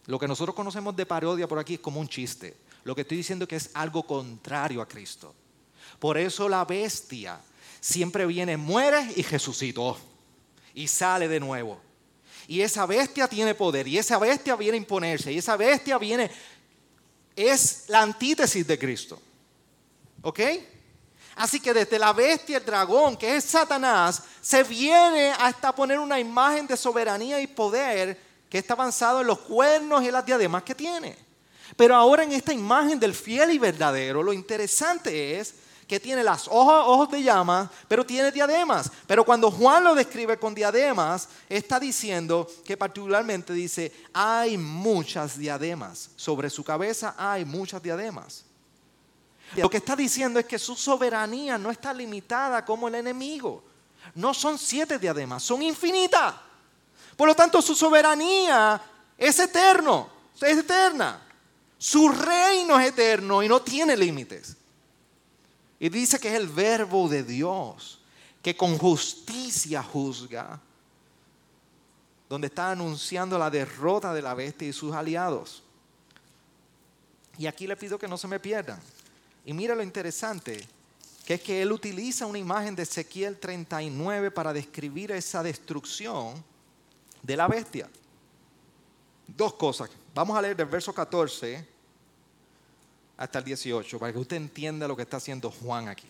Lo 0.08 0.18
que 0.18 0.26
nosotros 0.26 0.56
conocemos 0.56 0.96
de 0.96 1.04
parodia 1.04 1.46
por 1.46 1.58
aquí 1.58 1.74
es 1.74 1.80
como 1.80 2.00
un 2.00 2.08
chiste. 2.08 2.56
Lo 2.84 2.94
que 2.94 3.02
estoy 3.02 3.18
diciendo 3.18 3.44
es 3.44 3.48
que 3.48 3.56
es 3.56 3.70
algo 3.74 4.04
contrario 4.04 4.80
a 4.80 4.88
Cristo. 4.88 5.34
Por 5.98 6.16
eso 6.16 6.48
la 6.48 6.64
bestia 6.64 7.38
siempre 7.78 8.24
viene, 8.24 8.56
muere 8.56 9.06
y 9.16 9.22
resucitó. 9.22 9.98
Y 10.72 10.88
sale 10.88 11.28
de 11.28 11.38
nuevo. 11.38 11.78
Y 12.46 12.62
esa 12.62 12.86
bestia 12.86 13.28
tiene 13.28 13.54
poder, 13.54 13.86
y 13.86 13.98
esa 13.98 14.18
bestia 14.18 14.56
viene 14.56 14.78
a 14.78 14.80
imponerse, 14.80 15.30
y 15.30 15.36
esa 15.36 15.58
bestia 15.58 15.98
viene, 15.98 16.30
es 17.36 17.84
la 17.88 18.00
antítesis 18.00 18.66
de 18.66 18.78
Cristo. 18.78 19.20
¿Ok? 20.22 20.40
Así 21.36 21.60
que 21.60 21.74
desde 21.74 21.98
la 21.98 22.14
bestia, 22.14 22.56
el 22.56 22.64
dragón, 22.64 23.14
que 23.18 23.36
es 23.36 23.44
Satanás, 23.44 24.22
se 24.40 24.62
viene 24.62 25.32
hasta 25.38 25.74
poner 25.74 25.98
una 25.98 26.18
imagen 26.18 26.66
de 26.66 26.78
soberanía 26.78 27.38
y 27.42 27.46
poder 27.46 28.27
que 28.48 28.58
está 28.58 28.74
avanzado 28.74 29.20
en 29.20 29.26
los 29.26 29.38
cuernos 29.40 30.02
y 30.02 30.10
las 30.10 30.24
diademas 30.24 30.62
que 30.62 30.74
tiene. 30.74 31.16
Pero 31.76 31.94
ahora 31.94 32.24
en 32.24 32.32
esta 32.32 32.52
imagen 32.52 32.98
del 32.98 33.14
fiel 33.14 33.50
y 33.52 33.58
verdadero, 33.58 34.22
lo 34.22 34.32
interesante 34.32 35.38
es 35.38 35.54
que 35.86 35.98
tiene 35.98 36.22
las 36.22 36.46
ojos, 36.48 36.84
ojos 36.86 37.10
de 37.10 37.22
llama, 37.22 37.70
pero 37.88 38.04
tiene 38.04 38.30
diademas. 38.30 38.90
Pero 39.06 39.24
cuando 39.24 39.50
Juan 39.50 39.84
lo 39.84 39.94
describe 39.94 40.38
con 40.38 40.54
diademas, 40.54 41.28
está 41.48 41.80
diciendo 41.80 42.46
que 42.64 42.76
particularmente 42.76 43.54
dice, 43.54 43.90
hay 44.12 44.58
muchas 44.58 45.38
diademas. 45.38 46.10
Sobre 46.16 46.50
su 46.50 46.62
cabeza 46.62 47.14
hay 47.16 47.46
muchas 47.46 47.82
diademas. 47.82 48.44
Lo 49.56 49.70
que 49.70 49.78
está 49.78 49.96
diciendo 49.96 50.38
es 50.38 50.44
que 50.44 50.58
su 50.58 50.76
soberanía 50.76 51.56
no 51.56 51.70
está 51.70 51.94
limitada 51.94 52.64
como 52.66 52.88
el 52.88 52.96
enemigo. 52.96 53.64
No 54.14 54.34
son 54.34 54.58
siete 54.58 54.98
diademas, 54.98 55.42
son 55.42 55.62
infinitas. 55.62 56.34
Por 57.18 57.26
lo 57.26 57.34
tanto, 57.34 57.60
su 57.60 57.74
soberanía 57.74 58.80
es 59.18 59.40
eterno, 59.40 60.08
es 60.40 60.56
eterna. 60.56 61.20
Su 61.76 62.10
reino 62.10 62.78
es 62.78 62.90
eterno 62.90 63.42
y 63.42 63.48
no 63.48 63.60
tiene 63.60 63.96
límites. 63.96 64.56
Y 65.80 65.88
dice 65.88 66.20
que 66.20 66.28
es 66.28 66.34
el 66.34 66.46
verbo 66.46 67.08
de 67.08 67.24
Dios, 67.24 68.00
que 68.40 68.56
con 68.56 68.78
justicia 68.78 69.82
juzga, 69.82 70.60
donde 72.28 72.46
está 72.46 72.70
anunciando 72.70 73.36
la 73.36 73.50
derrota 73.50 74.14
de 74.14 74.22
la 74.22 74.34
bestia 74.34 74.68
y 74.68 74.72
sus 74.72 74.94
aliados. 74.94 75.64
Y 77.36 77.46
aquí 77.46 77.66
le 77.66 77.76
pido 77.76 77.98
que 77.98 78.06
no 78.06 78.16
se 78.16 78.28
me 78.28 78.38
pierdan. 78.38 78.78
Y 79.44 79.52
mira 79.54 79.74
lo 79.74 79.82
interesante, 79.82 80.64
que 81.26 81.34
es 81.34 81.42
que 81.42 81.62
él 81.62 81.72
utiliza 81.72 82.26
una 82.26 82.38
imagen 82.38 82.76
de 82.76 82.84
Ezequiel 82.84 83.40
39 83.40 84.30
para 84.30 84.52
describir 84.52 85.10
esa 85.10 85.42
destrucción 85.42 86.44
de 87.28 87.36
la 87.36 87.46
bestia. 87.46 87.86
Dos 89.26 89.52
cosas. 89.52 89.90
Vamos 90.14 90.36
a 90.36 90.40
leer 90.40 90.56
del 90.56 90.66
verso 90.66 90.94
14 90.94 91.62
hasta 93.18 93.38
el 93.38 93.44
18 93.44 93.98
para 93.98 94.12
que 94.12 94.18
usted 94.18 94.36
entienda 94.36 94.88
lo 94.88 94.96
que 94.96 95.02
está 95.02 95.18
haciendo 95.18 95.50
Juan 95.50 95.88
aquí. 95.88 96.08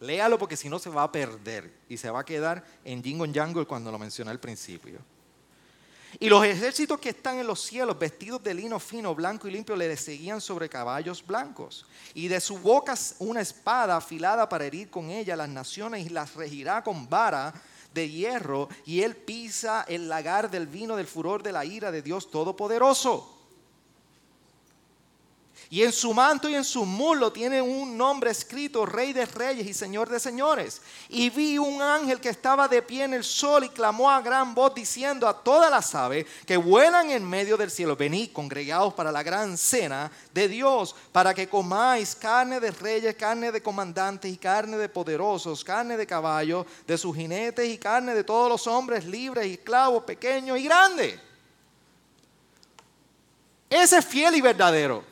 Léalo 0.00 0.38
porque 0.38 0.56
si 0.56 0.70
no 0.70 0.78
se 0.78 0.88
va 0.88 1.02
a 1.02 1.12
perder 1.12 1.70
y 1.86 1.98
se 1.98 2.10
va 2.10 2.20
a 2.20 2.24
quedar 2.24 2.64
en 2.82 3.04
Jingo 3.04 3.26
Jungle 3.26 3.66
cuando 3.66 3.92
lo 3.92 3.98
mencioné 3.98 4.30
al 4.30 4.40
principio. 4.40 5.00
Y 6.18 6.30
los 6.30 6.44
ejércitos 6.46 6.98
que 6.98 7.10
están 7.10 7.38
en 7.38 7.46
los 7.46 7.60
cielos, 7.60 7.98
vestidos 7.98 8.42
de 8.42 8.54
lino 8.54 8.80
fino, 8.80 9.14
blanco 9.14 9.48
y 9.48 9.50
limpio, 9.50 9.76
le 9.76 9.94
seguían 9.98 10.40
sobre 10.40 10.68
caballos 10.70 11.24
blancos. 11.24 11.84
Y 12.14 12.28
de 12.28 12.40
su 12.40 12.58
boca 12.58 12.94
una 13.18 13.42
espada 13.42 13.98
afilada 13.98 14.48
para 14.48 14.64
herir 14.64 14.88
con 14.88 15.10
ella 15.10 15.36
las 15.36 15.48
naciones 15.50 16.06
y 16.06 16.08
las 16.08 16.34
regirá 16.34 16.82
con 16.82 17.06
vara 17.08 17.52
de 17.94 18.08
hierro. 18.08 18.68
Y 18.84 19.02
él 19.02 19.16
pisa 19.16 19.84
el 19.88 20.08
lagar 20.08 20.50
del 20.50 20.66
vino 20.66 20.96
del 20.96 21.06
furor 21.06 21.42
de 21.42 21.52
la 21.52 21.64
ira 21.64 21.90
de 21.90 22.02
Dios 22.02 22.30
Todopoderoso. 22.30 23.41
Y 25.70 25.82
en 25.82 25.92
su 25.92 26.12
manto 26.12 26.48
y 26.48 26.54
en 26.54 26.64
su 26.64 26.84
muslo 26.84 27.32
tiene 27.32 27.62
un 27.62 27.96
nombre 27.96 28.30
escrito, 28.30 28.84
Rey 28.84 29.12
de 29.12 29.26
Reyes 29.26 29.66
y 29.66 29.74
Señor 29.74 30.08
de 30.08 30.20
Señores. 30.20 30.82
Y 31.08 31.30
vi 31.30 31.58
un 31.58 31.80
ángel 31.80 32.20
que 32.20 32.28
estaba 32.28 32.68
de 32.68 32.82
pie 32.82 33.04
en 33.04 33.14
el 33.14 33.24
sol 33.24 33.64
y 33.64 33.68
clamó 33.70 34.10
a 34.10 34.20
gran 34.20 34.54
voz 34.54 34.74
diciendo 34.74 35.26
a 35.26 35.42
todas 35.42 35.70
las 35.70 35.94
aves 35.94 36.26
que 36.46 36.56
vuelan 36.56 37.10
en 37.10 37.28
medio 37.28 37.56
del 37.56 37.70
cielo, 37.70 37.96
venid 37.96 38.32
congregados 38.32 38.94
para 38.94 39.10
la 39.10 39.22
gran 39.22 39.56
cena 39.56 40.10
de 40.32 40.48
Dios, 40.48 40.94
para 41.10 41.34
que 41.34 41.48
comáis 41.48 42.14
carne 42.14 42.60
de 42.60 42.70
reyes, 42.70 43.14
carne 43.14 43.50
de 43.50 43.62
comandantes 43.62 44.32
y 44.32 44.36
carne 44.36 44.76
de 44.76 44.88
poderosos, 44.88 45.64
carne 45.64 45.96
de 45.96 46.06
caballos, 46.06 46.66
de 46.86 46.98
sus 46.98 47.16
jinetes 47.16 47.68
y 47.68 47.78
carne 47.78 48.14
de 48.14 48.24
todos 48.24 48.48
los 48.48 48.66
hombres 48.66 49.04
libres 49.04 49.46
y 49.46 49.54
esclavos, 49.54 50.04
pequeños 50.04 50.58
y 50.58 50.64
grandes. 50.64 51.20
Ese 53.68 53.98
es 53.98 54.04
fiel 54.04 54.34
y 54.36 54.40
verdadero. 54.42 55.11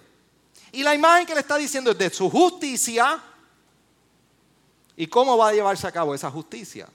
Y 0.73 0.83
la 0.83 0.95
imagen 0.95 1.27
que 1.27 1.35
le 1.35 1.41
está 1.41 1.57
diciendo 1.57 1.91
es 1.91 1.99
de 1.99 2.11
su 2.11 2.31
justicia 2.31 3.23
y 4.97 5.07
cómo 5.07 5.37
va 5.37 5.49
a 5.49 5.53
llevarse 5.53 5.87
a 5.87 5.93
cabo 5.93 6.15
esa 6.15 6.31
justicia. 6.31 6.89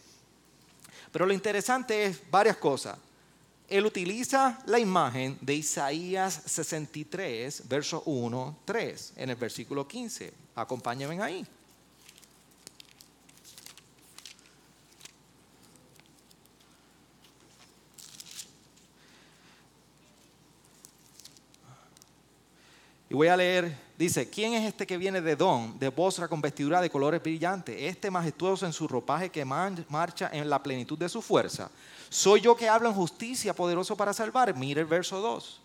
Pero 1.12 1.26
lo 1.26 1.34
interesante 1.34 2.06
es 2.06 2.20
varias 2.30 2.58
cosas. 2.58 2.98
Él 3.68 3.86
utiliza 3.86 4.60
la 4.68 4.80
imagen 4.80 5.38
de 5.42 5.56
Isaías 5.56 6.42
63, 6.46 7.68
verso 7.68 8.04
1, 8.06 8.60
3, 8.64 9.14
en 9.16 9.30
el 9.32 9.36
versículo 9.36 9.88
15. 9.88 10.32
Acompáñenme 10.56 11.22
ahí. 11.22 11.46
Voy 23.16 23.30
a 23.30 23.38
leer, 23.38 23.74
dice, 23.98 24.30
¿quién 24.30 24.56
es 24.56 24.68
este 24.68 24.86
que 24.86 24.98
viene 24.98 25.22
de 25.22 25.38
Don, 25.38 25.80
de 25.80 25.88
Bosra 25.88 26.28
con 26.28 26.42
vestidura 26.42 26.82
de 26.82 26.90
colores 26.90 27.24
brillantes, 27.24 27.74
este 27.80 28.12
majestuoso 28.12 28.66
en 28.66 28.74
su 28.74 28.90
ropaje 28.90 29.30
que 29.30 29.46
marcha 29.46 30.30
en 30.34 30.50
la 30.50 30.62
plenitud 30.62 30.98
de 30.98 31.08
su 31.08 31.22
fuerza? 31.22 31.72
Soy 32.10 32.42
yo 32.42 32.58
que 32.58 32.68
hablo 32.68 32.90
en 32.90 32.96
justicia, 32.96 33.56
poderoso 33.56 33.96
para 33.96 34.12
salvar. 34.12 34.54
Mire 34.58 34.82
el 34.82 34.88
verso 34.88 35.22
2. 35.22 35.62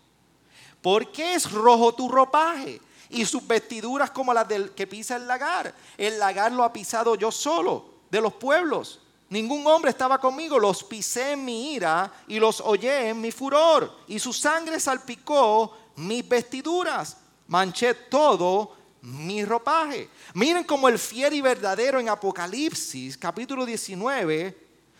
¿Por 0.81 1.11
qué 1.11 1.33
es 1.33 1.51
rojo 1.51 1.93
tu 1.93 2.07
ropaje? 2.07 2.79
Y 3.09 3.25
sus 3.25 3.45
vestiduras 3.45 4.11
como 4.11 4.33
las 4.33 4.47
del 4.47 4.71
que 4.71 4.87
pisa 4.87 5.17
el 5.17 5.27
lagar. 5.27 5.75
El 5.97 6.19
lagar 6.19 6.53
lo 6.53 6.63
ha 6.63 6.71
pisado 6.71 7.15
yo 7.15 7.33
solo, 7.33 7.83
de 8.09 8.21
los 8.21 8.31
pueblos. 8.31 9.01
Ningún 9.27 9.67
hombre 9.67 9.91
estaba 9.91 10.21
conmigo, 10.21 10.57
los 10.57 10.85
pisé 10.85 11.33
en 11.33 11.43
mi 11.43 11.73
ira 11.73 12.13
y 12.29 12.39
los 12.39 12.61
hollé 12.61 13.09
en 13.09 13.19
mi 13.19 13.29
furor. 13.33 13.93
Y 14.07 14.19
su 14.19 14.31
sangre 14.31 14.79
salpicó 14.79 15.75
mis 15.97 16.25
vestiduras 16.25 17.17
manché 17.51 17.93
todo 18.07 18.75
mi 19.01 19.43
ropaje. 19.43 20.09
Miren 20.35 20.63
como 20.63 20.87
el 20.87 20.97
fiel 20.97 21.33
y 21.33 21.41
verdadero 21.41 21.99
en 21.99 22.07
Apocalipsis, 22.07 23.17
capítulo 23.17 23.65
19, 23.65 24.57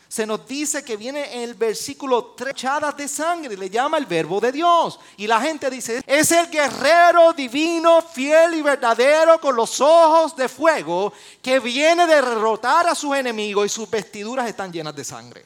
se 0.10 0.26
nos 0.26 0.45
dice 0.45 0.84
que 0.84 0.97
viene 0.97 1.34
en 1.34 1.43
el 1.43 1.54
versículo 1.54 2.34
3, 2.36 2.52
echadas 2.52 2.97
de 2.97 3.08
sangre, 3.08 3.56
le 3.56 3.70
llama 3.70 3.97
el 3.97 4.06
verbo 4.06 4.41
de 4.41 4.52
Dios. 4.52 4.99
Y 5.16 5.28
la 5.28 5.39
gente 5.39 5.70
dice, 5.70 6.02
es 6.06 6.32
el 6.34 6.49
guerrero 6.49 7.32
divino, 7.32 8.02
fiel 8.02 8.56
y 8.56 8.62
verdadero, 8.62 9.39
con 9.39 9.56
los 9.56 9.80
ojos 9.80 10.36
de 10.36 10.49
fuego, 10.49 11.14
que 11.41 11.62
viene 11.62 12.06
de 12.06 12.16
derrotar 12.16 12.89
a 12.89 12.95
sus 12.95 13.16
enemigos 13.16 13.68
y 13.68 13.70
sus 13.70 13.89
vestiduras 13.89 14.49
están 14.49 14.74
llenas 14.74 14.93
de 14.93 15.06
sangre. 15.06 15.45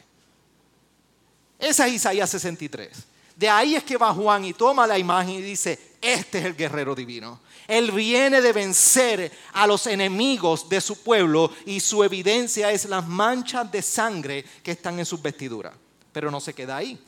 Esa 1.60 1.86
es 1.86 1.93
Isaías 1.93 2.32
63. 2.32 2.97
De 3.36 3.47
ahí 3.47 3.76
es 3.76 3.84
que 3.84 3.97
va 3.97 4.14
Juan 4.14 4.45
y 4.45 4.53
toma 4.53 4.88
la 4.88 4.97
imagen 4.97 5.36
y 5.36 5.41
dice, 5.41 5.94
este 6.06 6.39
es 6.39 6.45
el 6.45 6.56
guerrero 6.56 6.93
divino. 6.93 7.39
Él 7.68 7.91
viene 7.91 8.41
de 8.41 8.53
vencer 8.53 9.32
a 9.53 9.66
los 9.66 9.88
enemigos 9.88 10.70
de 10.70 10.80
su 10.80 11.01
pueblo 11.01 11.51
y 11.66 11.80
su 11.80 12.03
evidencia 12.03 12.72
es 12.72 12.86
las 12.86 13.08
manchas 13.08 13.72
de 13.72 13.82
sangre 13.82 14.45
que 14.64 14.72
están 14.72 14.99
en 14.99 15.06
sus 15.06 15.22
vestiduras. 15.22 15.74
Pero 16.12 16.30
no 16.30 16.39
se 16.39 16.53
queda 16.53 16.78
ahí. 16.78 16.99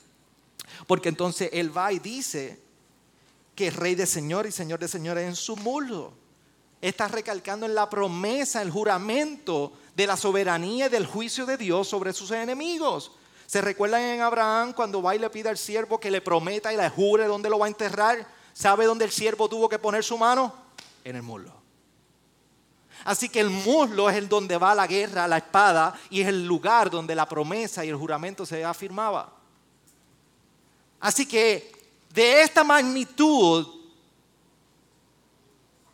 Porque 0.88 1.10
entonces 1.10 1.50
él 1.54 1.76
va 1.76 1.94
y 1.94 2.00
dice 2.00 2.60
que 3.56 3.68
es 3.68 3.76
rey 3.76 3.96
de 3.96 4.06
señor 4.06 4.46
y 4.48 4.52
señor 4.52 4.80
de 4.80 4.88
señores 4.88 5.28
en 5.28 5.36
su 5.36 5.56
muslo. 5.56 6.14
Está 6.82 7.08
recalcando 7.08 7.66
en 7.66 7.76
la 7.76 7.90
promesa, 7.90 8.62
el 8.62 8.72
juramento 8.72 9.74
de 9.96 10.08
la 10.08 10.18
soberanía 10.18 10.88
y 10.88 10.90
del 10.90 11.06
juicio 11.06 11.46
de 11.46 11.58
Dios 11.58 11.88
sobre 11.88 12.14
sus 12.14 12.32
enemigos. 12.32 13.12
¿Se 13.48 13.62
recuerdan 13.62 14.02
en 14.02 14.22
Abraham 14.22 14.74
cuando 14.74 15.02
va 15.02 15.16
y 15.16 15.20
le 15.20 15.30
pide 15.30 15.50
al 15.50 15.58
siervo 15.58 16.00
que 16.00 16.12
le 16.12 16.22
prometa 16.22 16.74
y 16.74 16.78
le 16.78 16.90
jure 16.90 17.26
dónde 17.26 17.50
lo 17.50 17.60
va 17.60 17.66
a 17.66 17.70
enterrar? 17.70 18.37
¿Sabe 18.58 18.86
dónde 18.86 19.06
el 19.06 19.12
siervo 19.12 19.48
tuvo 19.48 19.70
que 19.70 19.78
poner 19.78 20.04
su 20.04 20.18
mano? 20.18 20.52
En 21.04 21.16
el 21.16 21.22
muslo. 21.22 21.54
Así 23.06 23.30
que 23.30 23.40
el 23.40 23.52
muslo 23.52 24.10
es 24.10 24.16
el 24.16 24.28
donde 24.28 24.58
va 24.58 24.74
la 24.74 24.88
guerra, 24.88 25.28
la 25.28 25.38
espada, 25.38 25.94
y 26.10 26.22
es 26.22 26.28
el 26.28 26.48
lugar 26.48 26.90
donde 26.90 27.14
la 27.14 27.30
promesa 27.30 27.86
y 27.86 27.90
el 27.90 27.96
juramento 27.96 28.48
se 28.48 28.66
afirmaba. 28.66 29.32
Así 31.00 31.28
que 31.28 31.72
de 32.12 32.42
esta 32.42 32.64
magnitud 32.64 33.68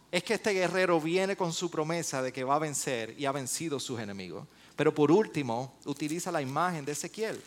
es 0.10 0.24
que 0.24 0.36
este 0.36 0.52
guerrero 0.52 1.02
viene 1.02 1.36
con 1.36 1.52
su 1.52 1.70
promesa 1.70 2.22
de 2.22 2.32
que 2.32 2.46
va 2.46 2.56
a 2.56 2.60
vencer 2.60 3.14
y 3.20 3.26
ha 3.26 3.34
vencido 3.34 3.76
a 3.76 3.82
sus 3.82 4.00
enemigos. 4.00 4.48
Pero 4.78 4.96
por 4.96 5.12
último, 5.12 5.74
utiliza 5.84 6.32
la 6.32 6.42
imagen 6.42 6.86
de 6.86 6.94
Ezequiel. 6.94 7.44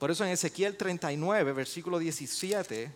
Por 0.00 0.10
eso 0.10 0.24
en 0.24 0.30
Ezequiel 0.30 0.78
39, 0.78 1.52
versículo 1.52 1.98
17, 1.98 2.90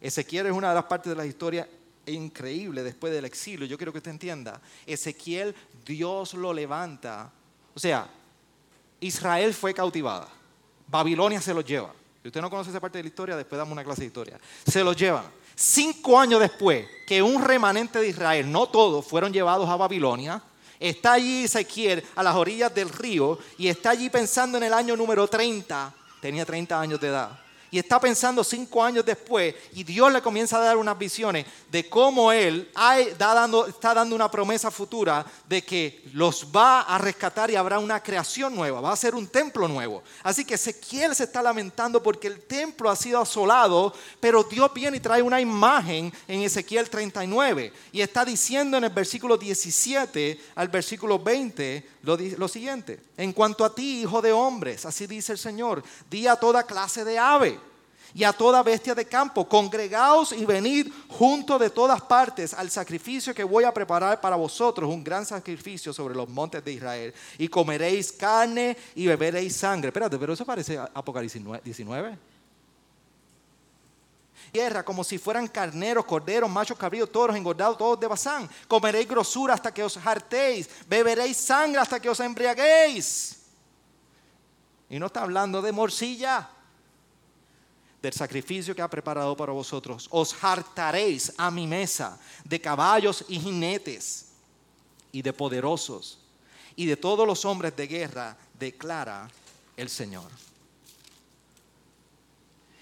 Ezequiel 0.00 0.46
es 0.46 0.52
una 0.52 0.68
de 0.68 0.76
las 0.76 0.84
partes 0.84 1.10
de 1.10 1.16
la 1.16 1.26
historia 1.26 1.68
increíble 2.06 2.84
después 2.84 3.12
del 3.12 3.24
exilio. 3.24 3.66
Yo 3.66 3.76
quiero 3.76 3.90
que 3.90 3.98
usted 3.98 4.12
entienda. 4.12 4.60
Ezequiel, 4.86 5.56
Dios 5.84 6.34
lo 6.34 6.52
levanta 6.52 7.32
O 7.74 7.80
sea, 7.80 8.08
Israel 9.00 9.52
fue 9.52 9.74
cautivada. 9.74 10.28
Babilonia 10.86 11.40
se 11.40 11.52
los 11.52 11.64
lleva. 11.64 11.92
Si 12.22 12.28
usted 12.28 12.40
no 12.40 12.48
conoce 12.48 12.70
esa 12.70 12.78
parte 12.78 12.98
de 12.98 13.02
la 13.02 13.08
historia, 13.08 13.36
después 13.36 13.58
damos 13.58 13.72
una 13.72 13.82
clase 13.82 14.02
de 14.02 14.06
historia. 14.06 14.38
Se 14.68 14.84
los 14.84 14.96
llevan. 14.96 15.24
Cinco 15.56 16.16
años 16.16 16.38
después 16.38 16.86
que 17.08 17.20
un 17.20 17.42
remanente 17.42 17.98
de 17.98 18.06
Israel, 18.06 18.52
no 18.52 18.68
todos, 18.68 19.04
fueron 19.04 19.32
llevados 19.32 19.68
a 19.68 19.74
Babilonia, 19.74 20.40
está 20.80 21.12
allí 21.12 21.44
Ezequiel 21.44 22.02
a 22.16 22.22
las 22.22 22.34
orillas 22.34 22.74
del 22.74 22.88
río 22.88 23.38
y 23.58 23.68
está 23.68 23.90
allí 23.90 24.10
pensando 24.10 24.58
en 24.58 24.64
el 24.64 24.74
año 24.74 24.96
número 24.96 25.28
30, 25.28 25.92
tenía 26.20 26.44
30 26.44 26.80
años 26.80 27.00
de 27.00 27.08
edad 27.08 27.38
y 27.70 27.78
está 27.78 28.00
pensando 28.00 28.42
cinco 28.42 28.82
años 28.82 29.04
después 29.04 29.54
y 29.72 29.84
Dios 29.84 30.12
le 30.12 30.22
comienza 30.22 30.56
a 30.56 30.60
dar 30.60 30.76
unas 30.76 30.98
visiones 30.98 31.46
de 31.70 31.88
cómo 31.88 32.32
Él 32.32 32.70
está 33.68 33.94
dando, 33.94 34.14
una 34.14 34.30
promesa 34.30 34.70
futura 34.70 35.24
de 35.48 35.62
que 35.62 36.02
los 36.12 36.46
va 36.54 36.82
a 36.82 36.98
rescatar 36.98 37.50
y 37.50 37.56
habrá 37.56 37.78
una 37.78 38.02
creación 38.02 38.54
nueva, 38.54 38.80
va 38.80 38.92
a 38.92 38.96
ser 38.96 39.14
un 39.14 39.26
templo 39.26 39.68
nuevo. 39.68 40.02
Así 40.22 40.44
que 40.44 40.54
Ezequiel 40.54 41.14
se 41.14 41.24
está 41.24 41.42
lamentando 41.42 42.02
porque 42.02 42.26
el 42.26 42.42
templo 42.42 42.90
ha 42.90 42.96
sido 42.96 43.20
asolado, 43.20 43.94
pero 44.18 44.42
Dios 44.42 44.72
viene 44.74 44.96
y 44.96 45.00
trae 45.00 45.22
una 45.22 45.40
imagen 45.40 46.12
en 46.26 46.42
Ezequiel 46.42 46.90
39 46.90 47.72
y 47.92 48.00
está 48.00 48.24
diciendo 48.24 48.76
en 48.76 48.84
el 48.84 48.90
versículo 48.90 49.36
17 49.36 50.40
al 50.54 50.68
versículo 50.68 51.18
20 51.18 51.88
lo, 52.02 52.48
siguiente, 52.48 53.00
en 53.16 53.32
cuanto 53.32 53.64
a 53.64 53.74
ti, 53.74 54.02
hijo 54.02 54.22
de 54.22 54.32
hombres, 54.32 54.86
así 54.86 55.06
dice 55.06 55.32
el 55.32 55.38
Señor, 55.38 55.82
di 56.10 56.26
a 56.26 56.36
toda 56.36 56.62
clase 56.62 57.04
de 57.04 57.18
ave 57.18 57.58
y 58.14 58.24
a 58.24 58.32
toda 58.32 58.62
bestia 58.62 58.94
de 58.94 59.04
campo, 59.04 59.48
congregaos 59.48 60.32
y 60.32 60.44
venid 60.44 60.88
junto 61.08 61.58
de 61.58 61.70
todas 61.70 62.00
partes 62.00 62.54
al 62.54 62.70
sacrificio 62.70 63.34
que 63.34 63.44
voy 63.44 63.64
a 63.64 63.74
preparar 63.74 64.20
para 64.20 64.36
vosotros, 64.36 64.88
un 64.88 65.04
gran 65.04 65.26
sacrificio 65.26 65.92
sobre 65.92 66.14
los 66.14 66.28
montes 66.28 66.64
de 66.64 66.72
Israel, 66.72 67.14
y 67.38 67.48
comeréis 67.48 68.12
carne 68.12 68.76
y 68.94 69.06
beberéis 69.06 69.56
sangre. 69.56 69.88
Espérate, 69.88 70.18
pero 70.18 70.32
eso 70.32 70.44
parece 70.44 70.78
Apocalipsis 70.78 71.42
19. 71.62 72.29
Tierra 74.52 74.84
como 74.84 75.04
si 75.04 75.18
fueran 75.18 75.46
carneros, 75.48 76.04
corderos, 76.04 76.50
machos, 76.50 76.76
cabríos, 76.76 77.10
toros, 77.10 77.36
engordados, 77.36 77.78
todos 77.78 78.00
de 78.00 78.06
bazán. 78.06 78.48
Comeréis 78.66 79.08
grosura 79.08 79.54
hasta 79.54 79.72
que 79.72 79.82
os 79.82 79.96
hartéis, 79.96 80.68
beberéis 80.88 81.36
sangre 81.36 81.80
hasta 81.80 82.00
que 82.00 82.08
os 82.08 82.18
embriaguéis. 82.20 83.36
Y 84.88 84.98
no 84.98 85.06
está 85.06 85.22
hablando 85.22 85.62
de 85.62 85.70
morcilla 85.70 86.50
del 88.02 88.12
sacrificio 88.12 88.74
que 88.74 88.82
ha 88.82 88.88
preparado 88.88 89.36
para 89.36 89.52
vosotros. 89.52 90.08
Os 90.10 90.34
hartaréis 90.42 91.32
a 91.36 91.50
mi 91.50 91.66
mesa 91.66 92.18
de 92.44 92.60
caballos 92.60 93.24
y 93.28 93.38
jinetes 93.38 94.32
y 95.12 95.22
de 95.22 95.32
poderosos 95.32 96.18
y 96.76 96.86
de 96.86 96.96
todos 96.96 97.26
los 97.26 97.44
hombres 97.44 97.76
de 97.76 97.86
guerra, 97.86 98.36
declara 98.58 99.28
el 99.76 99.88
Señor. 99.88 100.49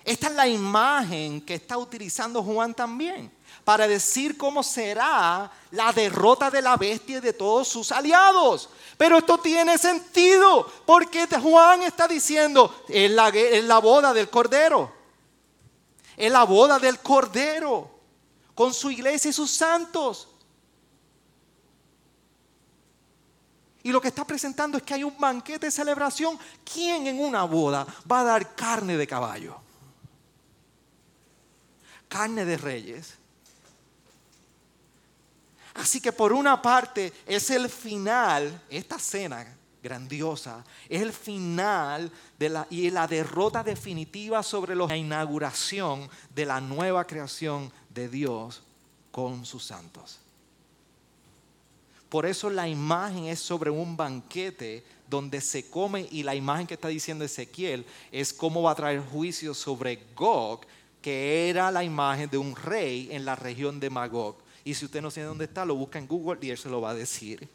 Esta 0.08 0.28
es 0.28 0.32
la 0.32 0.48
imagen 0.48 1.42
que 1.42 1.56
está 1.56 1.76
utilizando 1.76 2.42
Juan 2.42 2.72
también 2.72 3.30
para 3.62 3.86
decir 3.86 4.38
cómo 4.38 4.62
será 4.62 5.52
la 5.70 5.92
derrota 5.92 6.50
de 6.50 6.62
la 6.62 6.78
bestia 6.78 7.18
y 7.18 7.20
de 7.20 7.34
todos 7.34 7.68
sus 7.68 7.92
aliados. 7.92 8.70
Pero 8.96 9.18
esto 9.18 9.36
tiene 9.36 9.76
sentido 9.76 10.66
porque 10.86 11.26
Juan 11.26 11.82
está 11.82 12.08
diciendo, 12.08 12.84
en 12.88 13.14
la, 13.14 13.28
en 13.28 13.68
la 13.68 13.80
boda 13.80 14.14
del 14.14 14.30
Cordero 14.30 14.90
es 16.16 16.32
la 16.32 16.44
boda 16.44 16.78
del 16.78 17.00
Cordero 17.00 17.90
con 18.54 18.72
su 18.72 18.90
iglesia 18.90 19.28
y 19.28 19.34
sus 19.34 19.50
santos. 19.50 20.28
Y 23.82 23.92
lo 23.92 24.00
que 24.00 24.08
está 24.08 24.24
presentando 24.24 24.78
es 24.78 24.84
que 24.84 24.94
hay 24.94 25.04
un 25.04 25.18
banquete 25.18 25.66
de 25.66 25.70
celebración. 25.70 26.38
¿Quién 26.64 27.08
en 27.08 27.20
una 27.20 27.44
boda 27.44 27.86
va 28.10 28.20
a 28.20 28.24
dar 28.24 28.54
carne 28.54 28.96
de 28.96 29.06
caballo? 29.06 29.67
Carne 32.08 32.44
de 32.44 32.56
reyes. 32.56 33.14
Así 35.74 36.00
que 36.00 36.12
por 36.12 36.32
una 36.32 36.60
parte 36.60 37.12
es 37.26 37.50
el 37.50 37.68
final, 37.68 38.62
esta 38.68 38.98
cena 38.98 39.56
grandiosa, 39.82 40.64
es 40.88 41.02
el 41.02 41.12
final 41.12 42.10
de 42.38 42.48
la, 42.48 42.66
y 42.68 42.90
la 42.90 43.06
derrota 43.06 43.62
definitiva 43.62 44.42
sobre 44.42 44.74
la 44.74 44.96
inauguración 44.96 46.08
de 46.34 46.46
la 46.46 46.60
nueva 46.60 47.06
creación 47.06 47.72
de 47.90 48.08
Dios 48.08 48.62
con 49.12 49.46
sus 49.46 49.64
santos. 49.64 50.18
Por 52.08 52.26
eso 52.26 52.48
la 52.50 52.66
imagen 52.66 53.26
es 53.26 53.38
sobre 53.38 53.70
un 53.70 53.96
banquete 53.96 54.84
donde 55.08 55.40
se 55.40 55.68
come 55.70 56.08
y 56.10 56.22
la 56.22 56.34
imagen 56.34 56.66
que 56.66 56.74
está 56.74 56.88
diciendo 56.88 57.24
Ezequiel 57.24 57.84
es 58.10 58.32
cómo 58.32 58.62
va 58.62 58.72
a 58.72 58.76
traer 58.76 59.00
juicio 59.00 59.54
sobre 59.54 60.02
Gog, 60.14 60.62
que 61.00 61.48
era 61.48 61.70
la 61.70 61.84
imagen 61.84 62.28
de 62.30 62.38
un 62.38 62.56
rey 62.56 63.08
en 63.10 63.24
la 63.24 63.36
región 63.36 63.80
de 63.80 63.90
Magog. 63.90 64.36
Y 64.64 64.74
si 64.74 64.84
usted 64.84 65.00
no 65.00 65.10
sabe 65.10 65.26
dónde 65.26 65.44
está, 65.44 65.64
lo 65.64 65.74
busca 65.74 65.98
en 65.98 66.06
Google 66.06 66.38
y 66.42 66.50
él 66.50 66.58
se 66.58 66.68
lo 66.68 66.80
va 66.80 66.90
a 66.90 66.94
decir. 66.94 67.48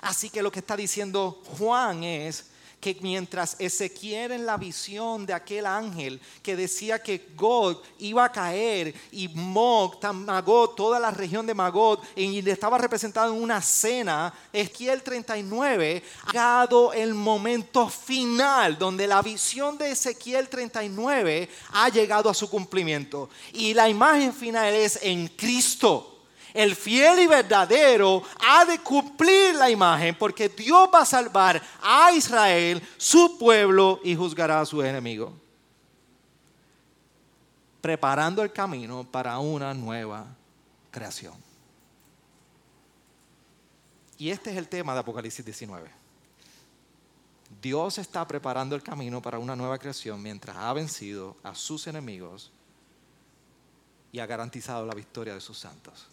Así 0.00 0.30
que 0.30 0.42
lo 0.42 0.50
que 0.50 0.58
está 0.58 0.76
diciendo 0.76 1.42
Juan 1.58 2.02
es 2.02 2.51
que 2.82 2.98
mientras 3.00 3.54
Ezequiel 3.60 4.32
en 4.32 4.44
la 4.44 4.56
visión 4.56 5.24
de 5.24 5.32
aquel 5.32 5.66
ángel 5.66 6.20
que 6.42 6.56
decía 6.56 7.00
que 7.00 7.28
Gog 7.36 7.80
iba 8.00 8.24
a 8.24 8.32
caer 8.32 8.92
y 9.12 9.28
Mog, 9.28 10.00
toda 10.74 10.98
la 10.98 11.12
región 11.12 11.46
de 11.46 11.54
Magog, 11.54 12.00
y 12.16 12.46
estaba 12.50 12.78
representado 12.78 13.32
en 13.32 13.40
una 13.40 13.62
cena, 13.62 14.34
Ezequiel 14.52 15.04
39 15.04 16.02
ha 16.24 16.32
llegado 16.32 16.92
el 16.92 17.14
momento 17.14 17.88
final 17.88 18.76
donde 18.76 19.06
la 19.06 19.22
visión 19.22 19.78
de 19.78 19.92
Ezequiel 19.92 20.48
39 20.48 21.48
ha 21.74 21.88
llegado 21.88 22.28
a 22.28 22.34
su 22.34 22.50
cumplimiento. 22.50 23.30
Y 23.52 23.74
la 23.74 23.88
imagen 23.88 24.34
final 24.34 24.74
es 24.74 24.98
en 25.02 25.28
Cristo 25.28 26.11
el 26.52 26.76
fiel 26.76 27.20
y 27.20 27.26
verdadero 27.26 28.22
ha 28.46 28.64
de 28.64 28.78
cumplir 28.78 29.54
la 29.54 29.70
imagen 29.70 30.16
porque 30.18 30.48
Dios 30.48 30.88
va 30.92 31.02
a 31.02 31.06
salvar 31.06 31.62
a 31.80 32.12
Israel, 32.12 32.82
su 32.96 33.38
pueblo, 33.38 34.00
y 34.04 34.14
juzgará 34.14 34.60
a 34.60 34.66
su 34.66 34.82
enemigo. 34.82 35.32
Preparando 37.80 38.42
el 38.42 38.52
camino 38.52 39.04
para 39.04 39.38
una 39.38 39.74
nueva 39.74 40.26
creación. 40.90 41.34
Y 44.18 44.30
este 44.30 44.50
es 44.50 44.56
el 44.56 44.68
tema 44.68 44.94
de 44.94 45.00
Apocalipsis 45.00 45.44
19. 45.44 45.90
Dios 47.60 47.98
está 47.98 48.26
preparando 48.26 48.76
el 48.76 48.82
camino 48.82 49.20
para 49.20 49.38
una 49.38 49.56
nueva 49.56 49.78
creación 49.78 50.22
mientras 50.22 50.56
ha 50.56 50.72
vencido 50.72 51.36
a 51.42 51.54
sus 51.54 51.86
enemigos 51.86 52.50
y 54.12 54.20
ha 54.20 54.26
garantizado 54.26 54.86
la 54.86 54.94
victoria 54.94 55.34
de 55.34 55.40
sus 55.40 55.58
santos. 55.58 56.06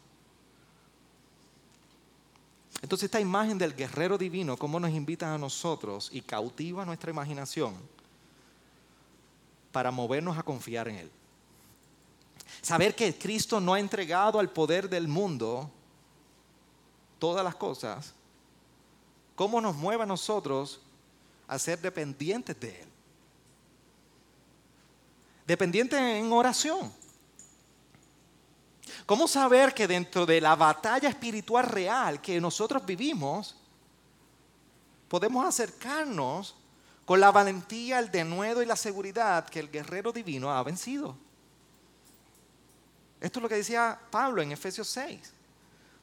Entonces 2.82 3.06
esta 3.06 3.20
imagen 3.20 3.58
del 3.58 3.76
guerrero 3.76 4.18
divino, 4.18 4.58
cómo 4.58 4.80
nos 4.80 4.92
invita 4.92 5.34
a 5.34 5.38
nosotros 5.38 6.10
y 6.14 6.22
cautiva 6.22 6.86
nuestra 6.86 7.12
imaginación 7.12 7.76
para 9.72 9.92
movernos 9.92 10.38
a 10.38 10.44
confiar 10.44 10.88
en 10.88 10.96
Él. 10.96 11.12
Saber 12.62 12.96
que 12.96 13.18
Cristo 13.18 13.60
no 13.60 13.74
ha 13.74 13.80
entregado 13.80 14.40
al 14.40 14.50
poder 14.50 14.90
del 14.90 15.08
mundo 15.08 15.70
todas 17.20 17.44
las 17.44 17.56
cosas, 17.56 18.14
cómo 19.36 19.62
nos 19.62 19.76
mueve 19.76 20.04
a 20.04 20.08
nosotros 20.08 20.82
a 21.48 21.60
ser 21.60 21.80
dependientes 21.80 22.60
de 22.60 22.82
Él. 22.82 22.88
Dependientes 25.46 26.00
en 26.00 26.32
oración. 26.32 26.92
¿Cómo 29.06 29.28
saber 29.28 29.74
que 29.74 29.88
dentro 29.88 30.26
de 30.26 30.42
la 30.42 30.56
batalla 30.56 31.10
espiritual 31.10 31.66
real 31.66 32.22
que 32.22 32.40
nosotros 32.40 32.86
vivimos, 32.86 33.56
podemos 35.08 35.46
acercarnos 35.46 36.56
con 37.06 37.20
la 37.20 37.32
valentía, 37.32 38.00
el 38.00 38.12
denuedo 38.12 38.62
y 38.62 38.66
la 38.66 38.76
seguridad 38.76 39.48
que 39.50 39.60
el 39.60 39.72
guerrero 39.72 40.12
divino 40.12 40.52
ha 40.52 40.62
vencido? 40.64 41.18
Esto 43.20 43.40
es 43.40 43.44
lo 43.44 43.50
que 43.50 43.56
decía 43.56 44.00
Pablo 44.12 44.42
en 44.42 44.52
Efesios 44.52 44.88
6. 44.88 45.34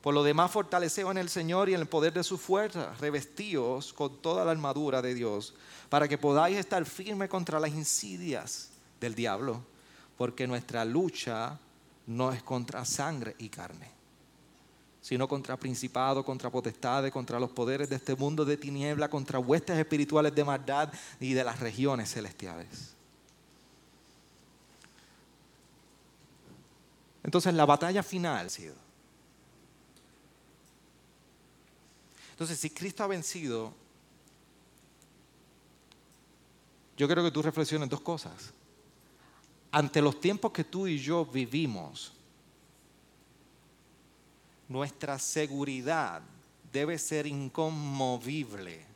Por 0.03 0.15
lo 0.15 0.23
demás, 0.23 0.51
fortaleceos 0.51 1.11
en 1.11 1.19
el 1.19 1.29
Señor 1.29 1.69
y 1.69 1.75
en 1.75 1.81
el 1.81 1.89
poder 1.89 2.13
de 2.13 2.23
su 2.23 2.39
fuerza, 2.39 2.95
revestíos 3.01 3.93
con 3.93 4.23
toda 4.23 4.45
la 4.45 4.53
armadura 4.53 5.03
de 5.03 5.15
Dios, 5.15 5.55
para 5.89 6.07
que 6.07 6.19
podáis 6.19 6.59
estar 6.59 6.85
firmes 6.85 7.29
contra 7.29 7.59
las 7.59 7.71
insidias 7.71 8.71
del 9.01 9.15
diablo, 9.15 9.63
porque 10.17 10.47
nuestra 10.47 10.85
lucha 10.85 11.59
no 12.07 12.33
es 12.33 12.43
contra 12.43 12.85
sangre 12.85 13.35
y 13.39 13.49
carne, 13.49 13.91
sino 15.01 15.29
contra 15.29 15.57
principados, 15.57 16.25
contra 16.25 16.51
potestades, 16.51 17.13
contra 17.13 17.41
los 17.41 17.51
poderes 17.51 17.89
de 17.89 17.97
este 17.97 18.15
mundo 18.15 18.45
de 18.45 18.57
tiniebla, 18.57 19.11
contra 19.11 19.39
huestes 19.39 19.79
espirituales 19.79 20.35
de 20.35 20.45
maldad 20.45 20.93
y 21.21 21.33
de 21.33 21.45
las 21.45 21.61
regiones 21.61 22.13
celestiales. 22.13 22.95
Entonces 27.23 27.53
la 27.55 27.67
batalla 27.67 28.03
final 28.05 28.47
ha 28.47 28.51
sido. 28.51 28.87
Entonces, 32.37 32.61
si 32.61 32.69
Cristo 32.69 33.03
ha 33.03 33.07
vencido, 33.07 33.73
yo 36.95 37.07
quiero 37.07 37.25
que 37.25 37.31
tú 37.31 37.41
reflexiones 37.41 37.89
dos 37.89 38.03
cosas. 38.03 38.53
Ante 39.77 40.01
los 40.01 40.19
tiempos 40.19 40.53
que 40.53 40.65
tú 40.65 40.87
y 40.87 40.97
yo 40.97 41.27
vivimos, 41.27 42.11
nuestra 44.71 45.19
seguridad 45.19 46.23
debe 46.73 46.97
ser 46.97 47.27
inconmovible. 47.27 48.87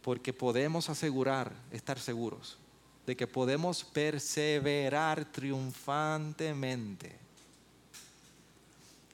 Porque 0.00 0.32
podemos 0.32 0.88
asegurar, 0.88 1.52
estar 1.72 1.98
seguros, 1.98 2.56
de 3.04 3.16
que 3.16 3.26
podemos 3.26 3.82
perseverar 3.82 5.24
triunfantemente 5.24 7.18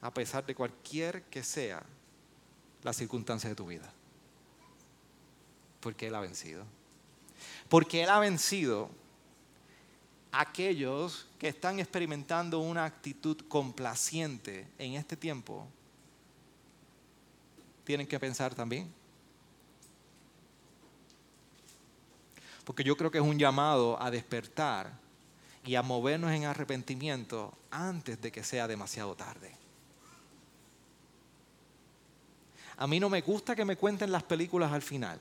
a 0.03 0.13
pesar 0.13 0.45
de 0.45 0.55
cualquier 0.55 1.23
que 1.23 1.43
sea 1.43 1.83
la 2.83 2.93
circunstancia 2.93 3.49
de 3.49 3.57
tu 3.57 3.67
vida. 3.67 3.91
Porque 5.81 6.09
Él 6.09 6.15
ha 6.15 6.21
vencido. 6.21 6.80
Porque 7.71 8.03
Él 8.03 8.11
ha 8.11 8.19
vencido 8.19 8.91
a 10.33 10.43
aquellos 10.43 11.29
que 11.39 11.49
están 11.49 11.79
experimentando 11.79 12.59
una 12.59 12.85
actitud 12.85 13.37
complaciente 13.49 14.67
en 14.77 14.95
este 14.95 15.17
tiempo. 15.17 15.67
Tienen 17.85 18.09
que 18.09 18.19
pensar 18.19 18.57
también. 18.57 18.93
Porque 22.65 22.83
yo 22.83 22.97
creo 22.97 23.11
que 23.11 23.19
es 23.19 23.25
un 23.25 23.39
llamado 23.39 24.03
a 24.03 24.11
despertar 24.11 24.93
y 25.65 25.77
a 25.77 25.83
movernos 25.83 26.33
en 26.33 26.47
arrepentimiento 26.47 27.57
antes 27.71 28.21
de 28.21 28.33
que 28.33 28.43
sea 28.43 28.67
demasiado 28.67 29.15
tarde. 29.15 29.55
A 32.77 32.89
mí 32.89 32.99
no 32.99 33.09
me 33.09 33.21
gusta 33.21 33.55
que 33.55 33.65
me 33.65 33.77
cuenten 33.77 34.11
las 34.11 34.25
películas 34.25 34.73
al 34.73 34.83
final. 34.83 35.21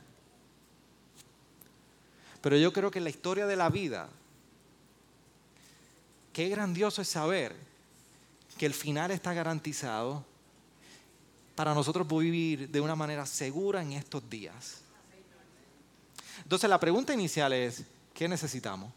Pero 2.42 2.58
yo 2.58 2.72
creo 2.72 2.92
que 2.92 3.00
en 3.00 3.04
la 3.04 3.10
historia 3.10 3.46
de 3.46 3.56
la 3.56 3.70
vida, 3.70 4.10
qué 6.34 6.50
grandioso 6.50 7.02
es 7.02 7.10
saber 7.10 7.56
que 8.58 8.66
el 8.66 8.74
final 8.74 9.12
está 9.12 9.34
garantizado 9.34 10.26
para 11.56 11.74
nosotros 11.74 12.08
vivir 12.08 12.70
de 12.70 12.82
una 12.82 12.96
manera 12.96 13.26
segura 13.26 13.82
en 13.82 13.92
estos 13.94 14.30
días. 14.30 14.82
Entonces 16.44 16.70
la 16.70 16.80
pregunta 16.80 17.14
inicial 17.14 17.52
es, 17.54 17.84
¿qué 18.14 18.28
necesitamos? 18.28 18.94